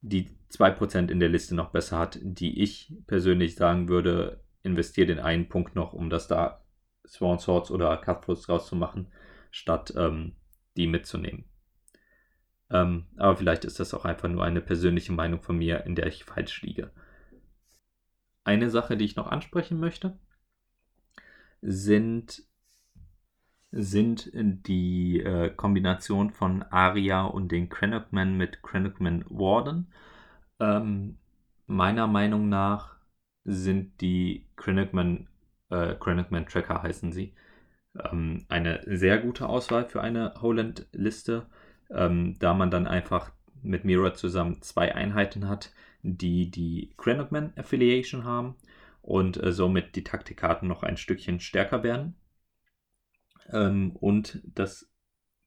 die 0.00 0.30
2% 0.50 1.10
in 1.10 1.20
der 1.20 1.28
Liste 1.28 1.54
noch 1.54 1.70
besser 1.70 1.98
hat, 1.98 2.18
die 2.22 2.62
ich 2.62 2.94
persönlich 3.06 3.56
sagen 3.56 3.88
würde, 3.88 4.40
investiert 4.62 5.10
in 5.10 5.18
einen 5.18 5.48
Punkt 5.48 5.74
noch, 5.74 5.92
um 5.92 6.10
das 6.10 6.28
da 6.28 6.64
Swan 7.06 7.40
Swords 7.40 7.70
oder 7.70 7.96
Cutthroats 7.96 8.42
draus 8.42 8.68
zu 8.68 8.76
machen, 8.76 9.08
statt 9.50 9.92
ähm, 9.96 10.36
die 10.76 10.86
mitzunehmen. 10.86 11.44
Ähm, 12.70 13.06
aber 13.16 13.36
vielleicht 13.36 13.64
ist 13.64 13.80
das 13.80 13.94
auch 13.94 14.04
einfach 14.04 14.28
nur 14.28 14.44
eine 14.44 14.60
persönliche 14.60 15.12
Meinung 15.12 15.42
von 15.42 15.56
mir, 15.56 15.84
in 15.86 15.94
der 15.94 16.06
ich 16.06 16.24
falsch 16.24 16.62
liege. 16.62 16.90
Eine 18.44 18.70
Sache, 18.70 18.96
die 18.96 19.04
ich 19.04 19.16
noch 19.16 19.26
ansprechen 19.26 19.80
möchte, 19.80 20.18
sind, 21.60 22.42
sind 23.70 24.30
die 24.34 25.20
äh, 25.20 25.50
Kombination 25.50 26.30
von 26.30 26.62
Aria 26.62 27.24
und 27.24 27.52
den 27.52 27.68
Cranachman 27.68 28.36
mit 28.36 28.62
Cranachman 28.62 29.24
Warden. 29.28 29.92
Ähm, 30.60 31.18
meiner 31.66 32.06
Meinung 32.06 32.48
nach 32.48 32.96
sind 33.44 34.00
die 34.00 34.46
Cranachman, 34.56 35.28
äh, 35.70 35.94
Cranachman 35.94 36.46
Tracker 36.46 36.82
heißen 36.82 37.12
sie, 37.12 37.34
ähm, 37.94 38.44
eine 38.48 38.82
sehr 38.86 39.18
gute 39.18 39.48
Auswahl 39.48 39.86
für 39.86 40.00
eine 40.00 40.34
Holland-Liste 40.40 41.46
ähm, 41.90 42.38
da 42.38 42.54
man 42.54 42.70
dann 42.70 42.86
einfach 42.86 43.32
mit 43.62 43.84
Mira 43.84 44.14
zusammen 44.14 44.62
zwei 44.62 44.94
Einheiten 44.94 45.48
hat, 45.48 45.72
die 46.02 46.50
die 46.50 46.94
Cranogman 46.96 47.52
Affiliation 47.56 48.24
haben 48.24 48.56
und 49.02 49.42
äh, 49.42 49.52
somit 49.52 49.96
die 49.96 50.04
Taktikkarten 50.04 50.68
noch 50.68 50.82
ein 50.82 50.96
Stückchen 50.96 51.40
stärker 51.40 51.82
werden. 51.82 52.14
Ähm, 53.50 53.92
und 53.96 54.40
dass 54.44 54.90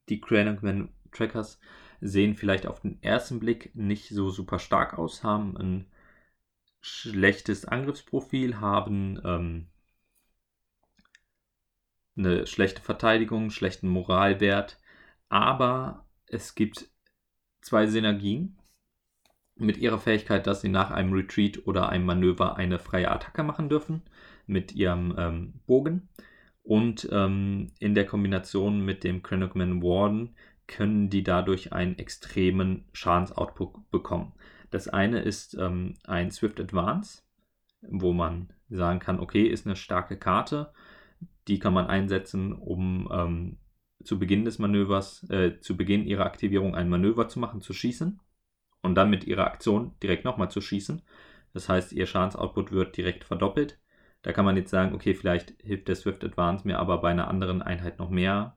die 0.09 0.19
Cranogman 0.19 0.89
Trackers 1.11 1.59
sehen 2.01 2.35
vielleicht 2.35 2.65
auf 2.65 2.81
den 2.81 3.01
ersten 3.03 3.39
Blick 3.39 3.75
nicht 3.75 4.09
so 4.09 4.29
super 4.29 4.59
stark 4.59 4.97
aus, 4.97 5.23
haben 5.23 5.55
ein 5.57 5.85
schlechtes 6.81 7.65
Angriffsprofil, 7.65 8.59
haben 8.59 9.21
ähm, 9.23 9.67
eine 12.17 12.45
schlechte 12.47 12.81
Verteidigung, 12.81 13.49
schlechten 13.49 13.87
Moralwert, 13.87 14.77
aber 15.29 16.05
es 16.27 16.55
gibt 16.55 16.89
zwei 17.61 17.87
Synergien 17.87 18.57
mit 19.55 19.77
ihrer 19.77 19.99
Fähigkeit, 19.99 20.47
dass 20.47 20.61
sie 20.61 20.69
nach 20.69 20.91
einem 20.91 21.13
Retreat 21.13 21.65
oder 21.67 21.89
einem 21.89 22.05
Manöver 22.05 22.57
eine 22.57 22.79
freie 22.79 23.11
Attacke 23.11 23.43
machen 23.43 23.69
dürfen 23.69 24.01
mit 24.47 24.73
ihrem 24.73 25.15
ähm, 25.17 25.53
Bogen. 25.67 26.09
Und 26.63 27.07
ähm, 27.11 27.71
in 27.79 27.95
der 27.95 28.05
Kombination 28.05 28.83
mit 28.83 29.03
dem 29.03 29.23
Chronogman 29.23 29.81
Warden 29.81 30.35
können 30.67 31.09
die 31.09 31.23
dadurch 31.23 31.73
einen 31.73 31.97
extremen 31.97 32.85
Schadensoutput 32.93 33.89
bekommen. 33.91 34.33
Das 34.69 34.87
eine 34.87 35.19
ist 35.21 35.55
ähm, 35.55 35.95
ein 36.05 36.31
Swift 36.31 36.59
Advance, 36.59 37.23
wo 37.81 38.13
man 38.13 38.53
sagen 38.69 38.99
kann, 38.99 39.19
okay, 39.19 39.43
ist 39.43 39.65
eine 39.65 39.75
starke 39.75 40.17
Karte, 40.17 40.71
die 41.51 41.59
kann 41.59 41.73
man 41.73 41.87
einsetzen, 41.87 42.53
um 42.53 43.09
ähm, 43.11 43.57
zu 44.05 44.17
Beginn 44.17 44.45
des 44.45 44.57
Manövers, 44.57 45.29
äh, 45.29 45.59
zu 45.59 45.75
Beginn 45.75 46.05
ihrer 46.05 46.25
Aktivierung 46.25 46.75
ein 46.75 46.87
Manöver 46.87 47.27
zu 47.27 47.39
machen, 47.39 47.59
zu 47.59 47.73
schießen 47.73 48.21
und 48.81 48.95
dann 48.95 49.09
mit 49.09 49.25
ihrer 49.25 49.47
Aktion 49.47 49.93
direkt 50.01 50.23
nochmal 50.23 50.49
zu 50.49 50.61
schießen. 50.61 51.01
Das 51.53 51.67
heißt, 51.67 51.91
ihr 51.91 52.05
Schadensoutput 52.05 52.71
wird 52.71 52.95
direkt 52.95 53.25
verdoppelt. 53.25 53.81
Da 54.21 54.31
kann 54.31 54.45
man 54.45 54.55
jetzt 54.55 54.69
sagen, 54.69 54.95
okay, 54.95 55.13
vielleicht 55.13 55.53
hilft 55.61 55.89
der 55.89 55.95
Swift 55.95 56.23
Advance 56.23 56.65
mir 56.65 56.79
aber 56.79 56.99
bei 57.01 57.11
einer 57.11 57.27
anderen 57.27 57.61
Einheit 57.61 57.99
noch 57.99 58.09
mehr, 58.09 58.55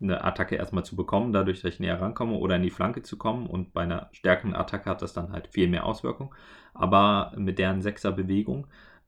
eine 0.00 0.24
Attacke 0.24 0.56
erstmal 0.56 0.84
zu 0.84 0.96
bekommen, 0.96 1.32
dadurch, 1.32 1.62
dass 1.62 1.74
ich 1.74 1.80
näher 1.80 2.00
rankomme 2.00 2.36
oder 2.36 2.56
in 2.56 2.62
die 2.62 2.70
Flanke 2.70 3.02
zu 3.02 3.16
kommen. 3.16 3.46
Und 3.46 3.72
bei 3.72 3.82
einer 3.82 4.10
stärkeren 4.12 4.54
Attacke 4.56 4.90
hat 4.90 5.00
das 5.00 5.12
dann 5.12 5.30
halt 5.30 5.46
viel 5.46 5.68
mehr 5.68 5.86
Auswirkung. 5.86 6.34
Aber 6.74 7.32
mit 7.36 7.60
deren 7.60 7.82
Sechser 7.82 8.10
Bewegung 8.10 8.66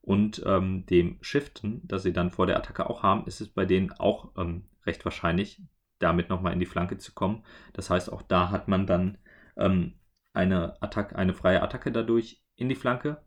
und 0.09 0.43
ähm, 0.47 0.87
dem 0.87 1.19
Shiften, 1.21 1.87
das 1.87 2.03
sie 2.03 2.15
dann 2.15 2.31
vor 2.31 2.47
der 2.47 2.57
Attacke 2.57 2.89
auch 2.89 3.03
haben, 3.03 3.27
ist 3.27 3.43
es 3.43 3.49
bei 3.51 3.67
denen 3.67 3.93
auch 3.93 4.31
ähm, 4.39 4.65
recht 4.87 5.05
wahrscheinlich, 5.05 5.61
damit 5.99 6.31
nochmal 6.31 6.55
in 6.55 6.61
die 6.61 6.65
Flanke 6.65 6.97
zu 6.97 7.13
kommen. 7.13 7.45
Das 7.75 7.91
heißt, 7.91 8.11
auch 8.11 8.23
da 8.23 8.51
hat 8.51 8.69
man 8.69 8.87
dann 8.87 9.19
ähm, 9.59 10.01
eine, 10.33 10.81
Attacke, 10.81 11.15
eine 11.15 11.35
freie 11.35 11.63
Attacke 11.63 11.93
dadurch 11.93 12.43
in 12.57 12.71
die 12.71 12.75
Flanke 12.75 13.23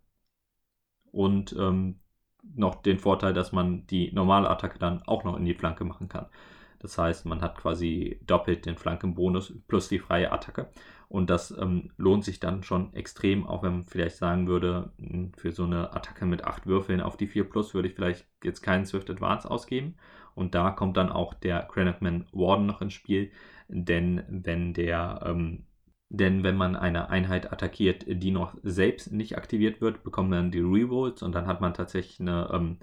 und 1.12 1.54
ähm, 1.54 2.00
noch 2.42 2.82
den 2.82 2.98
Vorteil, 2.98 3.34
dass 3.34 3.52
man 3.52 3.86
die 3.86 4.12
normale 4.12 4.50
Attacke 4.50 4.80
dann 4.80 5.04
auch 5.04 5.24
noch 5.24 5.38
in 5.38 5.46
die 5.46 5.54
Flanke 5.54 5.86
machen 5.86 6.10
kann. 6.10 6.30
Das 6.80 6.98
heißt, 6.98 7.28
man 7.28 7.44
hat 7.44 7.60
quasi 7.60 8.20
doppelt 8.26 8.66
den 8.66 8.76
Flankenbonus 8.76 9.54
plus 9.68 9.88
die 9.88 10.00
freie 10.00 10.32
Attacke. 10.32 10.72
Und 11.12 11.30
das 11.30 11.52
ähm, 11.52 11.92
lohnt 11.98 12.24
sich 12.24 12.40
dann 12.40 12.64
schon 12.64 12.94
extrem, 12.94 13.46
auch 13.46 13.64
wenn 13.64 13.74
man 13.74 13.86
vielleicht 13.86 14.16
sagen 14.16 14.48
würde, 14.48 14.92
hm, 14.98 15.34
für 15.34 15.52
so 15.52 15.66
eine 15.66 15.94
Attacke 15.94 16.26
mit 16.26 16.46
8 16.46 16.68
Würfeln 16.68 17.02
auf 17.02 17.18
die 17.18 17.28
4 17.28 17.50
Plus 17.50 17.74
würde 17.74 17.90
ich 17.90 17.96
vielleicht 17.96 18.26
jetzt 18.44 18.62
keinen 18.62 18.86
Swift 18.86 19.10
Advance 19.10 19.50
ausgeben. 19.52 19.96
Und 20.36 20.56
da 20.56 20.72
kommt 20.72 20.96
dann 20.96 21.12
auch 21.12 21.34
der 21.34 21.64
Cranachman 21.64 22.28
Warden 22.32 22.66
noch 22.66 22.82
ins 22.82 22.94
Spiel, 22.94 23.32
denn 23.68 24.24
wenn 24.30 24.74
der 24.74 25.22
ähm, 25.26 25.66
denn 26.10 26.44
wenn 26.44 26.58
man 26.58 26.76
eine 26.76 27.10
Einheit 27.10 27.52
attackiert, 27.54 28.04
die 28.08 28.32
noch 28.32 28.56
selbst 28.64 29.12
nicht 29.12 29.38
aktiviert 29.38 29.82
wird, 29.82 30.04
bekommt 30.04 30.30
man 30.30 30.52
die 30.52 30.60
Rerolls 30.60 31.22
und 31.24 31.34
dann 31.34 31.48
hat 31.48 31.62
man 31.62 31.74
tatsächlich 31.74 32.20
eine 32.22 32.50
ähm, 32.54 32.80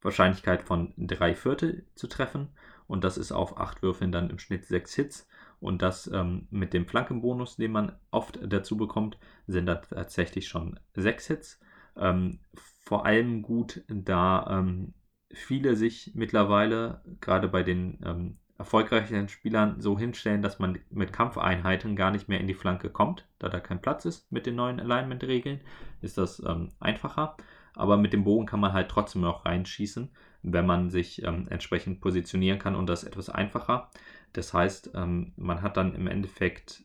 Wahrscheinlichkeit 0.00 0.62
von 0.62 0.92
3 0.96 1.34
Viertel 1.34 1.86
zu 1.94 2.06
treffen. 2.08 2.48
Und 2.86 3.04
das 3.04 3.18
ist 3.18 3.32
auf 3.32 3.58
8 3.58 3.82
Würfeln 3.82 4.12
dann 4.12 4.30
im 4.30 4.38
Schnitt 4.38 4.64
6 4.66 4.94
Hits. 4.94 5.28
Und 5.62 5.80
das 5.80 6.08
ähm, 6.12 6.48
mit 6.50 6.74
dem 6.74 6.86
Flankenbonus, 6.86 7.56
den 7.56 7.72
man 7.72 7.92
oft 8.10 8.38
dazu 8.44 8.76
bekommt, 8.76 9.16
sind 9.46 9.66
da 9.66 9.76
tatsächlich 9.76 10.48
schon 10.48 10.78
6 10.94 11.28
Hits. 11.28 11.60
Ähm, 11.96 12.40
vor 12.84 13.06
allem 13.06 13.42
gut, 13.42 13.82
da 13.88 14.58
ähm, 14.58 14.92
viele 15.32 15.76
sich 15.76 16.12
mittlerweile, 16.14 17.00
gerade 17.20 17.48
bei 17.48 17.62
den 17.62 18.00
ähm, 18.04 18.38
erfolgreichen 18.58 19.28
Spielern, 19.28 19.80
so 19.80 19.98
hinstellen, 19.98 20.42
dass 20.42 20.58
man 20.58 20.80
mit 20.90 21.12
Kampfeinheiten 21.12 21.94
gar 21.96 22.10
nicht 22.10 22.28
mehr 22.28 22.40
in 22.40 22.48
die 22.48 22.54
Flanke 22.54 22.90
kommt, 22.90 23.26
da 23.38 23.48
da 23.48 23.60
kein 23.60 23.80
Platz 23.80 24.04
ist 24.04 24.30
mit 24.32 24.46
den 24.46 24.56
neuen 24.56 24.80
Alignment-Regeln, 24.80 25.60
ist 26.00 26.18
das 26.18 26.42
ähm, 26.44 26.70
einfacher. 26.80 27.36
Aber 27.74 27.96
mit 27.96 28.12
dem 28.12 28.24
Bogen 28.24 28.46
kann 28.46 28.60
man 28.60 28.72
halt 28.72 28.90
trotzdem 28.90 29.22
noch 29.22 29.46
reinschießen, 29.46 30.10
wenn 30.42 30.66
man 30.66 30.90
sich 30.90 31.22
ähm, 31.22 31.46
entsprechend 31.48 32.00
positionieren 32.00 32.58
kann 32.58 32.76
und 32.76 32.86
das 32.86 33.04
etwas 33.04 33.30
einfacher. 33.30 33.90
Das 34.32 34.54
heißt, 34.54 34.92
ähm, 34.94 35.32
man 35.36 35.62
hat 35.62 35.76
dann 35.76 35.94
im 35.94 36.06
Endeffekt 36.06 36.84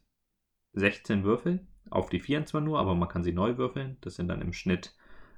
16 0.73 1.23
Würfel 1.23 1.65
auf 1.89 2.09
die 2.09 2.19
24 2.19 2.65
nur, 2.65 2.79
aber 2.79 2.95
man 2.95 3.09
kann 3.09 3.23
sie 3.23 3.33
neu 3.33 3.57
würfeln. 3.57 3.97
Das 4.01 4.15
sind 4.15 4.27
dann 4.27 4.41
im 4.41 4.53
Schnitt 4.53 4.95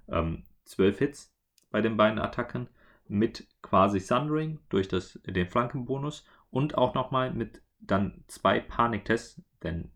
ähm, 0.07 0.43
12 0.66 0.99
Hits 0.99 1.34
bei 1.72 1.82
den 1.82 1.97
beiden 1.97 2.20
Attacken 2.20 2.68
mit 3.07 3.47
quasi 3.62 3.99
Sundering 3.99 4.60
durch 4.70 4.88
das, 4.88 5.20
den 5.26 5.47
Flankenbonus 5.47 6.26
und 6.51 6.78
auch 6.78 6.93
nochmal 6.93 7.32
mit 7.32 7.62
dann 7.80 8.24
zwei 8.28 8.60
Paniktests, 8.60 9.41
denn 9.64 9.91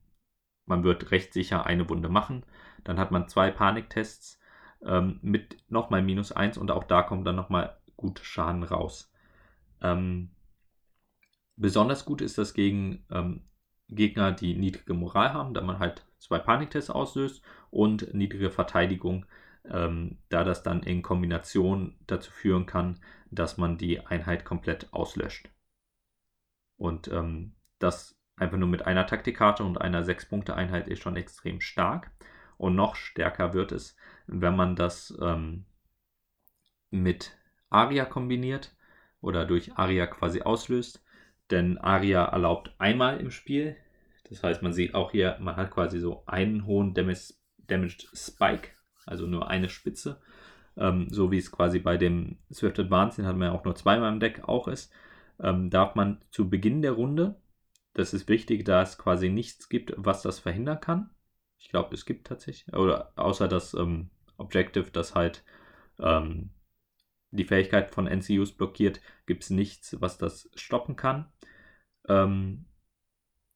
man 0.65 0.83
wird 0.83 1.11
recht 1.11 1.33
sicher 1.33 1.65
eine 1.65 1.89
Wunde 1.89 2.09
machen. 2.09 2.45
Dann 2.83 2.97
hat 2.97 3.11
man 3.11 3.27
zwei 3.27 3.51
Paniktests 3.51 4.39
ähm, 4.85 5.19
mit 5.21 5.57
nochmal 5.69 6.01
minus 6.01 6.31
1 6.31 6.57
und 6.57 6.71
auch 6.71 6.85
da 6.85 7.03
kommt 7.03 7.27
dann 7.27 7.35
nochmal 7.35 7.77
gut 7.97 8.19
Schaden 8.19 8.63
raus. 8.63 9.11
Ähm, 9.81 10.31
besonders 11.55 12.05
gut 12.05 12.21
ist 12.21 12.37
das 12.37 12.53
gegen 12.53 13.05
ähm, 13.11 13.41
Gegner, 13.89 14.31
die 14.31 14.55
niedrige 14.55 14.93
Moral 14.93 15.33
haben, 15.33 15.53
da 15.53 15.61
man 15.61 15.79
halt 15.79 16.05
zwei 16.19 16.39
Paniktests 16.39 16.89
auslöst 16.89 17.43
und 17.69 18.13
niedrige 18.13 18.49
Verteidigung, 18.49 19.25
ähm, 19.69 20.17
da 20.29 20.43
das 20.43 20.63
dann 20.63 20.83
in 20.83 21.01
Kombination 21.01 21.95
dazu 22.07 22.31
führen 22.31 22.65
kann, 22.65 22.99
dass 23.29 23.57
man 23.57 23.77
die 23.77 24.05
Einheit 24.05 24.45
komplett 24.45 24.91
auslöscht. 24.93 25.49
Und 26.77 27.07
ähm, 27.09 27.55
das 27.79 28.17
einfach 28.35 28.57
nur 28.57 28.69
mit 28.69 28.85
einer 28.85 29.05
Taktikkarte 29.05 29.63
und 29.63 29.79
einer 29.79 30.03
6-Punkte-Einheit 30.03 30.87
ist 30.87 31.01
schon 31.01 31.15
extrem 31.15 31.61
stark. 31.61 32.11
Und 32.57 32.75
noch 32.75 32.95
stärker 32.95 33.53
wird 33.53 33.71
es, 33.71 33.95
wenn 34.27 34.55
man 34.55 34.75
das 34.75 35.17
ähm, 35.21 35.65
mit 36.91 37.37
Aria 37.69 38.05
kombiniert 38.05 38.75
oder 39.21 39.45
durch 39.45 39.75
Aria 39.77 40.07
quasi 40.07 40.41
auslöst. 40.41 41.02
Denn 41.51 41.77
Aria 41.77 42.25
erlaubt 42.25 42.73
einmal 42.77 43.19
im 43.19 43.31
Spiel. 43.31 43.75
Das 44.29 44.43
heißt, 44.43 44.61
man 44.61 44.73
sieht 44.73 44.95
auch 44.95 45.11
hier, 45.11 45.37
man 45.39 45.55
hat 45.55 45.71
quasi 45.71 45.99
so 45.99 46.23
einen 46.25 46.65
hohen 46.65 46.93
Damaged, 46.93 47.35
Damaged 47.67 48.07
Spike 48.13 48.69
also 49.05 49.27
nur 49.27 49.47
eine 49.47 49.69
Spitze. 49.69 50.21
Ähm, 50.75 51.07
so 51.09 51.31
wie 51.31 51.37
es 51.37 51.51
quasi 51.51 51.79
bei 51.79 51.97
dem 51.97 52.37
Swift 52.51 52.79
Advance, 52.79 53.17
den 53.17 53.27
hat 53.27 53.37
man 53.37 53.49
ja 53.49 53.53
auch 53.53 53.63
nur 53.63 53.75
zweimal 53.75 54.11
im 54.11 54.19
Deck 54.19 54.47
auch 54.47 54.67
ist, 54.67 54.91
ähm, 55.39 55.69
darf 55.69 55.95
man 55.95 56.21
zu 56.31 56.49
Beginn 56.49 56.81
der 56.81 56.93
Runde, 56.93 57.35
das 57.93 58.13
ist 58.13 58.27
wichtig, 58.27 58.65
da 58.65 58.81
es 58.81 58.97
quasi 58.97 59.29
nichts 59.29 59.69
gibt, 59.69 59.93
was 59.97 60.23
das 60.23 60.39
verhindern 60.39 60.79
kann. 60.79 61.11
Ich 61.59 61.69
glaube, 61.69 61.93
es 61.93 62.05
gibt 62.05 62.27
tatsächlich, 62.27 62.73
oder 62.73 63.11
außer 63.15 63.47
das 63.47 63.75
ähm, 63.75 64.09
Objective, 64.37 64.89
das 64.91 65.13
halt 65.13 65.43
ähm, 65.99 66.49
die 67.33 67.45
Fähigkeit 67.45 67.91
von 67.91 68.07
NCUs 68.07 68.53
blockiert, 68.53 69.01
gibt 69.25 69.43
es 69.43 69.49
nichts, 69.49 69.99
was 69.99 70.17
das 70.17 70.49
stoppen 70.55 70.95
kann. 70.95 71.31
Ähm, 72.07 72.65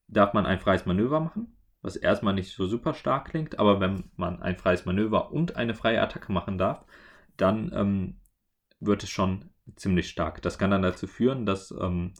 darf 0.07 0.33
man 0.33 0.45
ein 0.45 0.59
freies 0.59 0.85
Manöver 0.85 1.19
machen, 1.19 1.55
was 1.81 1.95
erstmal 1.95 2.33
nicht 2.33 2.53
so 2.53 2.65
super 2.65 2.93
stark 2.93 3.29
klingt, 3.29 3.59
aber 3.59 3.79
wenn 3.79 4.09
man 4.15 4.41
ein 4.41 4.57
freies 4.57 4.85
Manöver 4.85 5.31
und 5.31 5.55
eine 5.55 5.75
freie 5.75 6.01
Attacke 6.01 6.31
machen 6.31 6.57
darf, 6.57 6.85
dann 7.35 7.71
ähm, 7.73 8.19
wird 8.79 9.03
es 9.03 9.09
schon 9.09 9.51
ziemlich 9.75 10.09
stark. 10.09 10.41
Das 10.41 10.57
kann 10.57 10.71
dann 10.71 10.81
dazu 10.81 11.07
führen, 11.07 11.45
dass 11.45 11.71
ähm, 11.71 12.13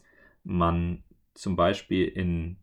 man 0.44 1.02
zum 1.34 1.56
Beispiel 1.56 2.06
in, 2.06 2.58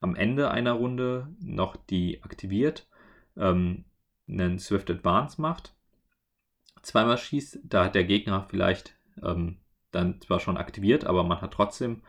am 0.00 0.16
Ende 0.16 0.50
einer 0.50 0.72
Runde 0.72 1.28
noch 1.40 1.76
die 1.76 2.22
aktiviert, 2.24 2.88
ähm, 3.36 3.84
einen 4.28 4.58
Swift 4.58 4.90
Advance 4.90 5.40
macht, 5.40 5.75
zweimal 6.86 7.18
schießt, 7.18 7.60
da 7.64 7.84
hat 7.84 7.94
der 7.94 8.04
Gegner 8.04 8.46
vielleicht 8.48 8.96
ähm, 9.22 9.58
dann 9.90 10.20
zwar 10.20 10.40
schon 10.40 10.56
aktiviert, 10.56 11.04
aber 11.04 11.24
man 11.24 11.40
hat 11.40 11.52
trotzdem 11.52 12.02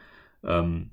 ähm, 0.44 0.92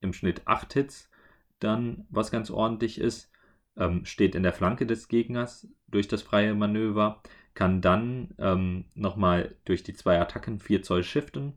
im 0.00 0.12
Schnitt 0.12 0.42
8 0.46 0.72
Hits, 0.74 1.10
dann 1.58 2.06
was 2.10 2.30
ganz 2.30 2.50
ordentlich 2.50 3.00
ist, 3.00 3.30
ähm, 3.76 4.04
steht 4.04 4.34
in 4.34 4.42
der 4.42 4.52
Flanke 4.52 4.86
des 4.86 5.08
Gegners 5.08 5.68
durch 5.88 6.08
das 6.08 6.22
freie 6.22 6.54
Manöver, 6.54 7.22
kann 7.54 7.80
dann 7.80 8.34
ähm, 8.38 8.84
nochmal 8.94 9.56
durch 9.64 9.82
die 9.82 9.94
zwei 9.94 10.20
Attacken 10.20 10.60
4 10.60 10.82
Zoll 10.82 11.02
shiften 11.02 11.54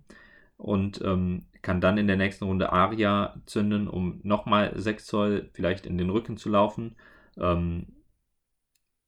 und 0.57 1.01
ähm, 1.01 1.47
kann 1.61 1.81
dann 1.81 1.97
in 1.97 2.07
der 2.07 2.15
nächsten 2.15 2.45
Runde 2.45 2.71
Aria 2.71 3.41
zünden, 3.45 3.87
um 3.87 4.21
nochmal 4.23 4.71
6 4.75 5.05
Zoll 5.05 5.49
vielleicht 5.53 5.85
in 5.85 5.97
den 5.97 6.09
Rücken 6.09 6.37
zu 6.37 6.49
laufen. 6.49 6.95
Ähm, 7.37 7.87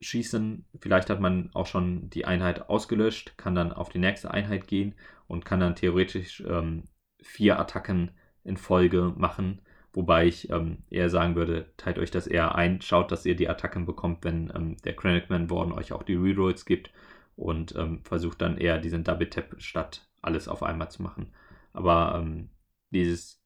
schießen, 0.02 0.66
vielleicht 0.80 1.10
hat 1.10 1.20
man 1.20 1.50
auch 1.54 1.68
schon 1.68 2.10
die 2.10 2.26
Einheit 2.26 2.70
ausgelöscht, 2.70 3.38
kann 3.38 3.56
dann 3.56 3.72
auf 3.72 3.90
die 3.90 4.00
nächste 4.00 4.32
Einheit 4.32 4.68
gehen 4.68 4.96
und 5.28 5.46
kann 5.46 5.60
dann 5.60 5.76
theoretisch 5.76 6.44
ähm, 6.48 6.84
vier 7.22 7.60
Attacken 7.60 8.12
in 8.44 8.58
Folge 8.58 9.14
machen. 9.16 9.62
Wobei 9.94 10.26
ich 10.26 10.50
ähm, 10.50 10.80
eher 10.90 11.10
sagen 11.10 11.36
würde, 11.36 11.72
teilt 11.78 12.00
euch 12.00 12.12
das 12.12 12.26
eher 12.26 12.56
ein, 12.56 12.82
schaut, 12.82 13.12
dass 13.12 13.26
ihr 13.26 13.36
die 13.36 13.50
Attacken 13.50 13.86
bekommt, 13.86 14.24
wenn 14.24 14.52
ähm, 14.56 14.78
der 14.84 14.96
Chronicman 14.96 15.50
Warden 15.50 15.74
euch 15.74 15.92
auch 15.92 16.04
die 16.04 16.16
Rerolls 16.16 16.66
gibt 16.66 16.92
und 17.36 17.76
ähm, 17.76 18.02
versucht 18.04 18.42
dann 18.42 18.58
eher 18.58 18.80
diesen 18.80 19.04
Double 19.04 19.30
Tap 19.30 19.56
statt 19.60 20.08
alles 20.22 20.48
auf 20.48 20.64
einmal 20.64 20.90
zu 20.90 21.02
machen. 21.04 21.34
Aber 21.74 22.16
ähm, 22.16 22.50
dieses, 22.90 23.42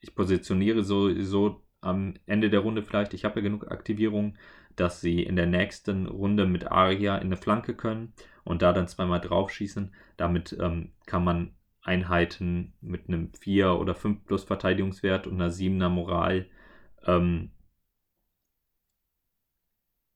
ich 0.00 0.14
positioniere 0.14 0.82
so, 0.82 1.14
so 1.22 1.62
am 1.80 2.14
Ende 2.26 2.50
der 2.50 2.60
Runde 2.60 2.82
vielleicht, 2.82 3.14
ich 3.14 3.24
habe 3.24 3.40
ja 3.40 3.44
genug 3.44 3.70
Aktivierungen, 3.70 4.38
dass 4.80 5.00
sie 5.00 5.22
in 5.22 5.36
der 5.36 5.46
nächsten 5.46 6.06
Runde 6.06 6.46
mit 6.46 6.70
Aria 6.70 7.16
in 7.16 7.26
eine 7.26 7.36
Flanke 7.36 7.74
können 7.74 8.14
und 8.44 8.62
da 8.62 8.72
dann 8.72 8.88
zweimal 8.88 9.20
draufschießen. 9.20 9.94
Damit 10.16 10.56
ähm, 10.58 10.92
kann 11.06 11.22
man 11.22 11.54
Einheiten 11.82 12.72
mit 12.80 13.08
einem 13.08 13.32
4 13.34 13.74
oder 13.78 13.94
5 13.94 14.24
plus 14.24 14.44
Verteidigungswert 14.44 15.26
und 15.26 15.34
einer 15.34 15.50
7er 15.50 15.88
Moral 15.90 16.46
ähm, 17.06 17.50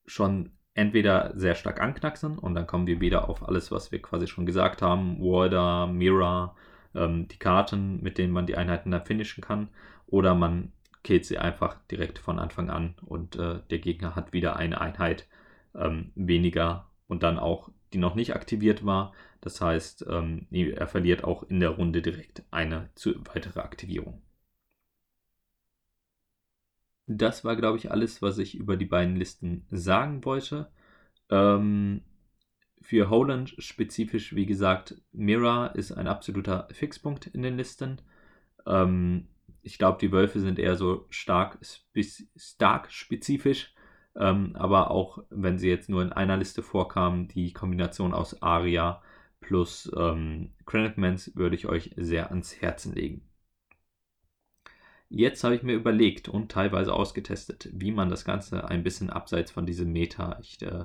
schon 0.07 0.53
entweder 0.75 1.33
sehr 1.37 1.55
stark 1.55 1.81
anknacksen. 1.81 2.39
Und 2.39 2.55
dann 2.55 2.67
kommen 2.67 2.87
wir 2.87 3.01
wieder 3.01 3.29
auf 3.29 3.47
alles, 3.47 3.71
was 3.71 3.93
wir 3.93 4.01
quasi 4.01 4.27
schon 4.27 4.47
gesagt 4.47 4.83
haben, 4.83 5.21
Warder, 5.21 5.87
Mira, 5.87 6.57
ähm, 6.95 7.29
die 7.29 7.39
Karten, 7.39 8.03
mit 8.03 8.19
denen 8.19 8.33
man 8.33 8.47
die 8.47 8.57
Einheiten 8.57 8.91
dann 8.91 9.05
finishen 9.05 9.43
kann, 9.43 9.69
oder 10.07 10.35
man 10.35 10.73
killt 11.05 11.25
sie 11.27 11.39
einfach 11.39 11.77
direkt 11.91 12.19
von 12.19 12.41
Anfang 12.41 12.71
an 12.71 12.97
und 13.07 13.37
äh, 13.37 13.61
der 13.71 13.79
Gegner 13.79 14.17
hat 14.17 14.33
wieder 14.33 14.57
eine 14.57 14.81
Einheit 14.81 15.29
ähm, 15.75 16.11
weniger 16.17 16.91
und 17.07 17.23
dann 17.23 17.39
auch, 17.39 17.71
die 17.93 17.99
noch 17.99 18.17
nicht 18.17 18.35
aktiviert 18.35 18.85
war. 18.85 19.13
Das 19.41 19.61
heißt, 19.61 20.07
ähm, 20.09 20.49
er 20.51 20.89
verliert 20.89 21.23
auch 21.23 21.45
in 21.45 21.61
der 21.61 21.71
Runde 21.71 22.03
direkt 22.03 22.43
eine 22.51 22.91
zu, 22.95 23.15
weitere 23.27 23.61
Aktivierung. 23.61 24.23
Das 27.07 27.45
war, 27.45 27.55
glaube 27.57 27.77
ich, 27.79 27.91
alles, 27.91 28.23
was 28.23 28.39
ich 28.39 28.55
über 28.57 28.77
die 28.77 28.87
beiden 28.87 29.17
Listen 29.17 29.67
sagen 29.71 30.25
wollte. 30.25 30.71
Ähm, 31.31 32.03
für 32.81 33.11
Holland 33.11 33.55
spezifisch, 33.59 34.35
wie 34.35 34.47
gesagt, 34.47 34.97
Mira 35.13 35.69
ist 35.69 35.93
ein 35.93 36.07
absoluter 36.07 36.69
Fixpunkt 36.73 37.27
in 37.27 37.43
den 37.43 37.57
Listen. 37.57 38.01
Ähm, 38.67 39.29
ich 39.65 39.79
glaube, 39.79 39.99
die 40.01 40.13
Wölfe 40.13 40.41
sind 40.41 40.59
eher 40.59 40.77
so 40.77 41.07
stark, 41.11 41.59
stark 42.37 42.93
spezifisch. 42.93 43.75
Ähm, 44.17 44.55
aber 44.55 44.91
auch 44.91 45.19
wenn 45.31 45.59
sie 45.59 45.69
jetzt 45.69 45.89
nur 45.89 46.03
in 46.03 46.13
einer 46.13 46.37
Liste 46.37 46.63
vorkamen, 46.63 47.29
die 47.29 47.53
Kombination 47.53 48.15
aus 48.15 48.43
Aria 48.43 49.03
plus 49.41 49.91
ähm, 49.97 50.53
Mans 50.97 51.35
würde 51.35 51.57
ich 51.57 51.67
euch 51.67 51.91
sehr 51.97 52.31
ans 52.31 52.61
Herzen 52.61 52.95
legen. 52.95 53.29
Jetzt 55.09 55.45
habe 55.45 55.55
ich 55.55 55.63
mir 55.63 55.75
überlegt 55.75 56.29
und 56.29 56.51
teilweise 56.51 56.93
ausgetestet, 56.93 57.69
wie 57.73 57.93
man 57.93 58.09
das 58.09 58.25
Ganze 58.25 58.69
ein 58.69 58.83
bisschen 58.83 59.11
abseits 59.11 59.51
von 59.51 59.67
diesem 59.67 59.93
Meta, 59.93 60.39
ich 60.41 60.61
äh, 60.63 60.85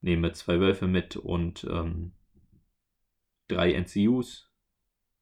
nehme 0.00 0.32
zwei 0.32 0.60
Wölfe 0.60 0.86
mit 0.86 1.16
und 1.16 1.64
ähm, 1.64 2.12
drei 3.48 3.72
NCUs 3.72 4.50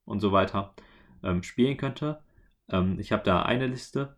und 0.04 0.20
so 0.20 0.32
weiter, 0.32 0.74
ähm, 1.22 1.42
spielen 1.42 1.76
könnte. 1.76 2.23
Ähm, 2.68 2.98
ich 2.98 3.12
habe 3.12 3.22
da 3.24 3.42
eine 3.42 3.66
Liste, 3.66 4.16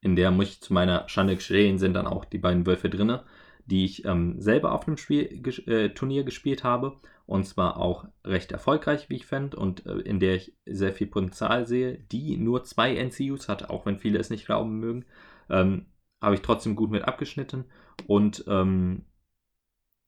in 0.00 0.16
der 0.16 0.30
muss 0.30 0.48
ich 0.48 0.60
zu 0.60 0.72
meiner 0.72 1.08
Schande 1.08 1.36
gestehen, 1.36 1.78
sind 1.78 1.94
dann 1.94 2.06
auch 2.06 2.24
die 2.24 2.38
beiden 2.38 2.66
Wölfe 2.66 2.88
drin, 2.90 3.18
die 3.66 3.84
ich 3.84 4.04
ähm, 4.04 4.40
selber 4.40 4.72
auf 4.72 4.86
einem 4.86 4.96
Spiel, 4.96 5.42
äh, 5.66 5.90
Turnier 5.90 6.24
gespielt 6.24 6.64
habe. 6.64 6.96
Und 7.26 7.44
zwar 7.44 7.78
auch 7.78 8.06
recht 8.24 8.52
erfolgreich, 8.52 9.10
wie 9.10 9.16
ich 9.16 9.26
fände, 9.26 9.56
und 9.56 9.84
äh, 9.84 9.98
in 9.98 10.20
der 10.20 10.36
ich 10.36 10.56
sehr 10.64 10.92
viel 10.92 11.08
Potenzial 11.08 11.66
sehe, 11.66 11.98
die 11.98 12.36
nur 12.36 12.62
zwei 12.62 12.94
NCUs 12.94 13.48
hat, 13.48 13.68
auch 13.68 13.84
wenn 13.84 13.98
viele 13.98 14.20
es 14.20 14.30
nicht 14.30 14.46
glauben 14.46 14.78
mögen. 14.78 15.04
Ähm, 15.50 15.86
habe 16.20 16.36
ich 16.36 16.42
trotzdem 16.42 16.76
gut 16.76 16.90
mit 16.90 17.02
abgeschnitten 17.02 17.64
und 18.06 18.44
ähm, 18.46 19.06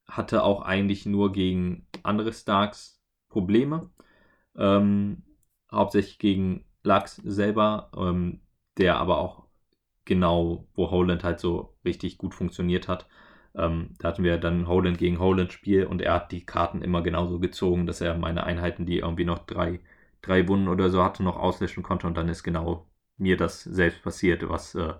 hatte 0.07 0.43
auch 0.43 0.61
eigentlich 0.61 1.05
nur 1.05 1.33
gegen 1.33 1.87
andere 2.03 2.31
Starks 2.31 3.01
Probleme. 3.27 3.89
Ähm, 4.55 5.23
hauptsächlich 5.71 6.19
gegen 6.19 6.65
Lachs 6.83 7.17
selber, 7.17 7.91
ähm, 7.97 8.41
der 8.77 8.97
aber 8.97 9.19
auch 9.19 9.45
genau, 10.05 10.67
wo 10.73 10.91
Holland 10.91 11.23
halt 11.23 11.39
so 11.39 11.75
richtig 11.85 12.17
gut 12.17 12.33
funktioniert 12.33 12.87
hat. 12.87 13.07
Ähm, 13.55 13.91
da 13.99 14.09
hatten 14.09 14.23
wir 14.23 14.37
dann 14.37 14.67
Holland 14.67 14.97
gegen 14.97 15.19
Holland 15.19 15.53
Spiel 15.53 15.85
und 15.85 16.01
er 16.01 16.13
hat 16.15 16.31
die 16.31 16.45
Karten 16.45 16.81
immer 16.81 17.01
genauso 17.01 17.39
gezogen, 17.39 17.85
dass 17.85 18.01
er 18.01 18.17
meine 18.17 18.43
Einheiten, 18.43 18.85
die 18.85 18.99
irgendwie 18.99 19.25
noch 19.25 19.39
drei, 19.39 19.79
drei 20.21 20.47
Wunden 20.47 20.67
oder 20.67 20.89
so 20.89 21.03
hatte, 21.03 21.23
noch 21.23 21.37
auslöschen 21.37 21.83
konnte 21.83 22.07
und 22.07 22.17
dann 22.17 22.29
ist 22.29 22.43
genau 22.43 22.87
mir 23.17 23.37
das 23.37 23.63
selbst 23.63 24.01
passiert, 24.03 24.47
was 24.49 24.75
äh, 24.75 24.93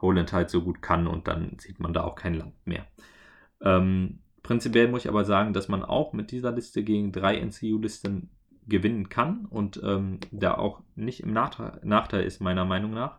Holland 0.00 0.32
halt 0.32 0.50
so 0.50 0.62
gut 0.62 0.82
kann 0.82 1.06
und 1.06 1.28
dann 1.28 1.58
sieht 1.58 1.80
man 1.80 1.92
da 1.92 2.04
auch 2.04 2.14
kein 2.14 2.34
Land 2.34 2.54
mehr. 2.66 2.86
Ähm, 3.60 4.20
prinzipiell 4.42 4.88
muss 4.88 5.04
ich 5.04 5.08
aber 5.08 5.24
sagen, 5.24 5.52
dass 5.52 5.68
man 5.68 5.82
auch 5.84 6.12
mit 6.12 6.30
dieser 6.30 6.52
Liste 6.52 6.82
gegen 6.82 7.12
drei 7.12 7.36
NCU-Listen 7.36 8.30
gewinnen 8.68 9.08
kann 9.08 9.46
und 9.46 9.80
ähm, 9.82 10.20
da 10.30 10.54
auch 10.54 10.82
nicht 10.94 11.20
im 11.20 11.32
Nachteil, 11.32 11.80
Nachteil, 11.82 12.24
ist, 12.24 12.40
meiner 12.40 12.64
Meinung 12.64 12.92
nach, 12.92 13.18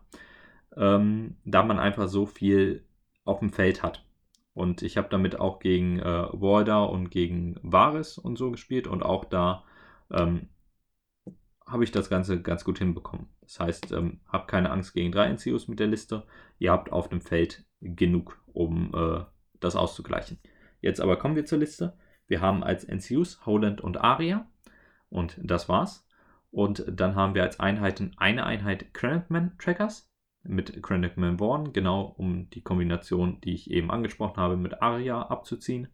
ähm, 0.75 1.37
da 1.45 1.63
man 1.63 1.79
einfach 1.79 2.07
so 2.07 2.25
viel 2.25 2.85
auf 3.25 3.39
dem 3.39 3.51
Feld 3.51 3.83
hat. 3.83 4.05
Und 4.53 4.81
ich 4.81 4.97
habe 4.97 5.09
damit 5.09 5.39
auch 5.39 5.59
gegen 5.59 5.99
äh, 5.99 6.27
Warder 6.31 6.89
und 6.89 7.11
gegen 7.11 7.55
Vares 7.61 8.17
und 8.17 8.37
so 8.37 8.51
gespielt 8.51 8.87
und 8.87 9.03
auch 9.03 9.25
da 9.25 9.63
ähm, 10.11 10.49
habe 11.65 11.83
ich 11.83 11.91
das 11.91 12.09
Ganze 12.09 12.41
ganz 12.41 12.63
gut 12.63 12.79
hinbekommen. 12.79 13.27
Das 13.41 13.59
heißt, 13.59 13.91
ähm, 13.91 14.19
habt 14.27 14.49
keine 14.49 14.71
Angst 14.71 14.93
gegen 14.93 15.11
drei 15.11 15.31
NCUs 15.31 15.67
mit 15.67 15.79
der 15.79 15.87
Liste. 15.87 16.25
Ihr 16.57 16.71
habt 16.71 16.91
auf 16.91 17.09
dem 17.09 17.21
Feld 17.21 17.63
genug, 17.79 18.41
um 18.47 18.91
äh, 18.93 19.23
das 19.59 19.75
auszugleichen. 19.75 20.39
Jetzt 20.81 20.99
aber 20.99 21.17
kommen 21.17 21.35
wir 21.35 21.45
zur 21.45 21.59
Liste. 21.59 21.97
Wir 22.27 22.41
haben 22.41 22.63
als 22.63 22.87
NCUs 22.87 23.45
Holland 23.45 23.81
und 23.81 23.97
Aria. 23.97 24.47
Und 25.09 25.37
das 25.41 25.69
war's. 25.69 26.05
Und 26.51 26.83
dann 26.87 27.15
haben 27.15 27.35
wir 27.35 27.43
als 27.43 27.59
Einheiten 27.59 28.13
eine 28.17 28.45
Einheit 28.45 28.93
Cranachman 28.93 29.57
Trackers 29.59 30.09
mit 30.43 30.81
Cranachman 30.81 31.37
Born, 31.37 31.73
genau 31.73 32.13
um 32.17 32.49
die 32.49 32.61
Kombination, 32.61 33.39
die 33.41 33.53
ich 33.53 33.69
eben 33.69 33.91
angesprochen 33.91 34.37
habe, 34.37 34.57
mit 34.57 34.81
Aria 34.81 35.21
abzuziehen. 35.21 35.89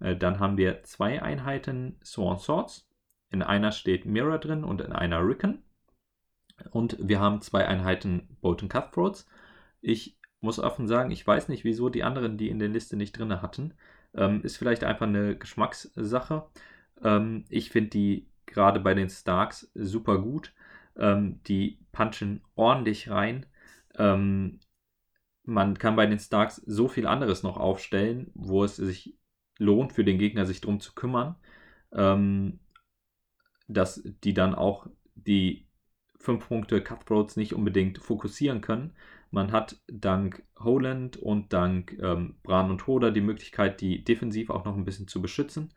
Äh, 0.00 0.16
dann 0.16 0.40
haben 0.40 0.56
wir 0.56 0.82
zwei 0.82 1.22
Einheiten 1.22 1.96
Sworn 2.04 2.38
Swords. 2.38 2.88
In 3.30 3.42
einer 3.42 3.72
steht 3.72 4.06
Mirror 4.06 4.38
drin 4.38 4.64
und 4.64 4.80
in 4.80 4.92
einer 4.92 5.24
Rickon. 5.24 5.62
Und 6.70 6.96
wir 7.00 7.20
haben 7.20 7.40
zwei 7.40 7.66
Einheiten 7.66 8.36
Bolton 8.40 8.68
Cutthroats. 8.68 9.26
Ich 9.80 10.18
muss 10.40 10.58
offen 10.58 10.88
sagen, 10.88 11.10
ich 11.10 11.26
weiß 11.26 11.48
nicht, 11.48 11.64
wieso 11.64 11.88
die 11.88 12.02
anderen 12.02 12.36
die 12.36 12.48
in 12.48 12.58
der 12.58 12.68
Liste 12.68 12.96
nicht 12.96 13.12
drin 13.12 13.42
hatten. 13.42 13.74
Ähm, 14.14 14.42
ist 14.42 14.56
vielleicht 14.56 14.84
einfach 14.84 15.06
eine 15.06 15.36
Geschmackssache. 15.36 16.46
Ähm, 17.02 17.44
ich 17.48 17.70
finde 17.70 17.90
die 17.90 18.29
gerade 18.50 18.80
bei 18.80 18.94
den 18.94 19.08
Starks 19.08 19.70
super 19.74 20.18
gut. 20.18 20.52
Ähm, 20.96 21.40
die 21.46 21.78
punchen 21.92 22.42
ordentlich 22.56 23.10
rein. 23.10 23.46
Ähm, 23.96 24.60
man 25.44 25.78
kann 25.78 25.96
bei 25.96 26.06
den 26.06 26.18
Starks 26.18 26.56
so 26.66 26.88
viel 26.88 27.06
anderes 27.06 27.42
noch 27.42 27.56
aufstellen, 27.56 28.30
wo 28.34 28.64
es 28.64 28.76
sich 28.76 29.16
lohnt 29.58 29.92
für 29.92 30.04
den 30.04 30.18
Gegner, 30.18 30.46
sich 30.46 30.60
darum 30.60 30.80
zu 30.80 30.94
kümmern, 30.94 31.36
ähm, 31.92 32.60
dass 33.68 34.02
die 34.24 34.34
dann 34.34 34.54
auch 34.54 34.86
die 35.14 35.66
5 36.18 36.48
Punkte 36.48 36.82
Cutthroats 36.82 37.36
nicht 37.36 37.54
unbedingt 37.54 37.98
fokussieren 37.98 38.60
können. 38.60 38.92
Man 39.30 39.52
hat 39.52 39.80
dank 39.86 40.42
Holland 40.58 41.16
und 41.16 41.52
dank 41.52 41.96
ähm, 42.00 42.36
Bran 42.42 42.70
und 42.70 42.86
Hoda 42.86 43.10
die 43.10 43.20
Möglichkeit, 43.20 43.80
die 43.80 44.04
defensiv 44.04 44.50
auch 44.50 44.64
noch 44.64 44.76
ein 44.76 44.84
bisschen 44.84 45.08
zu 45.08 45.22
beschützen. 45.22 45.72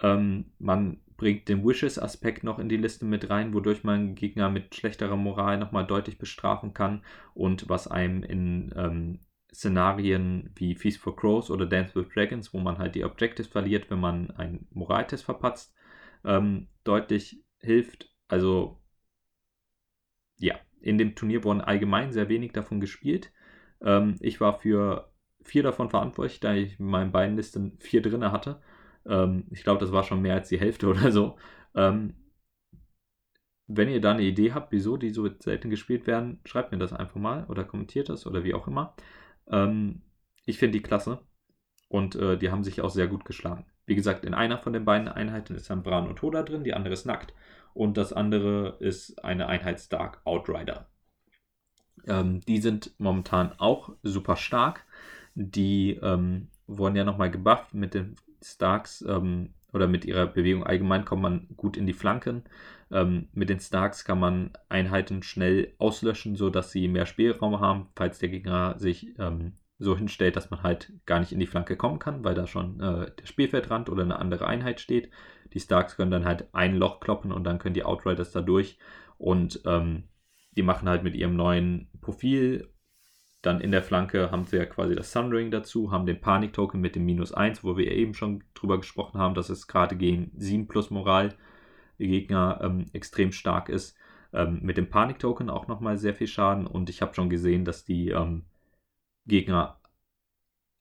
Ähm, 0.00 0.46
man 0.58 1.00
bringt 1.20 1.50
den 1.50 1.62
Wishes-Aspekt 1.66 2.44
noch 2.44 2.58
in 2.58 2.70
die 2.70 2.78
Liste 2.78 3.04
mit 3.04 3.28
rein, 3.28 3.52
wodurch 3.52 3.84
man 3.84 4.14
Gegner 4.14 4.48
mit 4.48 4.74
schlechterer 4.74 5.16
Moral 5.16 5.58
nochmal 5.58 5.86
deutlich 5.86 6.16
bestrafen 6.16 6.72
kann 6.72 7.04
und 7.34 7.68
was 7.68 7.86
einem 7.86 8.22
in 8.22 8.72
ähm, 8.74 9.18
Szenarien 9.52 10.48
wie 10.54 10.74
Feast 10.74 10.98
for 10.98 11.14
Crows 11.14 11.50
oder 11.50 11.66
Dance 11.66 11.94
with 11.94 12.08
Dragons, 12.14 12.54
wo 12.54 12.58
man 12.58 12.78
halt 12.78 12.94
die 12.94 13.04
Objectives 13.04 13.48
verliert, 13.48 13.90
wenn 13.90 14.00
man 14.00 14.30
einen 14.30 14.66
Moraltest 14.70 15.24
verpatzt, 15.24 15.74
ähm, 16.24 16.68
deutlich 16.84 17.44
hilft. 17.58 18.08
Also 18.26 18.80
ja, 20.38 20.54
in 20.80 20.96
dem 20.96 21.16
Turnier 21.16 21.44
wurden 21.44 21.60
allgemein 21.60 22.12
sehr 22.12 22.30
wenig 22.30 22.52
davon 22.52 22.80
gespielt. 22.80 23.30
Ähm, 23.82 24.16
ich 24.20 24.40
war 24.40 24.58
für 24.58 25.12
vier 25.42 25.64
davon 25.64 25.90
verantwortlich, 25.90 26.40
da 26.40 26.54
ich 26.54 26.80
in 26.80 26.86
meinen 26.86 27.12
beiden 27.12 27.36
Listen 27.36 27.76
vier 27.78 28.00
drin 28.00 28.24
hatte. 28.32 28.62
Ähm, 29.06 29.46
ich 29.50 29.62
glaube, 29.62 29.80
das 29.80 29.92
war 29.92 30.04
schon 30.04 30.22
mehr 30.22 30.34
als 30.34 30.48
die 30.48 30.60
Hälfte 30.60 30.86
oder 30.90 31.12
so. 31.12 31.36
Ähm, 31.74 32.14
wenn 33.66 33.88
ihr 33.88 34.00
da 34.00 34.10
eine 34.12 34.22
Idee 34.22 34.52
habt, 34.52 34.72
wieso 34.72 34.96
die 34.96 35.10
so 35.10 35.28
selten 35.38 35.70
gespielt 35.70 36.06
werden, 36.06 36.40
schreibt 36.44 36.72
mir 36.72 36.78
das 36.78 36.92
einfach 36.92 37.20
mal 37.20 37.44
oder 37.46 37.64
kommentiert 37.64 38.08
das 38.08 38.26
oder 38.26 38.42
wie 38.42 38.54
auch 38.54 38.66
immer. 38.66 38.94
Ähm, 39.48 40.02
ich 40.44 40.58
finde 40.58 40.78
die 40.78 40.82
klasse 40.82 41.20
und 41.88 42.16
äh, 42.16 42.36
die 42.36 42.50
haben 42.50 42.64
sich 42.64 42.80
auch 42.80 42.90
sehr 42.90 43.06
gut 43.06 43.24
geschlagen. 43.24 43.66
Wie 43.86 43.94
gesagt, 43.94 44.24
in 44.24 44.34
einer 44.34 44.58
von 44.58 44.72
den 44.72 44.84
beiden 44.84 45.08
Einheiten 45.08 45.54
ist 45.54 45.70
dann 45.70 45.82
Bran 45.82 46.08
und 46.08 46.16
Toda 46.16 46.42
drin, 46.42 46.64
die 46.64 46.74
andere 46.74 46.94
ist 46.94 47.06
nackt 47.06 47.32
und 47.72 47.96
das 47.96 48.12
andere 48.12 48.76
ist 48.80 49.24
eine 49.24 49.46
Einheit 49.46 49.80
Stark 49.80 50.20
Outrider. 50.24 50.88
Ähm, 52.06 52.40
die 52.40 52.58
sind 52.58 52.92
momentan 52.98 53.52
auch 53.58 53.94
super 54.02 54.36
stark. 54.36 54.84
Die 55.34 55.92
ähm, 56.02 56.48
wurden 56.66 56.96
ja 56.96 57.04
nochmal 57.04 57.30
gebufft 57.30 57.74
mit 57.74 57.94
den 57.94 58.16
Starks 58.42 59.04
ähm, 59.06 59.54
oder 59.72 59.86
mit 59.86 60.04
ihrer 60.04 60.26
Bewegung 60.26 60.64
allgemein 60.64 61.04
kommt 61.04 61.22
man 61.22 61.48
gut 61.56 61.76
in 61.76 61.86
die 61.86 61.92
Flanken. 61.92 62.44
Ähm, 62.90 63.28
mit 63.32 63.48
den 63.48 63.60
Starks 63.60 64.04
kann 64.04 64.18
man 64.18 64.50
Einheiten 64.68 65.22
schnell 65.22 65.74
auslöschen, 65.78 66.36
sodass 66.36 66.72
sie 66.72 66.88
mehr 66.88 67.06
Spielraum 67.06 67.60
haben, 67.60 67.88
falls 67.94 68.18
der 68.18 68.30
Gegner 68.30 68.78
sich 68.78 69.14
ähm, 69.18 69.52
so 69.78 69.96
hinstellt, 69.96 70.36
dass 70.36 70.50
man 70.50 70.62
halt 70.62 70.92
gar 71.06 71.20
nicht 71.20 71.32
in 71.32 71.40
die 71.40 71.46
Flanke 71.46 71.76
kommen 71.76 71.98
kann, 71.98 72.22
weil 72.22 72.34
da 72.34 72.46
schon 72.46 72.80
äh, 72.80 73.10
der 73.18 73.26
Spielfeldrand 73.26 73.88
oder 73.88 74.02
eine 74.02 74.18
andere 74.18 74.46
Einheit 74.46 74.80
steht. 74.80 75.10
Die 75.54 75.60
Starks 75.60 75.96
können 75.96 76.10
dann 76.10 76.26
halt 76.26 76.48
ein 76.52 76.76
Loch 76.76 77.00
kloppen 77.00 77.32
und 77.32 77.44
dann 77.44 77.58
können 77.58 77.74
die 77.74 77.84
Outriders 77.84 78.32
da 78.32 78.42
durch. 78.42 78.78
Und 79.16 79.62
ähm, 79.64 80.04
die 80.56 80.62
machen 80.62 80.88
halt 80.88 81.02
mit 81.02 81.14
ihrem 81.14 81.34
neuen 81.34 81.88
Profil 82.00 82.68
dann 83.42 83.60
in 83.60 83.70
der 83.70 83.82
Flanke 83.82 84.30
haben 84.30 84.44
sie 84.44 84.58
ja 84.58 84.66
quasi 84.66 84.94
das 84.94 85.12
Sunring 85.12 85.50
dazu, 85.50 85.90
haben 85.90 86.06
den 86.06 86.20
Panik-Token 86.20 86.80
mit 86.80 86.94
dem 86.94 87.06
Minus 87.06 87.32
1, 87.32 87.64
wo 87.64 87.76
wir 87.76 87.90
eben 87.90 88.14
schon 88.14 88.44
drüber 88.54 88.78
gesprochen 88.78 89.18
haben, 89.18 89.34
dass 89.34 89.48
es 89.48 89.66
gerade 89.66 89.96
gegen 89.96 90.30
7 90.36 90.68
plus 90.68 90.90
Moral 90.90 91.34
Gegner 91.98 92.60
ähm, 92.62 92.86
extrem 92.92 93.32
stark 93.32 93.68
ist. 93.68 93.96
Ähm, 94.32 94.60
mit 94.62 94.76
dem 94.76 94.90
Panik-Token 94.90 95.50
auch 95.50 95.68
nochmal 95.68 95.96
sehr 95.98 96.14
viel 96.14 96.26
Schaden 96.26 96.66
und 96.66 96.90
ich 96.90 97.02
habe 97.02 97.14
schon 97.14 97.30
gesehen, 97.30 97.64
dass 97.64 97.84
die 97.84 98.10
ähm, 98.10 98.44
Gegner 99.26 99.80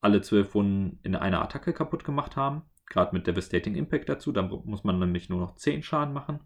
alle 0.01 0.21
12 0.21 0.53
Wunden 0.53 0.99
in 1.03 1.15
einer 1.15 1.41
Attacke 1.41 1.73
kaputt 1.73 2.03
gemacht 2.03 2.35
haben. 2.35 2.63
Gerade 2.87 3.15
mit 3.15 3.27
Devastating 3.27 3.75
Impact 3.75 4.09
dazu, 4.09 4.31
dann 4.31 4.49
muss 4.49 4.83
man 4.83 4.99
nämlich 4.99 5.29
nur 5.29 5.39
noch 5.39 5.55
10 5.55 5.83
Schaden 5.83 6.13
machen. 6.13 6.39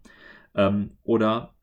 Ähm, 0.55 0.97
oder 1.03 1.55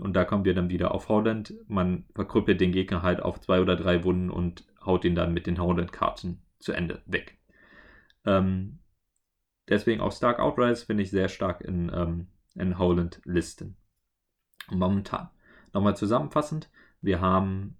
und 0.00 0.14
da 0.14 0.24
kommen 0.24 0.44
wir 0.44 0.54
dann 0.54 0.68
wieder 0.68 0.92
auf 0.92 1.08
Howland. 1.08 1.54
Man 1.68 2.04
verkrüppelt 2.14 2.60
den 2.60 2.72
Gegner 2.72 3.02
halt 3.02 3.20
auf 3.20 3.40
zwei 3.40 3.60
oder 3.60 3.76
drei 3.76 4.04
Wunden 4.04 4.30
und 4.30 4.64
haut 4.84 5.04
ihn 5.04 5.14
dann 5.14 5.32
mit 5.32 5.46
den 5.46 5.60
Howland-Karten 5.60 6.42
zu 6.58 6.72
Ende 6.72 7.02
weg. 7.06 7.38
Ähm, 8.24 8.78
deswegen 9.68 10.00
auch 10.00 10.12
Stark 10.12 10.38
Outriders 10.38 10.84
finde 10.84 11.02
ich 11.02 11.10
sehr 11.10 11.28
stark 11.28 11.62
in, 11.62 11.90
ähm, 11.94 12.28
in 12.54 12.78
Howland-Listen. 12.78 13.76
Momentan. 14.70 15.28
Nochmal 15.72 15.96
zusammenfassend, 15.96 16.70
wir 17.00 17.20
haben 17.20 17.76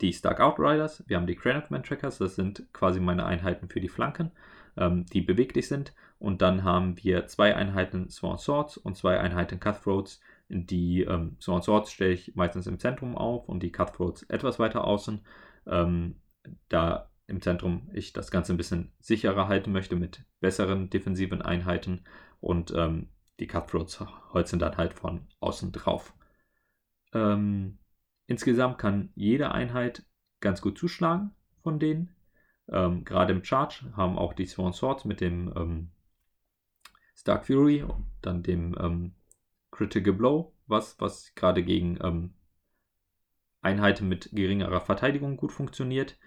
die 0.00 0.12
Stark 0.12 0.40
Outriders, 0.40 1.02
wir 1.06 1.16
haben 1.16 1.26
die 1.26 1.36
Granite 1.36 1.82
Trackers, 1.82 2.18
das 2.18 2.36
sind 2.36 2.66
quasi 2.72 3.00
meine 3.00 3.26
Einheiten 3.26 3.68
für 3.68 3.80
die 3.80 3.88
Flanken, 3.88 4.30
ähm, 4.76 5.06
die 5.06 5.22
beweglich 5.22 5.68
sind. 5.68 5.92
Und 6.18 6.42
dann 6.42 6.64
haben 6.64 6.96
wir 7.02 7.26
zwei 7.26 7.54
Einheiten 7.54 8.10
Sworn 8.10 8.38
Swords 8.38 8.76
und 8.76 8.96
zwei 8.96 9.20
Einheiten 9.20 9.60
Cutthroats, 9.60 10.20
die 10.48 11.02
ähm, 11.02 11.36
Sworn 11.40 11.62
Swords 11.62 11.92
stelle 11.92 12.12
ich 12.12 12.34
meistens 12.34 12.66
im 12.66 12.78
Zentrum 12.78 13.16
auf 13.16 13.48
und 13.48 13.62
die 13.62 13.72
Cutthroats 13.72 14.22
etwas 14.24 14.58
weiter 14.58 14.84
außen. 14.84 15.20
Ähm, 15.66 16.16
da 16.68 17.10
im 17.26 17.42
Zentrum 17.42 17.90
ich 17.92 18.12
das 18.12 18.30
Ganze 18.30 18.54
ein 18.54 18.56
bisschen 18.56 18.92
sicherer 19.00 19.48
halten 19.48 19.72
möchte 19.72 19.96
mit 19.96 20.24
besseren 20.40 20.88
defensiven 20.88 21.42
Einheiten 21.42 22.04
und 22.40 22.72
ähm, 22.74 23.08
die 23.38 23.46
Cutthroats 23.46 24.00
holzen 24.32 24.58
dann 24.58 24.76
halt 24.76 24.94
von 24.94 25.26
außen 25.40 25.70
drauf. 25.72 26.14
Ähm, 27.12 27.78
insgesamt 28.26 28.78
kann 28.78 29.10
jede 29.14 29.52
Einheit 29.52 30.04
ganz 30.40 30.60
gut 30.60 30.78
zuschlagen 30.78 31.32
von 31.62 31.78
denen. 31.78 32.14
Ähm, 32.70 33.04
gerade 33.04 33.32
im 33.32 33.44
Charge 33.44 33.92
haben 33.94 34.18
auch 34.18 34.32
die 34.32 34.46
Sworn 34.46 34.72
Swords 34.72 35.04
mit 35.04 35.20
dem 35.20 35.52
ähm, 35.56 35.90
Stark 37.14 37.46
Fury 37.46 37.82
und 37.82 38.06
dann 38.22 38.42
dem 38.42 38.76
ähm, 38.80 39.14
Critical 39.70 40.12
Blow, 40.12 40.52
was, 40.66 41.00
was 41.00 41.34
gerade 41.34 41.62
gegen 41.62 41.98
ähm, 42.02 42.34
Einheiten 43.60 44.08
mit 44.08 44.30
geringerer 44.32 44.80
Verteidigung 44.80 45.36
gut 45.36 45.52
funktioniert. 45.52 46.18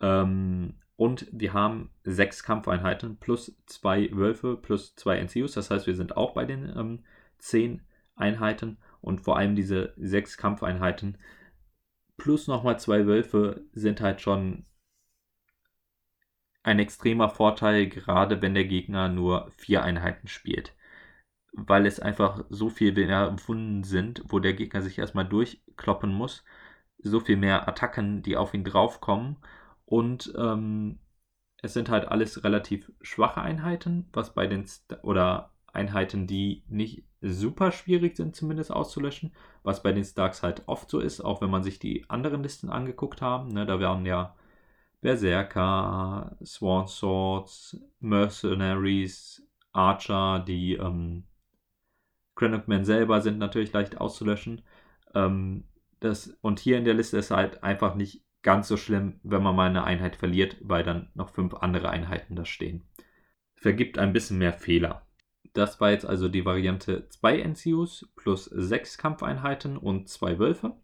Ähm, 0.00 0.74
und 0.96 1.28
wir 1.32 1.52
haben 1.52 1.90
sechs 2.02 2.42
Kampfeinheiten 2.42 3.18
plus 3.18 3.56
zwei 3.66 4.10
Wölfe 4.12 4.56
plus 4.56 4.94
zwei 4.96 5.22
NCUs. 5.22 5.52
Das 5.52 5.70
heißt, 5.70 5.86
wir 5.86 5.94
sind 5.94 6.16
auch 6.16 6.34
bei 6.34 6.44
den 6.44 6.64
ähm, 6.76 7.04
zehn 7.38 7.82
Einheiten. 8.16 8.78
Und 9.00 9.20
vor 9.20 9.36
allem 9.36 9.54
diese 9.54 9.94
sechs 9.96 10.36
Kampfeinheiten 10.36 11.18
plus 12.16 12.48
nochmal 12.48 12.80
zwei 12.80 13.06
Wölfe 13.06 13.64
sind 13.72 14.00
halt 14.00 14.20
schon 14.20 14.66
ein 16.64 16.80
extremer 16.80 17.30
Vorteil, 17.30 17.88
gerade 17.88 18.42
wenn 18.42 18.54
der 18.54 18.64
Gegner 18.64 19.08
nur 19.08 19.50
vier 19.56 19.82
Einheiten 19.84 20.26
spielt 20.26 20.74
weil 21.52 21.86
es 21.86 22.00
einfach 22.00 22.44
so 22.50 22.70
viel 22.70 22.92
mehr 22.92 23.36
Wunden 23.46 23.84
sind, 23.84 24.22
wo 24.28 24.38
der 24.38 24.54
Gegner 24.54 24.82
sich 24.82 24.98
erstmal 24.98 25.26
durchkloppen 25.28 26.12
muss, 26.12 26.44
so 26.98 27.20
viel 27.20 27.36
mehr 27.36 27.68
Attacken, 27.68 28.22
die 28.22 28.36
auf 28.36 28.54
ihn 28.54 28.64
draufkommen 28.64 29.36
und 29.86 30.32
ähm, 30.38 30.98
es 31.62 31.74
sind 31.74 31.88
halt 31.88 32.08
alles 32.08 32.44
relativ 32.44 32.92
schwache 33.02 33.40
Einheiten, 33.40 34.08
was 34.12 34.34
bei 34.34 34.46
den 34.46 34.66
St 34.66 34.98
oder 35.02 35.52
Einheiten, 35.72 36.26
die 36.26 36.64
nicht 36.68 37.04
super 37.20 37.72
schwierig 37.72 38.16
sind, 38.16 38.36
zumindest 38.36 38.70
auszulöschen, 38.72 39.32
was 39.62 39.82
bei 39.82 39.92
den 39.92 40.04
Starks 40.04 40.42
halt 40.42 40.62
oft 40.66 40.88
so 40.90 41.00
ist, 41.00 41.20
auch 41.20 41.40
wenn 41.40 41.50
man 41.50 41.64
sich 41.64 41.78
die 41.78 42.08
anderen 42.08 42.42
Listen 42.42 42.70
angeguckt 42.70 43.20
haben. 43.22 43.48
Ne, 43.48 43.66
da 43.66 43.80
wären 43.80 44.06
ja 44.06 44.36
Berserker, 45.00 46.36
Sworn 46.44 46.86
Swords, 46.88 47.76
Mercenaries, 48.00 49.42
Archer, 49.72 50.40
die 50.40 50.74
ähm, 50.74 51.24
Granite 52.38 52.84
selber 52.84 53.20
sind 53.20 53.38
natürlich 53.38 53.72
leicht 53.72 54.00
auszulöschen. 54.00 54.62
Ähm, 55.14 55.64
das, 56.00 56.38
und 56.40 56.60
hier 56.60 56.78
in 56.78 56.84
der 56.84 56.94
Liste 56.94 57.18
ist 57.18 57.30
halt 57.30 57.62
einfach 57.64 57.96
nicht 57.96 58.22
ganz 58.42 58.68
so 58.68 58.76
schlimm, 58.76 59.20
wenn 59.24 59.42
man 59.42 59.56
mal 59.56 59.68
eine 59.68 59.84
Einheit 59.84 60.16
verliert, 60.16 60.56
weil 60.60 60.84
dann 60.84 61.10
noch 61.14 61.30
fünf 61.30 61.54
andere 61.54 61.90
Einheiten 61.90 62.36
da 62.36 62.44
stehen. 62.44 62.88
Vergibt 63.56 63.98
ein 63.98 64.12
bisschen 64.12 64.38
mehr 64.38 64.52
Fehler. 64.52 65.02
Das 65.52 65.80
war 65.80 65.90
jetzt 65.90 66.06
also 66.06 66.28
die 66.28 66.44
Variante 66.44 67.08
2 67.08 67.40
NCUs 67.40 68.08
plus 68.14 68.44
6 68.44 68.98
Kampfeinheiten 68.98 69.76
und 69.76 70.08
2 70.08 70.38
Wölfe. 70.38 70.76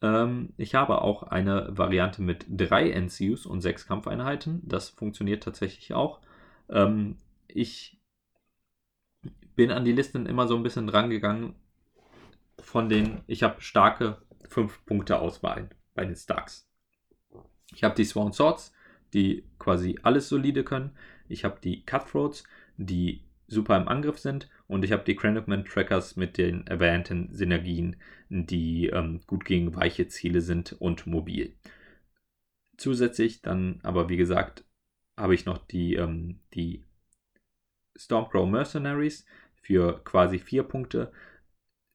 Ähm, 0.00 0.54
ich 0.56 0.74
habe 0.74 1.02
auch 1.02 1.24
eine 1.24 1.68
Variante 1.76 2.22
mit 2.22 2.46
3 2.48 2.90
NCUs 2.90 3.44
und 3.44 3.60
6 3.60 3.86
Kampfeinheiten. 3.86 4.62
Das 4.64 4.88
funktioniert 4.88 5.42
tatsächlich 5.42 5.92
auch. 5.92 6.20
Ähm, 6.70 7.18
ich 7.48 7.99
bin 9.60 9.72
an 9.72 9.84
die 9.84 9.92
Listen 9.92 10.24
immer 10.24 10.48
so 10.48 10.56
ein 10.56 10.62
bisschen 10.62 10.88
rangegangen 10.88 11.54
von 12.60 12.88
den, 12.88 13.20
ich 13.26 13.42
habe 13.42 13.60
starke 13.60 14.16
5 14.48 14.86
Punkte 14.86 15.18
Auswahl 15.18 15.68
bei 15.92 16.06
den 16.06 16.16
Starks. 16.16 16.66
Ich 17.74 17.84
habe 17.84 17.94
die 17.94 18.06
Sworn 18.06 18.32
Swords, 18.32 18.72
die 19.12 19.44
quasi 19.58 19.98
alles 20.02 20.30
solide 20.30 20.64
können. 20.64 20.96
Ich 21.28 21.44
habe 21.44 21.60
die 21.62 21.84
Cutthroats, 21.84 22.44
die 22.78 23.22
super 23.48 23.76
im 23.76 23.86
Angriff 23.86 24.18
sind. 24.18 24.48
Und 24.66 24.82
ich 24.82 24.92
habe 24.92 25.04
die 25.04 25.14
Cranogman 25.14 25.66
Trackers 25.66 26.16
mit 26.16 26.38
den 26.38 26.66
erwähnten 26.66 27.28
Synergien, 27.34 27.96
die 28.30 28.86
ähm, 28.86 29.20
gut 29.26 29.44
gegen 29.44 29.76
weiche 29.76 30.08
Ziele 30.08 30.40
sind 30.40 30.72
und 30.72 31.06
mobil. 31.06 31.54
Zusätzlich 32.78 33.42
dann 33.42 33.80
aber, 33.82 34.08
wie 34.08 34.16
gesagt, 34.16 34.64
habe 35.18 35.34
ich 35.34 35.44
noch 35.44 35.58
die, 35.58 35.96
ähm, 35.96 36.40
die 36.54 36.82
Stormcrow 37.94 38.48
Mercenaries 38.48 39.26
für 39.62 40.02
quasi 40.04 40.38
vier 40.38 40.62
Punkte, 40.62 41.12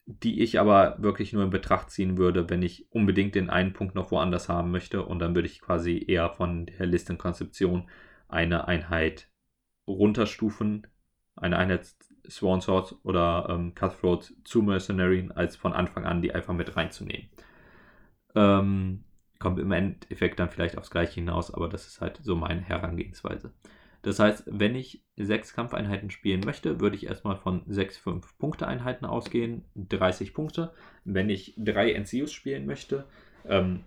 die 0.05 0.41
ich 0.43 0.59
aber 0.59 0.97
wirklich 0.99 1.34
nur 1.34 1.43
in 1.43 1.49
Betracht 1.49 1.89
ziehen 1.89 2.18
würde, 2.18 2.49
wenn 2.49 2.61
ich 2.61 2.91
unbedingt 2.91 3.36
den 3.36 3.49
einen 3.49 3.74
Punkt 3.74 3.95
noch 3.95 4.11
woanders 4.11 4.49
haben 4.49 4.72
möchte. 4.72 5.03
Und 5.03 5.20
dann 5.20 5.34
würde 5.34 5.47
ich 5.47 5.61
quasi 5.61 6.03
eher 6.07 6.30
von 6.30 6.68
der 6.68 6.86
Listenkonzeption 6.86 7.89
eine 8.28 8.68
Einheit 8.68 9.30
runterstufen, 9.88 10.88
eine 11.36 11.57
Einheit 11.57 11.95
Swan 12.30 12.61
Sword 12.61 12.95
oder 13.03 13.47
ähm, 13.49 13.76
Cutthroat 13.76 14.34
zu 14.43 14.61
Mercenary, 14.61 15.30
als 15.34 15.55
von 15.55 15.74
Anfang 15.74 16.05
an 16.05 16.22
die 16.22 16.34
einfach 16.34 16.53
mit 16.53 16.76
reinzunehmen. 16.76 17.30
Ähm, 18.36 19.03
kommt 19.39 19.59
im 19.59 19.72
Endeffekt 19.72 20.39
dann 20.39 20.49
vielleicht 20.49 20.78
aufs 20.78 20.89
Gleiche 20.91 21.16
hinaus, 21.16 21.53
aber 21.53 21.70
das 21.70 21.88
ist 21.88 22.01
halt 22.01 22.20
so 22.24 22.36
meine 22.36 22.61
Herangehensweise. 22.61 23.53
Das 24.06 24.20
heißt, 24.20 24.43
wenn 24.45 24.76
ich 24.76 25.03
sechs 25.16 25.56
Kampfeinheiten 25.56 26.12
spielen 26.12 26.41
möchte, 26.41 26.80
würde 26.80 26.95
ich 26.95 27.08
erstmal 27.08 27.38
von 27.38 27.64
sechs 27.66 27.97
5-Punkte-Einheiten 27.97 29.03
ausgehen, 29.03 29.66
30 29.74 30.36
Punkte. 30.36 30.74
Wenn 31.06 31.28
ich 31.28 31.56
drei 31.58 31.91
NCUs 31.91 32.32
spielen 32.32 32.68
möchte, 32.68 33.08
ähm, 33.49 33.84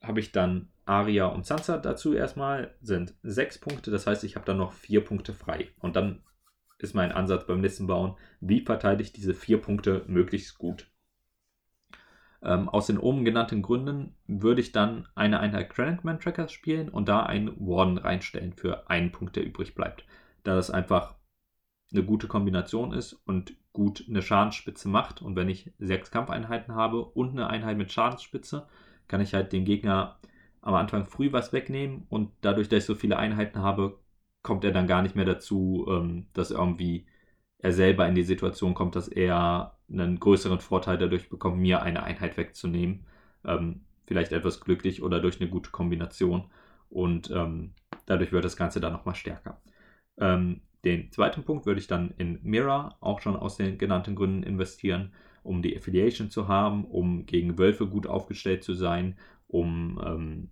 habe 0.00 0.20
ich 0.20 0.30
dann 0.30 0.68
Aria 0.84 1.26
und 1.26 1.46
Sansa 1.46 1.78
dazu 1.78 2.14
erstmal, 2.14 2.76
sind 2.80 3.16
sechs 3.24 3.58
Punkte. 3.58 3.90
Das 3.90 4.06
heißt, 4.06 4.22
ich 4.22 4.36
habe 4.36 4.46
dann 4.46 4.58
noch 4.58 4.72
vier 4.72 5.04
Punkte 5.04 5.32
frei. 5.34 5.66
Und 5.80 5.96
dann 5.96 6.22
ist 6.78 6.94
mein 6.94 7.10
Ansatz 7.10 7.44
beim 7.44 7.60
Listenbauen, 7.60 8.14
wie 8.38 8.60
verteile 8.60 9.02
ich 9.02 9.12
diese 9.12 9.34
vier 9.34 9.60
Punkte 9.60 10.04
möglichst 10.06 10.58
gut. 10.58 10.92
Ähm, 12.42 12.68
aus 12.68 12.86
den 12.86 12.98
oben 12.98 13.24
genannten 13.24 13.62
Gründen 13.62 14.14
würde 14.26 14.60
ich 14.60 14.72
dann 14.72 15.08
eine 15.14 15.40
Einheit 15.40 15.70
Crankman 15.70 16.20
Trackers 16.20 16.52
spielen 16.52 16.88
und 16.88 17.08
da 17.08 17.22
einen 17.22 17.54
Warden 17.58 17.98
reinstellen 17.98 18.52
für 18.52 18.88
einen 18.90 19.12
Punkt, 19.12 19.36
der 19.36 19.44
übrig 19.44 19.74
bleibt. 19.74 20.04
Da 20.42 20.54
das 20.54 20.70
einfach 20.70 21.14
eine 21.92 22.04
gute 22.04 22.28
Kombination 22.28 22.92
ist 22.92 23.14
und 23.24 23.54
gut 23.72 24.04
eine 24.08 24.22
Schadensspitze 24.22 24.88
macht. 24.88 25.22
Und 25.22 25.36
wenn 25.36 25.48
ich 25.48 25.72
sechs 25.78 26.10
Kampfeinheiten 26.10 26.74
habe 26.74 27.04
und 27.04 27.30
eine 27.30 27.48
Einheit 27.48 27.76
mit 27.76 27.92
Schadensspitze, 27.92 28.66
kann 29.08 29.20
ich 29.20 29.34
halt 29.34 29.52
den 29.52 29.64
Gegner 29.64 30.18
am 30.60 30.74
Anfang 30.74 31.06
früh 31.06 31.32
was 31.32 31.52
wegnehmen 31.52 32.06
und 32.08 32.32
dadurch, 32.40 32.68
dass 32.68 32.80
ich 32.80 32.84
so 32.86 32.96
viele 32.96 33.18
Einheiten 33.18 33.60
habe, 33.60 34.00
kommt 34.42 34.64
er 34.64 34.72
dann 34.72 34.88
gar 34.88 35.02
nicht 35.02 35.14
mehr 35.14 35.24
dazu, 35.24 35.86
ähm, 35.88 36.26
dass 36.32 36.50
irgendwie 36.50 37.06
er 37.58 37.72
selber 37.72 38.06
in 38.08 38.14
die 38.14 38.24
Situation 38.24 38.74
kommt, 38.74 38.96
dass 38.96 39.08
er 39.08 39.75
einen 39.90 40.18
größeren 40.18 40.60
Vorteil 40.60 40.98
dadurch 40.98 41.28
bekommt, 41.28 41.58
mir 41.58 41.82
eine 41.82 42.02
Einheit 42.02 42.36
wegzunehmen. 42.36 43.06
Ähm, 43.44 43.82
vielleicht 44.06 44.32
etwas 44.32 44.60
glücklich 44.60 45.02
oder 45.02 45.20
durch 45.20 45.40
eine 45.40 45.50
gute 45.50 45.70
Kombination. 45.70 46.44
Und 46.90 47.30
ähm, 47.30 47.74
dadurch 48.06 48.32
wird 48.32 48.44
das 48.44 48.56
Ganze 48.56 48.80
dann 48.80 48.92
nochmal 48.92 49.14
stärker. 49.14 49.60
Ähm, 50.18 50.62
den 50.84 51.10
zweiten 51.10 51.42
Punkt 51.42 51.66
würde 51.66 51.80
ich 51.80 51.88
dann 51.88 52.14
in 52.16 52.38
Mirror 52.42 52.96
auch 53.00 53.20
schon 53.20 53.36
aus 53.36 53.56
den 53.56 53.78
genannten 53.78 54.14
Gründen 54.14 54.44
investieren, 54.44 55.12
um 55.42 55.62
die 55.62 55.76
Affiliation 55.76 56.30
zu 56.30 56.48
haben, 56.48 56.84
um 56.84 57.26
gegen 57.26 57.58
Wölfe 57.58 57.86
gut 57.86 58.06
aufgestellt 58.06 58.62
zu 58.62 58.74
sein, 58.74 59.18
um 59.48 60.00
ähm, 60.04 60.50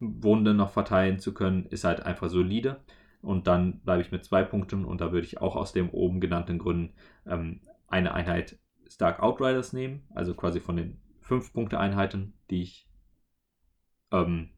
Wunden 0.00 0.56
noch 0.56 0.70
verteilen 0.70 1.18
zu 1.18 1.34
können, 1.34 1.66
ist 1.66 1.84
halt 1.84 2.00
einfach 2.00 2.28
solide. 2.28 2.80
Und 3.22 3.46
dann 3.46 3.80
bleibe 3.80 4.02
ich 4.02 4.12
mit 4.12 4.24
zwei 4.24 4.42
Punkten 4.42 4.84
und 4.84 5.00
da 5.00 5.12
würde 5.12 5.26
ich 5.26 5.40
auch 5.40 5.56
aus 5.56 5.72
den 5.72 5.90
oben 5.90 6.20
genannten 6.20 6.58
Gründen 6.58 6.94
ähm, 7.26 7.60
eine 7.90 8.14
Einheit 8.14 8.58
Stark 8.88 9.20
Outriders 9.20 9.72
nehmen, 9.72 10.02
also 10.14 10.34
quasi 10.34 10.60
von 10.60 10.76
den 10.76 11.00
5-Punkte-Einheiten, 11.28 12.32
die 12.48 12.62
ich 12.62 12.88
ähm, 14.10 14.50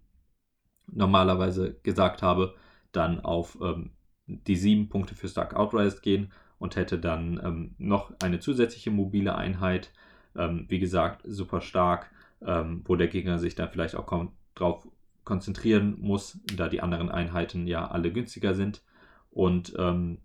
normalerweise 0.87 1.75
gesagt 1.83 2.23
habe, 2.23 2.55
dann 2.93 3.21
auf 3.21 3.59
ähm, 3.61 3.91
die 4.27 4.57
7 4.57 4.89
Punkte 4.89 5.15
für 5.15 5.29
Stark 5.29 5.55
Outriders 5.55 6.01
gehen 6.03 6.33
und 6.59 6.77
hätte 6.77 6.99
dann 6.99 7.41
ähm, 7.45 7.75
noch 7.79 8.13
eine 8.23 8.39
zusätzliche 8.39 8.91
mobile 8.91 9.35
Einheit, 9.35 9.93
ähm, 10.37 10.67
wie 10.69 10.79
gesagt, 10.79 11.23
super 11.25 11.61
stark, 11.61 12.11
ähm, 12.41 12.83
wo 12.85 12.97
der 12.97 13.09
Gegner 13.09 13.39
sich 13.39 13.55
dann 13.55 13.71
vielleicht 13.71 13.97
auch 13.97 14.07
drauf 14.55 14.89
konzentrieren 15.25 15.97
muss, 15.99 16.39
da 16.57 16.69
die 16.69 16.81
anderen 16.81 17.11
Einheiten 17.11 17.67
ja 17.67 17.89
alle 17.89 18.13
günstiger 18.13 18.55
sind. 18.55 18.83
Und 19.31 19.75
ähm, 19.79 20.19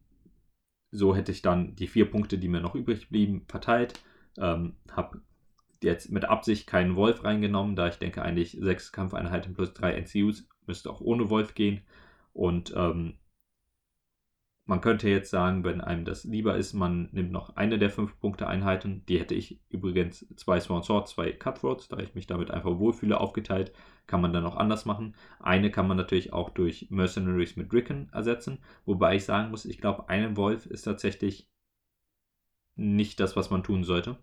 so 0.91 1.15
hätte 1.15 1.31
ich 1.31 1.41
dann 1.41 1.75
die 1.75 1.88
vier 1.88 2.09
Punkte, 2.09 2.38
die 2.38 2.47
mir 2.47 2.61
noch 2.61 2.75
übrig 2.75 3.09
blieben, 3.09 3.45
verteilt. 3.47 3.99
Ähm, 4.38 4.75
habe 4.91 5.21
jetzt 5.83 6.11
mit 6.11 6.25
Absicht 6.25 6.67
keinen 6.67 6.95
Wolf 6.95 7.23
reingenommen, 7.23 7.75
da 7.75 7.88
ich 7.88 7.97
denke 7.97 8.21
eigentlich 8.21 8.57
sechs 8.59 8.91
Kampfeinheiten 8.91 9.53
plus 9.53 9.73
drei 9.73 9.93
NCUs 9.99 10.47
müsste 10.65 10.89
auch 10.91 11.01
ohne 11.01 11.29
Wolf 11.29 11.55
gehen. 11.55 11.81
Und 12.33 12.73
ähm, 12.75 13.15
man 14.68 14.82
könnte 14.82 15.09
jetzt 15.09 15.32
sagen, 15.32 15.63
wenn 15.63 15.80
einem 15.80 16.03
das 16.03 16.26
lieber 16.26 16.57
ist, 16.57 16.74
man 16.74 17.07
nimmt 17.13 17.32
noch 17.32 17.55
eine 17.55 17.80
der 17.80 17.89
fünf 17.89 18.20
Punkte 18.20 18.47
Einheiten. 18.47 19.05
Die 19.07 19.18
hätte 19.18 19.34
ich 19.34 19.61
übrigens 19.70 20.28
zwei 20.36 20.59
Swan 20.59 20.84
Swords, 20.84 21.11
zwei 21.11 21.32
Cutthroats, 21.32 21.88
da 21.88 21.97
ich 21.99 22.15
mich 22.15 22.28
damit 22.28 22.51
einfach 22.51 22.78
wohlfühle, 22.78 23.20
aufgeteilt. 23.20 23.72
Kann 24.07 24.20
man 24.20 24.34
dann 24.34 24.45
auch 24.45 24.57
anders 24.57 24.86
machen. 24.86 25.15
Eine 25.39 25.72
kann 25.72 25.88
man 25.88 25.95
natürlich 25.95 26.34
auch 26.34 26.49
durch 26.49 26.88
Mercenaries 26.89 27.55
mit 27.55 27.72
Rickon 27.72 28.09
ersetzen. 28.11 28.59
Wobei 28.86 29.15
ich 29.15 29.24
sagen 29.24 29.51
muss, 29.51 29.63
ich 29.63 29.78
glaube, 29.78 30.09
einen 30.09 30.36
Wolf 30.36 30.65
ist 30.65 30.82
tatsächlich 30.82 31.49
nicht 32.76 33.22
das, 33.22 33.38
was 33.38 33.49
man 33.49 33.63
tun 33.63 33.86
sollte. 33.86 34.18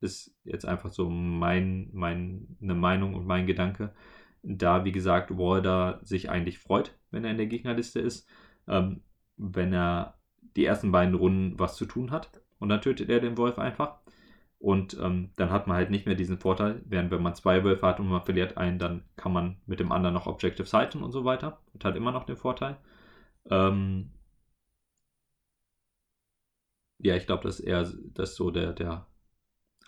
Ist 0.00 0.32
jetzt 0.44 0.64
einfach 0.64 0.92
so 0.92 1.10
mein, 1.10 1.90
mein, 1.92 2.56
Meinung 2.60 3.14
und 3.14 3.26
mein 3.26 3.46
Gedanke. 3.48 3.92
Da, 4.42 4.84
wie 4.84 4.92
gesagt, 4.92 5.36
Walder 5.36 6.00
sich 6.04 6.30
eigentlich 6.30 6.60
freut, 6.60 6.96
wenn 7.10 7.24
er 7.24 7.32
in 7.32 7.36
der 7.36 7.46
Gegnerliste 7.46 8.00
ist. 8.00 8.28
Ähm, 8.68 9.02
wenn 9.40 9.72
er 9.72 10.18
die 10.56 10.64
ersten 10.64 10.92
beiden 10.92 11.14
Runden 11.14 11.58
was 11.58 11.76
zu 11.76 11.86
tun 11.86 12.10
hat. 12.10 12.30
Und 12.58 12.68
dann 12.68 12.82
tötet 12.82 13.08
er 13.08 13.20
den 13.20 13.38
Wolf 13.38 13.58
einfach. 13.58 13.98
Und 14.58 14.98
ähm, 15.00 15.30
dann 15.36 15.50
hat 15.50 15.66
man 15.66 15.76
halt 15.78 15.90
nicht 15.90 16.06
mehr 16.06 16.14
diesen 16.14 16.38
Vorteil, 16.38 16.82
während 16.84 17.10
wenn 17.10 17.22
man 17.22 17.34
zwei 17.34 17.64
Wölfe 17.64 17.86
hat 17.86 17.98
und 17.98 18.08
man 18.08 18.22
verliert 18.22 18.58
einen, 18.58 18.78
dann 18.78 19.04
kann 19.16 19.32
man 19.32 19.56
mit 19.66 19.80
dem 19.80 19.92
anderen 19.92 20.14
noch 20.14 20.26
Objective 20.26 20.68
sighten 20.68 21.02
und 21.02 21.12
so 21.12 21.24
weiter. 21.24 21.60
Und 21.72 21.84
hat 21.84 21.96
immer 21.96 22.12
noch 22.12 22.24
den 22.24 22.36
Vorteil. 22.36 22.76
Ähm 23.50 24.12
ja, 26.98 27.16
ich 27.16 27.26
glaube, 27.26 27.44
das 27.44 27.60
ist 27.60 27.66
eher 27.66 27.82
das 27.82 28.30
ist 28.30 28.36
so 28.36 28.50
der, 28.50 28.72
der 28.72 29.06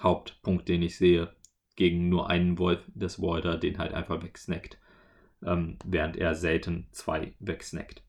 Hauptpunkt, 0.00 0.68
den 0.68 0.82
ich 0.82 0.96
sehe, 0.96 1.34
gegen 1.76 2.08
nur 2.08 2.30
einen 2.30 2.58
Wolf 2.58 2.80
des 2.94 3.20
Walder, 3.20 3.58
den 3.58 3.78
halt 3.78 3.92
einfach 3.94 4.22
wegsnackt. 4.22 4.78
Ähm, 5.44 5.78
während 5.84 6.16
er 6.16 6.34
selten 6.34 6.88
zwei 6.92 7.34
wegsnackt. 7.40 8.02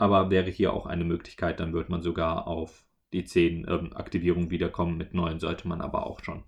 Aber 0.00 0.30
wäre 0.30 0.48
hier 0.48 0.72
auch 0.72 0.86
eine 0.86 1.04
Möglichkeit, 1.04 1.60
dann 1.60 1.74
wird 1.74 1.90
man 1.90 2.00
sogar 2.00 2.46
auf 2.46 2.86
die 3.12 3.26
10 3.26 3.66
ähm, 3.68 3.92
Aktivierungen 3.94 4.50
wiederkommen. 4.50 4.96
Mit 4.96 5.12
9 5.12 5.38
sollte 5.38 5.68
man 5.68 5.82
aber 5.82 6.06
auch 6.06 6.24
schon 6.24 6.44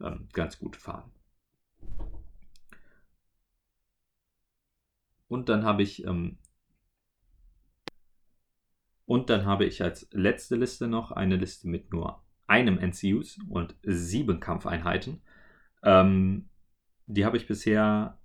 ähm, 0.00 0.28
ganz 0.32 0.60
gut 0.60 0.76
fahren. 0.76 1.10
Und 5.26 5.48
dann 5.48 5.64
habe 5.64 5.82
ich 5.82 6.06
ähm, 6.06 6.38
und 9.04 9.30
dann 9.30 9.46
habe 9.46 9.64
ich 9.64 9.82
als 9.82 10.08
letzte 10.12 10.54
Liste 10.54 10.86
noch 10.86 11.10
eine 11.10 11.34
Liste 11.34 11.66
mit 11.66 11.92
nur 11.92 12.22
einem 12.46 12.78
NCUs 12.78 13.40
und 13.48 13.74
sieben 13.82 14.38
Kampfeinheiten. 14.38 15.22
Ähm, 15.82 16.50
die 17.06 17.24
habe 17.24 17.36
ich 17.36 17.48
bisher, 17.48 18.20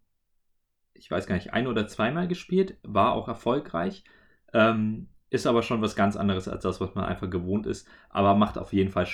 ich 0.94 1.10
weiß 1.10 1.26
gar 1.26 1.34
nicht, 1.34 1.52
ein 1.52 1.66
oder 1.66 1.88
zweimal 1.88 2.28
gespielt, 2.28 2.78
war 2.84 3.14
auch 3.14 3.28
erfolgreich. 3.28 4.04
Ähm, 4.54 5.08
ist 5.30 5.48
aber 5.48 5.62
schon 5.62 5.82
was 5.82 5.96
ganz 5.96 6.16
anderes 6.16 6.48
als 6.48 6.64
das, 6.64 6.80
was 6.80 6.96
man 6.96 7.06
einfach 7.06 7.30
gewohnt 7.30 7.66
ist. 7.66 7.88
Aber 8.10 8.36
macht 8.36 8.58
auf 8.58 8.74
jeden 8.74 8.92
Fall 8.92 9.08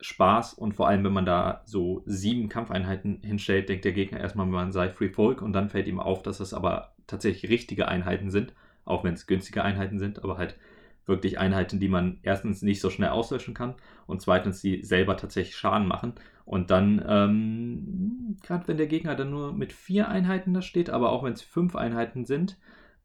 Spaß 0.00 0.54
und 0.54 0.74
vor 0.74 0.88
allem, 0.88 1.04
wenn 1.04 1.12
man 1.12 1.24
da 1.24 1.62
so 1.64 2.02
sieben 2.04 2.48
Kampfeinheiten 2.48 3.20
hinstellt, 3.22 3.68
denkt 3.68 3.84
der 3.84 3.92
Gegner 3.92 4.20
erstmal, 4.20 4.46
man 4.46 4.72
sei 4.72 4.90
Free 4.90 5.08
Folk 5.08 5.40
und 5.40 5.52
dann 5.52 5.70
fällt 5.70 5.88
ihm 5.88 6.00
auf, 6.00 6.22
dass 6.22 6.38
das 6.38 6.52
aber 6.52 6.94
tatsächlich 7.06 7.50
richtige 7.50 7.88
Einheiten 7.88 8.30
sind, 8.30 8.54
auch 8.84 9.04
wenn 9.04 9.14
es 9.14 9.26
günstige 9.26 9.64
Einheiten 9.64 9.98
sind, 9.98 10.22
aber 10.22 10.36
halt 10.36 10.58
wirklich 11.06 11.38
Einheiten, 11.38 11.80
die 11.80 11.88
man 11.88 12.18
erstens 12.22 12.62
nicht 12.62 12.80
so 12.80 12.90
schnell 12.90 13.10
auslöschen 13.10 13.54
kann 13.54 13.74
und 14.06 14.20
zweitens 14.20 14.60
die 14.60 14.82
selber 14.82 15.16
tatsächlich 15.16 15.56
Schaden 15.56 15.86
machen. 15.86 16.14
Und 16.44 16.70
dann, 16.70 17.04
ähm, 17.08 18.36
gerade 18.42 18.68
wenn 18.68 18.76
der 18.76 18.86
Gegner 18.86 19.14
dann 19.14 19.30
nur 19.30 19.52
mit 19.52 19.72
vier 19.72 20.08
Einheiten 20.08 20.52
da 20.52 20.62
steht, 20.62 20.90
aber 20.90 21.10
auch 21.10 21.22
wenn 21.22 21.32
es 21.32 21.42
fünf 21.42 21.74
Einheiten 21.74 22.24
sind, 22.24 22.58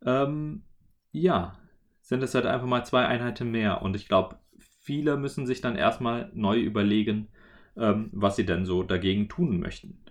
ähm, 0.05 0.63
ja, 1.11 1.57
sind 2.01 2.23
es 2.23 2.35
halt 2.35 2.45
einfach 2.45 2.67
mal 2.67 2.85
zwei 2.85 3.05
Einheiten 3.05 3.51
mehr. 3.51 3.81
Und 3.81 3.95
ich 3.95 4.07
glaube, 4.07 4.37
viele 4.57 5.17
müssen 5.17 5.45
sich 5.45 5.61
dann 5.61 5.75
erstmal 5.75 6.31
neu 6.33 6.59
überlegen, 6.59 7.27
ähm, 7.77 8.09
was 8.11 8.35
sie 8.35 8.45
denn 8.45 8.65
so 8.65 8.83
dagegen 8.83 9.29
tun 9.29 9.59
möchten. 9.59 10.03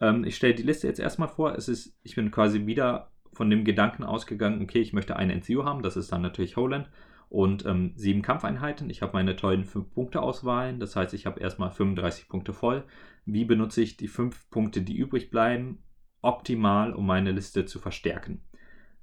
Ähm, 0.00 0.24
ich 0.24 0.36
stelle 0.36 0.54
die 0.54 0.62
Liste 0.62 0.86
jetzt 0.86 1.00
erstmal 1.00 1.28
vor. 1.28 1.54
Es 1.54 1.68
ist, 1.68 1.98
ich 2.02 2.14
bin 2.14 2.30
quasi 2.30 2.66
wieder 2.66 3.10
von 3.32 3.50
dem 3.50 3.64
Gedanken 3.64 4.02
ausgegangen, 4.02 4.62
okay, 4.62 4.80
ich 4.80 4.92
möchte 4.92 5.16
einen 5.16 5.40
NCU 5.40 5.64
haben, 5.64 5.82
das 5.82 5.96
ist 5.96 6.10
dann 6.12 6.22
natürlich 6.22 6.56
Holand 6.56 6.90
und 7.28 7.64
ähm, 7.64 7.92
sieben 7.94 8.22
Kampfeinheiten. 8.22 8.90
Ich 8.90 9.02
habe 9.02 9.12
meine 9.12 9.36
tollen 9.36 9.64
5-Punkte-Auswahlen, 9.64 10.80
das 10.80 10.96
heißt, 10.96 11.14
ich 11.14 11.26
habe 11.26 11.40
erstmal 11.40 11.70
35 11.70 12.28
Punkte 12.28 12.52
voll. 12.52 12.84
Wie 13.24 13.44
benutze 13.44 13.82
ich 13.82 13.96
die 13.96 14.08
5 14.08 14.50
Punkte, 14.50 14.82
die 14.82 14.96
übrig 14.96 15.30
bleiben, 15.30 15.82
optimal, 16.22 16.92
um 16.92 17.06
meine 17.06 17.30
Liste 17.30 17.64
zu 17.66 17.78
verstärken. 17.78 18.42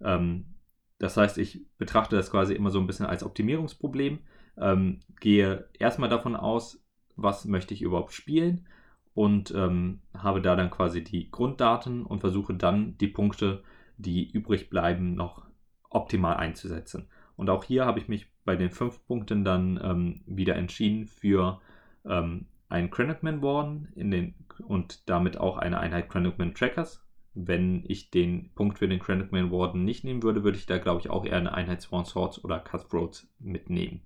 Ähm, 0.02 0.57
das 1.00 1.18
heißt, 1.18 1.38
ich 1.38 1.66
betrachte 1.78 2.16
das 2.16 2.32
quasi 2.32 2.54
immer 2.54 2.72
so 2.72 2.80
ein 2.80 2.88
bisschen 2.88 3.06
als 3.06 3.24
Optimierungsproblem, 3.24 4.20
ähm, 4.58 5.00
gehe 5.20 5.68
erstmal 5.78 6.10
davon 6.10 6.36
aus, 6.36 6.84
was 7.16 7.45
möchte 7.45 7.74
ich 7.74 7.82
überhaupt 7.82 8.14
spielen 8.14 8.68
und 9.14 9.52
ähm, 9.56 10.02
habe 10.14 10.41
da 10.41 10.56
dann 10.56 10.70
quasi 10.70 11.04
die 11.04 11.32
Grunddaten 11.32 12.06
und 12.06 12.20
versuche 12.20 12.54
dann 12.54 12.98
die 13.00 13.08
Punkte, 13.08 13.64
die 13.98 14.30
übrig 14.30 14.70
bleiben, 14.70 15.16
noch 15.16 15.43
optimal 15.89 16.38
einzusetzen. 16.38 17.08
Und 17.36 17.50
auch 17.50 17.64
hier 17.64 17.86
habe 17.86 18.00
ich 18.00 18.08
mich 18.08 18.32
bei 18.45 18.56
den 18.56 18.72
fünf 18.72 19.06
Punkten 19.08 19.43
dann 19.43 19.80
ähm, 19.84 20.22
wieder 20.26 20.56
entschieden 20.56 21.08
für 21.08 21.62
ähm, 22.06 22.48
einen 22.70 22.89
Cranachman 22.89 23.41
Warden 23.41 23.88
in 23.95 24.12
den, 24.12 24.36
und 24.68 25.08
damit 25.10 25.38
auch 25.38 25.58
eine 25.58 25.80
Einheit 25.80 26.10
Cranachman 26.10 26.54
Trackers. 26.54 27.04
Wenn 27.40 27.84
ich 27.88 28.10
den 28.10 28.52
Punkt 28.56 28.80
für 28.80 28.88
den 28.88 29.00
Cranachman 29.00 29.52
Warden 29.52 29.86
nicht 29.86 30.04
nehmen 30.04 30.24
würde, 30.24 30.44
würde 30.44 30.58
ich 30.58 30.66
da 30.66 30.80
glaube 30.80 31.02
ich 31.02 31.10
auch 31.10 31.24
eher 31.24 31.38
eine 31.38 31.54
Einheit 31.54 31.82
Sworn 31.82 32.06
Swords 32.06 32.44
oder 32.44 32.60
Cutthroats 32.60 33.32
mitnehmen. 33.40 34.02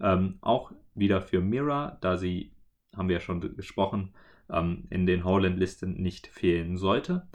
Ähm, 0.00 0.38
auch 0.42 0.72
wieder 0.94 1.20
für 1.20 1.40
Mira, 1.40 1.98
da 2.00 2.16
sie, 2.16 2.52
haben 2.96 3.08
wir 3.08 3.16
ja 3.16 3.20
schon 3.20 3.40
gesprochen, 3.56 4.14
ähm, 4.48 4.86
in 4.90 5.06
den 5.06 5.24
Howland-Listen 5.24 5.94
nicht 5.94 6.28
fehlen 6.28 6.76
sollte. 6.76 7.26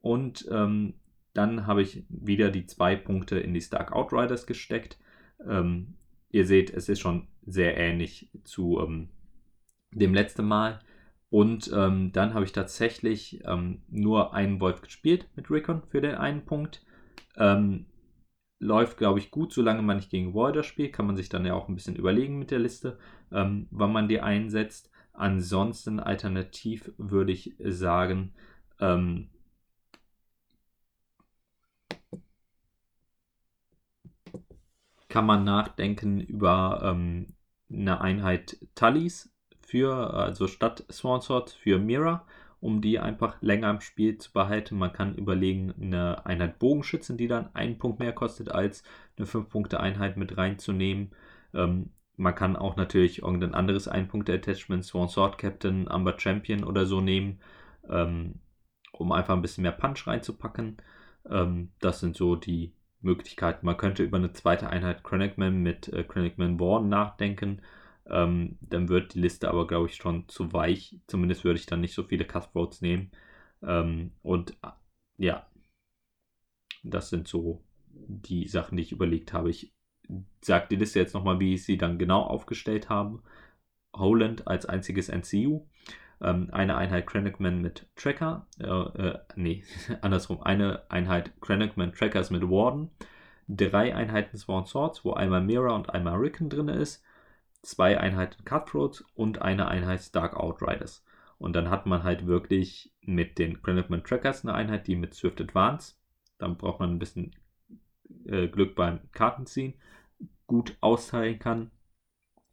Und 0.00 0.46
ähm, 0.50 0.94
dann 1.32 1.66
habe 1.66 1.80
ich 1.80 2.04
wieder 2.08 2.50
die 2.50 2.66
zwei 2.66 2.94
Punkte 2.96 3.38
in 3.38 3.54
die 3.54 3.62
Stark 3.62 3.92
Outriders 3.92 4.46
gesteckt. 4.46 4.98
Ähm, 5.48 5.94
ihr 6.30 6.46
seht, 6.46 6.70
es 6.70 6.90
ist 6.90 7.00
schon 7.00 7.28
sehr 7.46 7.78
ähnlich 7.78 8.30
zu 8.44 8.78
ähm, 8.78 9.08
dem 9.90 10.12
letzten 10.12 10.46
Mal. 10.46 10.80
Und 11.32 11.72
ähm, 11.74 12.12
dann 12.12 12.34
habe 12.34 12.44
ich 12.44 12.52
tatsächlich 12.52 13.40
ähm, 13.46 13.80
nur 13.88 14.34
einen 14.34 14.60
Wolf 14.60 14.82
gespielt 14.82 15.30
mit 15.34 15.50
Recon 15.50 15.82
für 15.88 16.02
den 16.02 16.16
einen 16.16 16.44
Punkt. 16.44 16.84
Ähm, 17.38 17.86
läuft, 18.58 18.98
glaube 18.98 19.18
ich, 19.18 19.30
gut, 19.30 19.50
solange 19.50 19.80
man 19.80 19.96
nicht 19.96 20.10
gegen 20.10 20.34
Walder 20.34 20.62
spielt. 20.62 20.92
Kann 20.92 21.06
man 21.06 21.16
sich 21.16 21.30
dann 21.30 21.46
ja 21.46 21.54
auch 21.54 21.68
ein 21.70 21.74
bisschen 21.74 21.96
überlegen 21.96 22.38
mit 22.38 22.50
der 22.50 22.58
Liste, 22.58 22.98
ähm, 23.32 23.66
wann 23.70 23.94
man 23.94 24.08
die 24.08 24.20
einsetzt. 24.20 24.90
Ansonsten 25.14 26.00
alternativ 26.00 26.92
würde 26.98 27.32
ich 27.32 27.54
sagen, 27.64 28.34
ähm, 28.78 29.30
kann 35.08 35.24
man 35.24 35.44
nachdenken 35.44 36.20
über 36.20 36.82
ähm, 36.84 37.28
eine 37.70 38.02
Einheit 38.02 38.58
Tallis 38.74 39.31
für, 39.72 40.12
also 40.12 40.48
statt 40.48 40.84
Swansword 40.92 41.48
für 41.48 41.78
Mira, 41.78 42.26
um 42.60 42.82
die 42.82 42.98
einfach 42.98 43.40
länger 43.40 43.70
im 43.70 43.80
Spiel 43.80 44.18
zu 44.18 44.30
behalten. 44.30 44.76
Man 44.76 44.92
kann 44.92 45.14
überlegen, 45.14 45.72
eine 45.80 46.26
Einheit 46.26 46.58
Bogenschützen, 46.58 47.16
die 47.16 47.26
dann 47.26 47.54
einen 47.54 47.78
Punkt 47.78 47.98
mehr 47.98 48.12
kostet, 48.12 48.52
als 48.52 48.84
eine 49.16 49.26
5-Punkte-Einheit 49.26 50.18
mit 50.18 50.36
reinzunehmen. 50.36 51.12
Ähm, 51.54 51.88
man 52.18 52.34
kann 52.34 52.54
auch 52.54 52.76
natürlich 52.76 53.22
irgendein 53.22 53.54
anderes 53.54 53.88
Ein-Punkte-Attachment, 53.88 54.84
Swan 54.84 55.08
Sword 55.08 55.38
Captain, 55.38 55.88
Amber 55.88 56.18
Champion 56.18 56.64
oder 56.64 56.84
so 56.84 57.00
nehmen, 57.00 57.40
ähm, 57.88 58.40
um 58.92 59.10
einfach 59.10 59.34
ein 59.34 59.42
bisschen 59.42 59.62
mehr 59.62 59.72
Punch 59.72 60.06
reinzupacken. 60.06 60.76
Ähm, 61.30 61.72
das 61.80 62.00
sind 62.00 62.14
so 62.14 62.36
die 62.36 62.74
Möglichkeiten. 63.00 63.64
Man 63.64 63.78
könnte 63.78 64.02
über 64.02 64.18
eine 64.18 64.34
zweite 64.34 64.68
Einheit 64.68 65.02
Chronicman 65.02 65.62
mit 65.62 65.88
äh, 65.88 66.04
Chronicman 66.04 66.60
Warden 66.60 66.90
nachdenken. 66.90 67.62
Ähm, 68.06 68.58
dann 68.60 68.88
wird 68.88 69.14
die 69.14 69.20
Liste 69.20 69.48
aber, 69.48 69.66
glaube 69.66 69.86
ich, 69.88 69.96
schon 69.96 70.28
zu 70.28 70.52
weich. 70.52 70.98
Zumindest 71.06 71.44
würde 71.44 71.58
ich 71.58 71.66
dann 71.66 71.80
nicht 71.80 71.94
so 71.94 72.02
viele 72.02 72.24
Cutthroats 72.24 72.80
nehmen. 72.80 73.10
Ähm, 73.62 74.12
und 74.22 74.52
äh, 74.62 74.70
ja, 75.18 75.46
das 76.82 77.10
sind 77.10 77.28
so 77.28 77.62
die 77.88 78.48
Sachen, 78.48 78.76
die 78.76 78.82
ich 78.82 78.92
überlegt 78.92 79.32
habe. 79.32 79.50
Ich 79.50 79.72
sage 80.40 80.66
die 80.70 80.76
Liste 80.76 80.98
jetzt 80.98 81.14
nochmal, 81.14 81.40
wie 81.40 81.54
ich 81.54 81.64
sie 81.64 81.78
dann 81.78 81.98
genau 81.98 82.22
aufgestellt 82.22 82.88
habe. 82.88 83.22
Holland 83.94 84.46
als 84.46 84.66
einziges 84.66 85.08
NCU. 85.08 85.66
Ähm, 86.20 86.48
eine 86.52 86.76
Einheit 86.76 87.06
Krennicman 87.06 87.60
mit 87.60 87.88
Tracker. 87.96 88.46
Äh, 88.58 88.66
äh, 88.66 89.18
nee, 89.36 89.64
andersrum. 90.02 90.42
Eine 90.42 90.90
Einheit 90.90 91.32
Krennicman 91.40 91.92
Trackers 91.92 92.30
mit 92.30 92.42
Warden. 92.42 92.90
Drei 93.48 93.94
Einheiten 93.94 94.36
Sworn 94.36 94.66
Swords, 94.66 95.04
wo 95.04 95.12
einmal 95.12 95.42
Mira 95.42 95.74
und 95.74 95.90
einmal 95.90 96.16
Ricken 96.18 96.48
drin 96.48 96.68
ist. 96.68 97.04
Zwei 97.62 97.98
Einheiten 97.98 98.44
Cutthroats 98.44 99.04
und 99.14 99.40
eine 99.40 99.68
Einheit 99.68 100.14
Dark 100.14 100.36
Outriders. 100.36 101.04
Und 101.38 101.54
dann 101.54 101.70
hat 101.70 101.86
man 101.86 102.02
halt 102.02 102.26
wirklich 102.26 102.92
mit 103.00 103.38
den 103.38 103.62
Krennicman 103.62 104.04
Trackers 104.04 104.44
eine 104.44 104.54
Einheit, 104.54 104.86
die 104.86 104.96
mit 104.96 105.14
Swift 105.14 105.40
Advance. 105.40 105.94
Dann 106.38 106.56
braucht 106.56 106.80
man 106.80 106.90
ein 106.90 106.98
bisschen 106.98 107.34
äh, 108.26 108.48
Glück 108.48 108.74
beim 108.74 109.00
Kartenziehen 109.12 109.74
gut 110.46 110.76
austeilen 110.80 111.38
kann. 111.38 111.70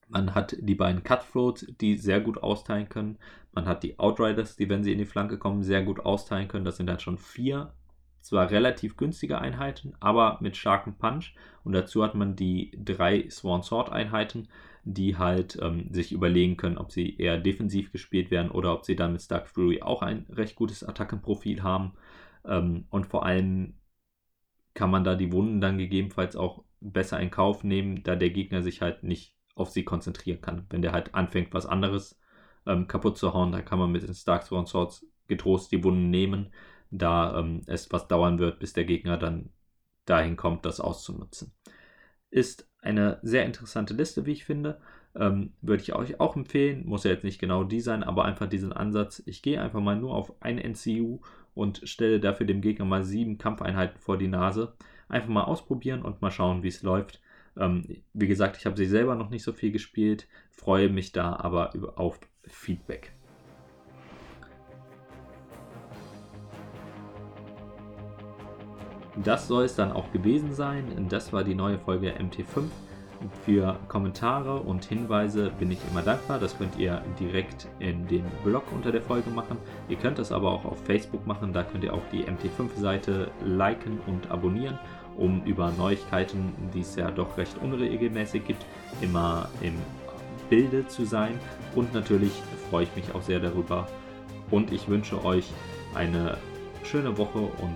Man 0.08 0.34
hat 0.34 0.56
die 0.60 0.76
beiden 0.76 1.04
Cutthroats, 1.04 1.68
die 1.80 1.98
sehr 1.98 2.20
gut 2.20 2.42
austeilen 2.42 2.90
können. 2.90 3.20
Man 3.52 3.66
hat 3.66 3.84
die 3.84 4.00
Outriders, 4.00 4.56
die, 4.56 4.70
wenn 4.70 4.84
sie 4.84 4.92
in 4.92 4.98
die 4.98 5.06
Flanke 5.06 5.38
kommen, 5.38 5.64
sehr 5.64 5.84
gut 5.84 6.00
austeilen 6.00 6.48
können. 6.48 6.66
Das 6.66 6.78
sind 6.78 6.88
dann 6.88 7.00
schon 7.00 7.18
vier, 7.18 7.74
zwar 8.22 8.50
relativ 8.50 8.98
günstige 8.98 9.40
Einheiten, 9.40 9.94
aber 10.00 10.40
mit 10.42 10.58
starkem 10.58 10.96
Punch. 10.96 11.36
Und 11.64 11.74
dazu 11.74 12.04
hat 12.04 12.16
man 12.16 12.36
die 12.36 12.72
drei 12.84 13.30
Swan 13.30 13.62
Sword 13.62 13.92
Einheiten, 13.92 14.48
die 14.84 15.18
halt 15.18 15.58
ähm, 15.62 15.94
sich 15.94 16.12
überlegen 16.12 16.58
können, 16.58 16.78
ob 16.78 16.92
sie 16.92 17.18
eher 17.18 17.38
defensiv 17.38 17.92
gespielt 17.92 18.32
werden 18.32 18.52
oder 18.52 18.74
ob 18.74 18.86
sie 18.86 18.96
dann 18.96 19.14
mit 19.14 19.22
Stark 19.22 19.48
Fury 19.48 19.82
auch 19.82 20.02
ein 20.02 20.26
recht 20.30 20.56
gutes 20.56 20.84
Attackenprofil 20.84 21.64
haben. 21.64 21.94
Ähm, 22.46 22.86
und 22.90 23.06
vor 23.08 23.26
allem 23.26 23.76
kann 24.74 24.92
man 24.92 25.04
da 25.04 25.16
die 25.16 25.32
Wunden 25.32 25.62
dann 25.62 25.78
gegebenenfalls 25.78 26.36
auch 26.36 26.64
besser 26.80 27.20
in 27.20 27.32
Kauf 27.32 27.64
nehmen, 27.64 28.04
da 28.04 28.16
der 28.16 28.30
Gegner 28.30 28.62
sich 28.62 28.82
halt 28.82 29.04
nicht 29.04 29.36
auf 29.56 29.70
sie 29.70 29.84
konzentrieren 29.84 30.42
kann. 30.42 30.66
Wenn 30.70 30.82
der 30.82 30.94
halt 30.94 31.16
anfängt, 31.16 31.54
was 31.54 31.66
anderes 31.66 32.20
ähm, 32.66 32.88
kaputt 32.88 33.18
zu 33.18 33.34
hauen, 33.34 33.52
dann 33.52 33.66
kann 33.66 33.80
man 33.80 33.92
mit 33.92 34.04
den 34.04 34.14
Stark 34.14 34.44
Swords 34.44 35.06
getrost 35.28 35.72
die 35.72 35.84
Wunden 35.84 36.10
nehmen, 36.10 36.54
da 36.92 37.40
ähm, 37.40 37.62
es 37.68 37.92
was 37.92 38.08
dauern 38.08 38.40
wird, 38.40 38.60
bis 38.60 38.74
der 38.74 38.86
Gegner 38.86 39.18
dann 39.18 39.50
dahin 40.06 40.38
kommt, 40.38 40.66
das 40.66 40.80
auszunutzen. 40.80 41.54
Ist 42.32 42.69
eine 42.82 43.20
sehr 43.22 43.46
interessante 43.46 43.94
Liste, 43.94 44.26
wie 44.26 44.32
ich 44.32 44.46
finde. 44.46 44.80
Ähm, 45.16 45.54
würde 45.62 45.82
ich 45.82 45.96
euch 45.96 46.20
auch 46.20 46.36
empfehlen. 46.36 46.86
Muss 46.86 47.04
ja 47.04 47.12
jetzt 47.12 47.24
nicht 47.24 47.40
genau 47.40 47.64
die 47.64 47.82
sein, 47.82 48.04
aber 48.04 48.26
einfach 48.26 48.48
diesen 48.48 48.74
Ansatz. 48.74 49.22
Ich 49.26 49.42
gehe 49.42 49.62
einfach 49.62 49.82
mal 49.82 49.96
nur 49.96 50.14
auf 50.14 50.34
ein 50.42 50.58
NCU 50.60 51.20
und 51.56 51.82
stelle 51.84 52.20
dafür 52.20 52.46
dem 52.46 52.62
Gegner 52.62 52.86
mal 52.86 53.04
sieben 53.04 53.38
Kampfeinheiten 53.38 54.00
vor 54.00 54.18
die 54.18 54.28
Nase. 54.28 54.74
Einfach 55.08 55.30
mal 55.30 55.44
ausprobieren 55.44 56.04
und 56.04 56.22
mal 56.22 56.32
schauen, 56.32 56.64
wie 56.64 56.68
es 56.68 56.84
läuft. 56.84 57.22
Ähm, 57.58 58.04
wie 58.14 58.28
gesagt, 58.28 58.58
ich 58.58 58.66
habe 58.66 58.78
sie 58.78 58.86
selber 58.86 59.16
noch 59.16 59.30
nicht 59.30 59.44
so 59.44 59.52
viel 59.52 59.72
gespielt, 59.72 60.28
freue 60.52 60.90
mich 60.90 61.12
da 61.12 61.36
aber 61.36 61.74
auf 61.96 62.20
Feedback. 62.44 63.12
Das 69.24 69.48
soll 69.48 69.66
es 69.66 69.76
dann 69.76 69.92
auch 69.92 70.12
gewesen 70.14 70.54
sein. 70.54 71.08
Das 71.10 71.34
war 71.34 71.44
die 71.44 71.56
neue 71.56 71.78
Folge 71.78 72.14
MT5. 72.14 72.70
Für 73.44 73.78
Kommentare 73.90 74.62
und 74.62 74.86
Hinweise 74.86 75.52
bin 75.60 75.72
ich 75.72 75.80
immer 75.92 76.02
dankbar. 76.02 76.40
Das 76.40 76.58
könnt 76.58 76.78
ihr 76.78 77.02
direkt 77.20 77.68
in 77.80 78.08
den 78.08 78.24
Blog 78.46 78.64
unter 78.74 78.94
der 78.94 79.02
Folge 79.02 79.30
machen. 79.30 79.58
Ihr 79.90 79.98
könnt 79.98 80.20
das 80.20 80.32
aber 80.32 80.50
auch 80.50 80.64
auf 80.64 80.82
Facebook 80.86 81.28
machen. 81.28 81.52
Da 81.52 81.64
könnt 81.64 81.84
ihr 81.84 81.94
auch 81.94 82.02
die 82.14 82.24
MT5-Seite 82.24 83.30
liken 83.44 84.00
und 84.08 84.32
abonnieren, 84.32 84.80
um 85.18 85.44
über 85.44 85.70
Neuigkeiten, 85.78 86.54
die 86.74 86.80
es 86.80 86.96
ja 86.96 87.12
doch 87.12 87.38
recht 87.38 87.58
unregelmäßig 87.62 88.46
gibt, 88.46 88.66
immer 89.02 89.50
im 89.60 89.74
Bilde 90.50 90.88
zu 90.88 91.04
sein. 91.04 91.38
Und 91.76 91.94
natürlich 91.94 92.32
freue 92.70 92.84
ich 92.84 92.96
mich 92.96 93.14
auch 93.14 93.22
sehr 93.22 93.42
darüber. 93.42 93.86
Und 94.50 94.72
ich 94.72 94.88
wünsche 94.88 95.26
euch 95.26 95.52
eine 95.94 96.38
schöne 96.84 97.18
Woche 97.18 97.40
und 97.40 97.76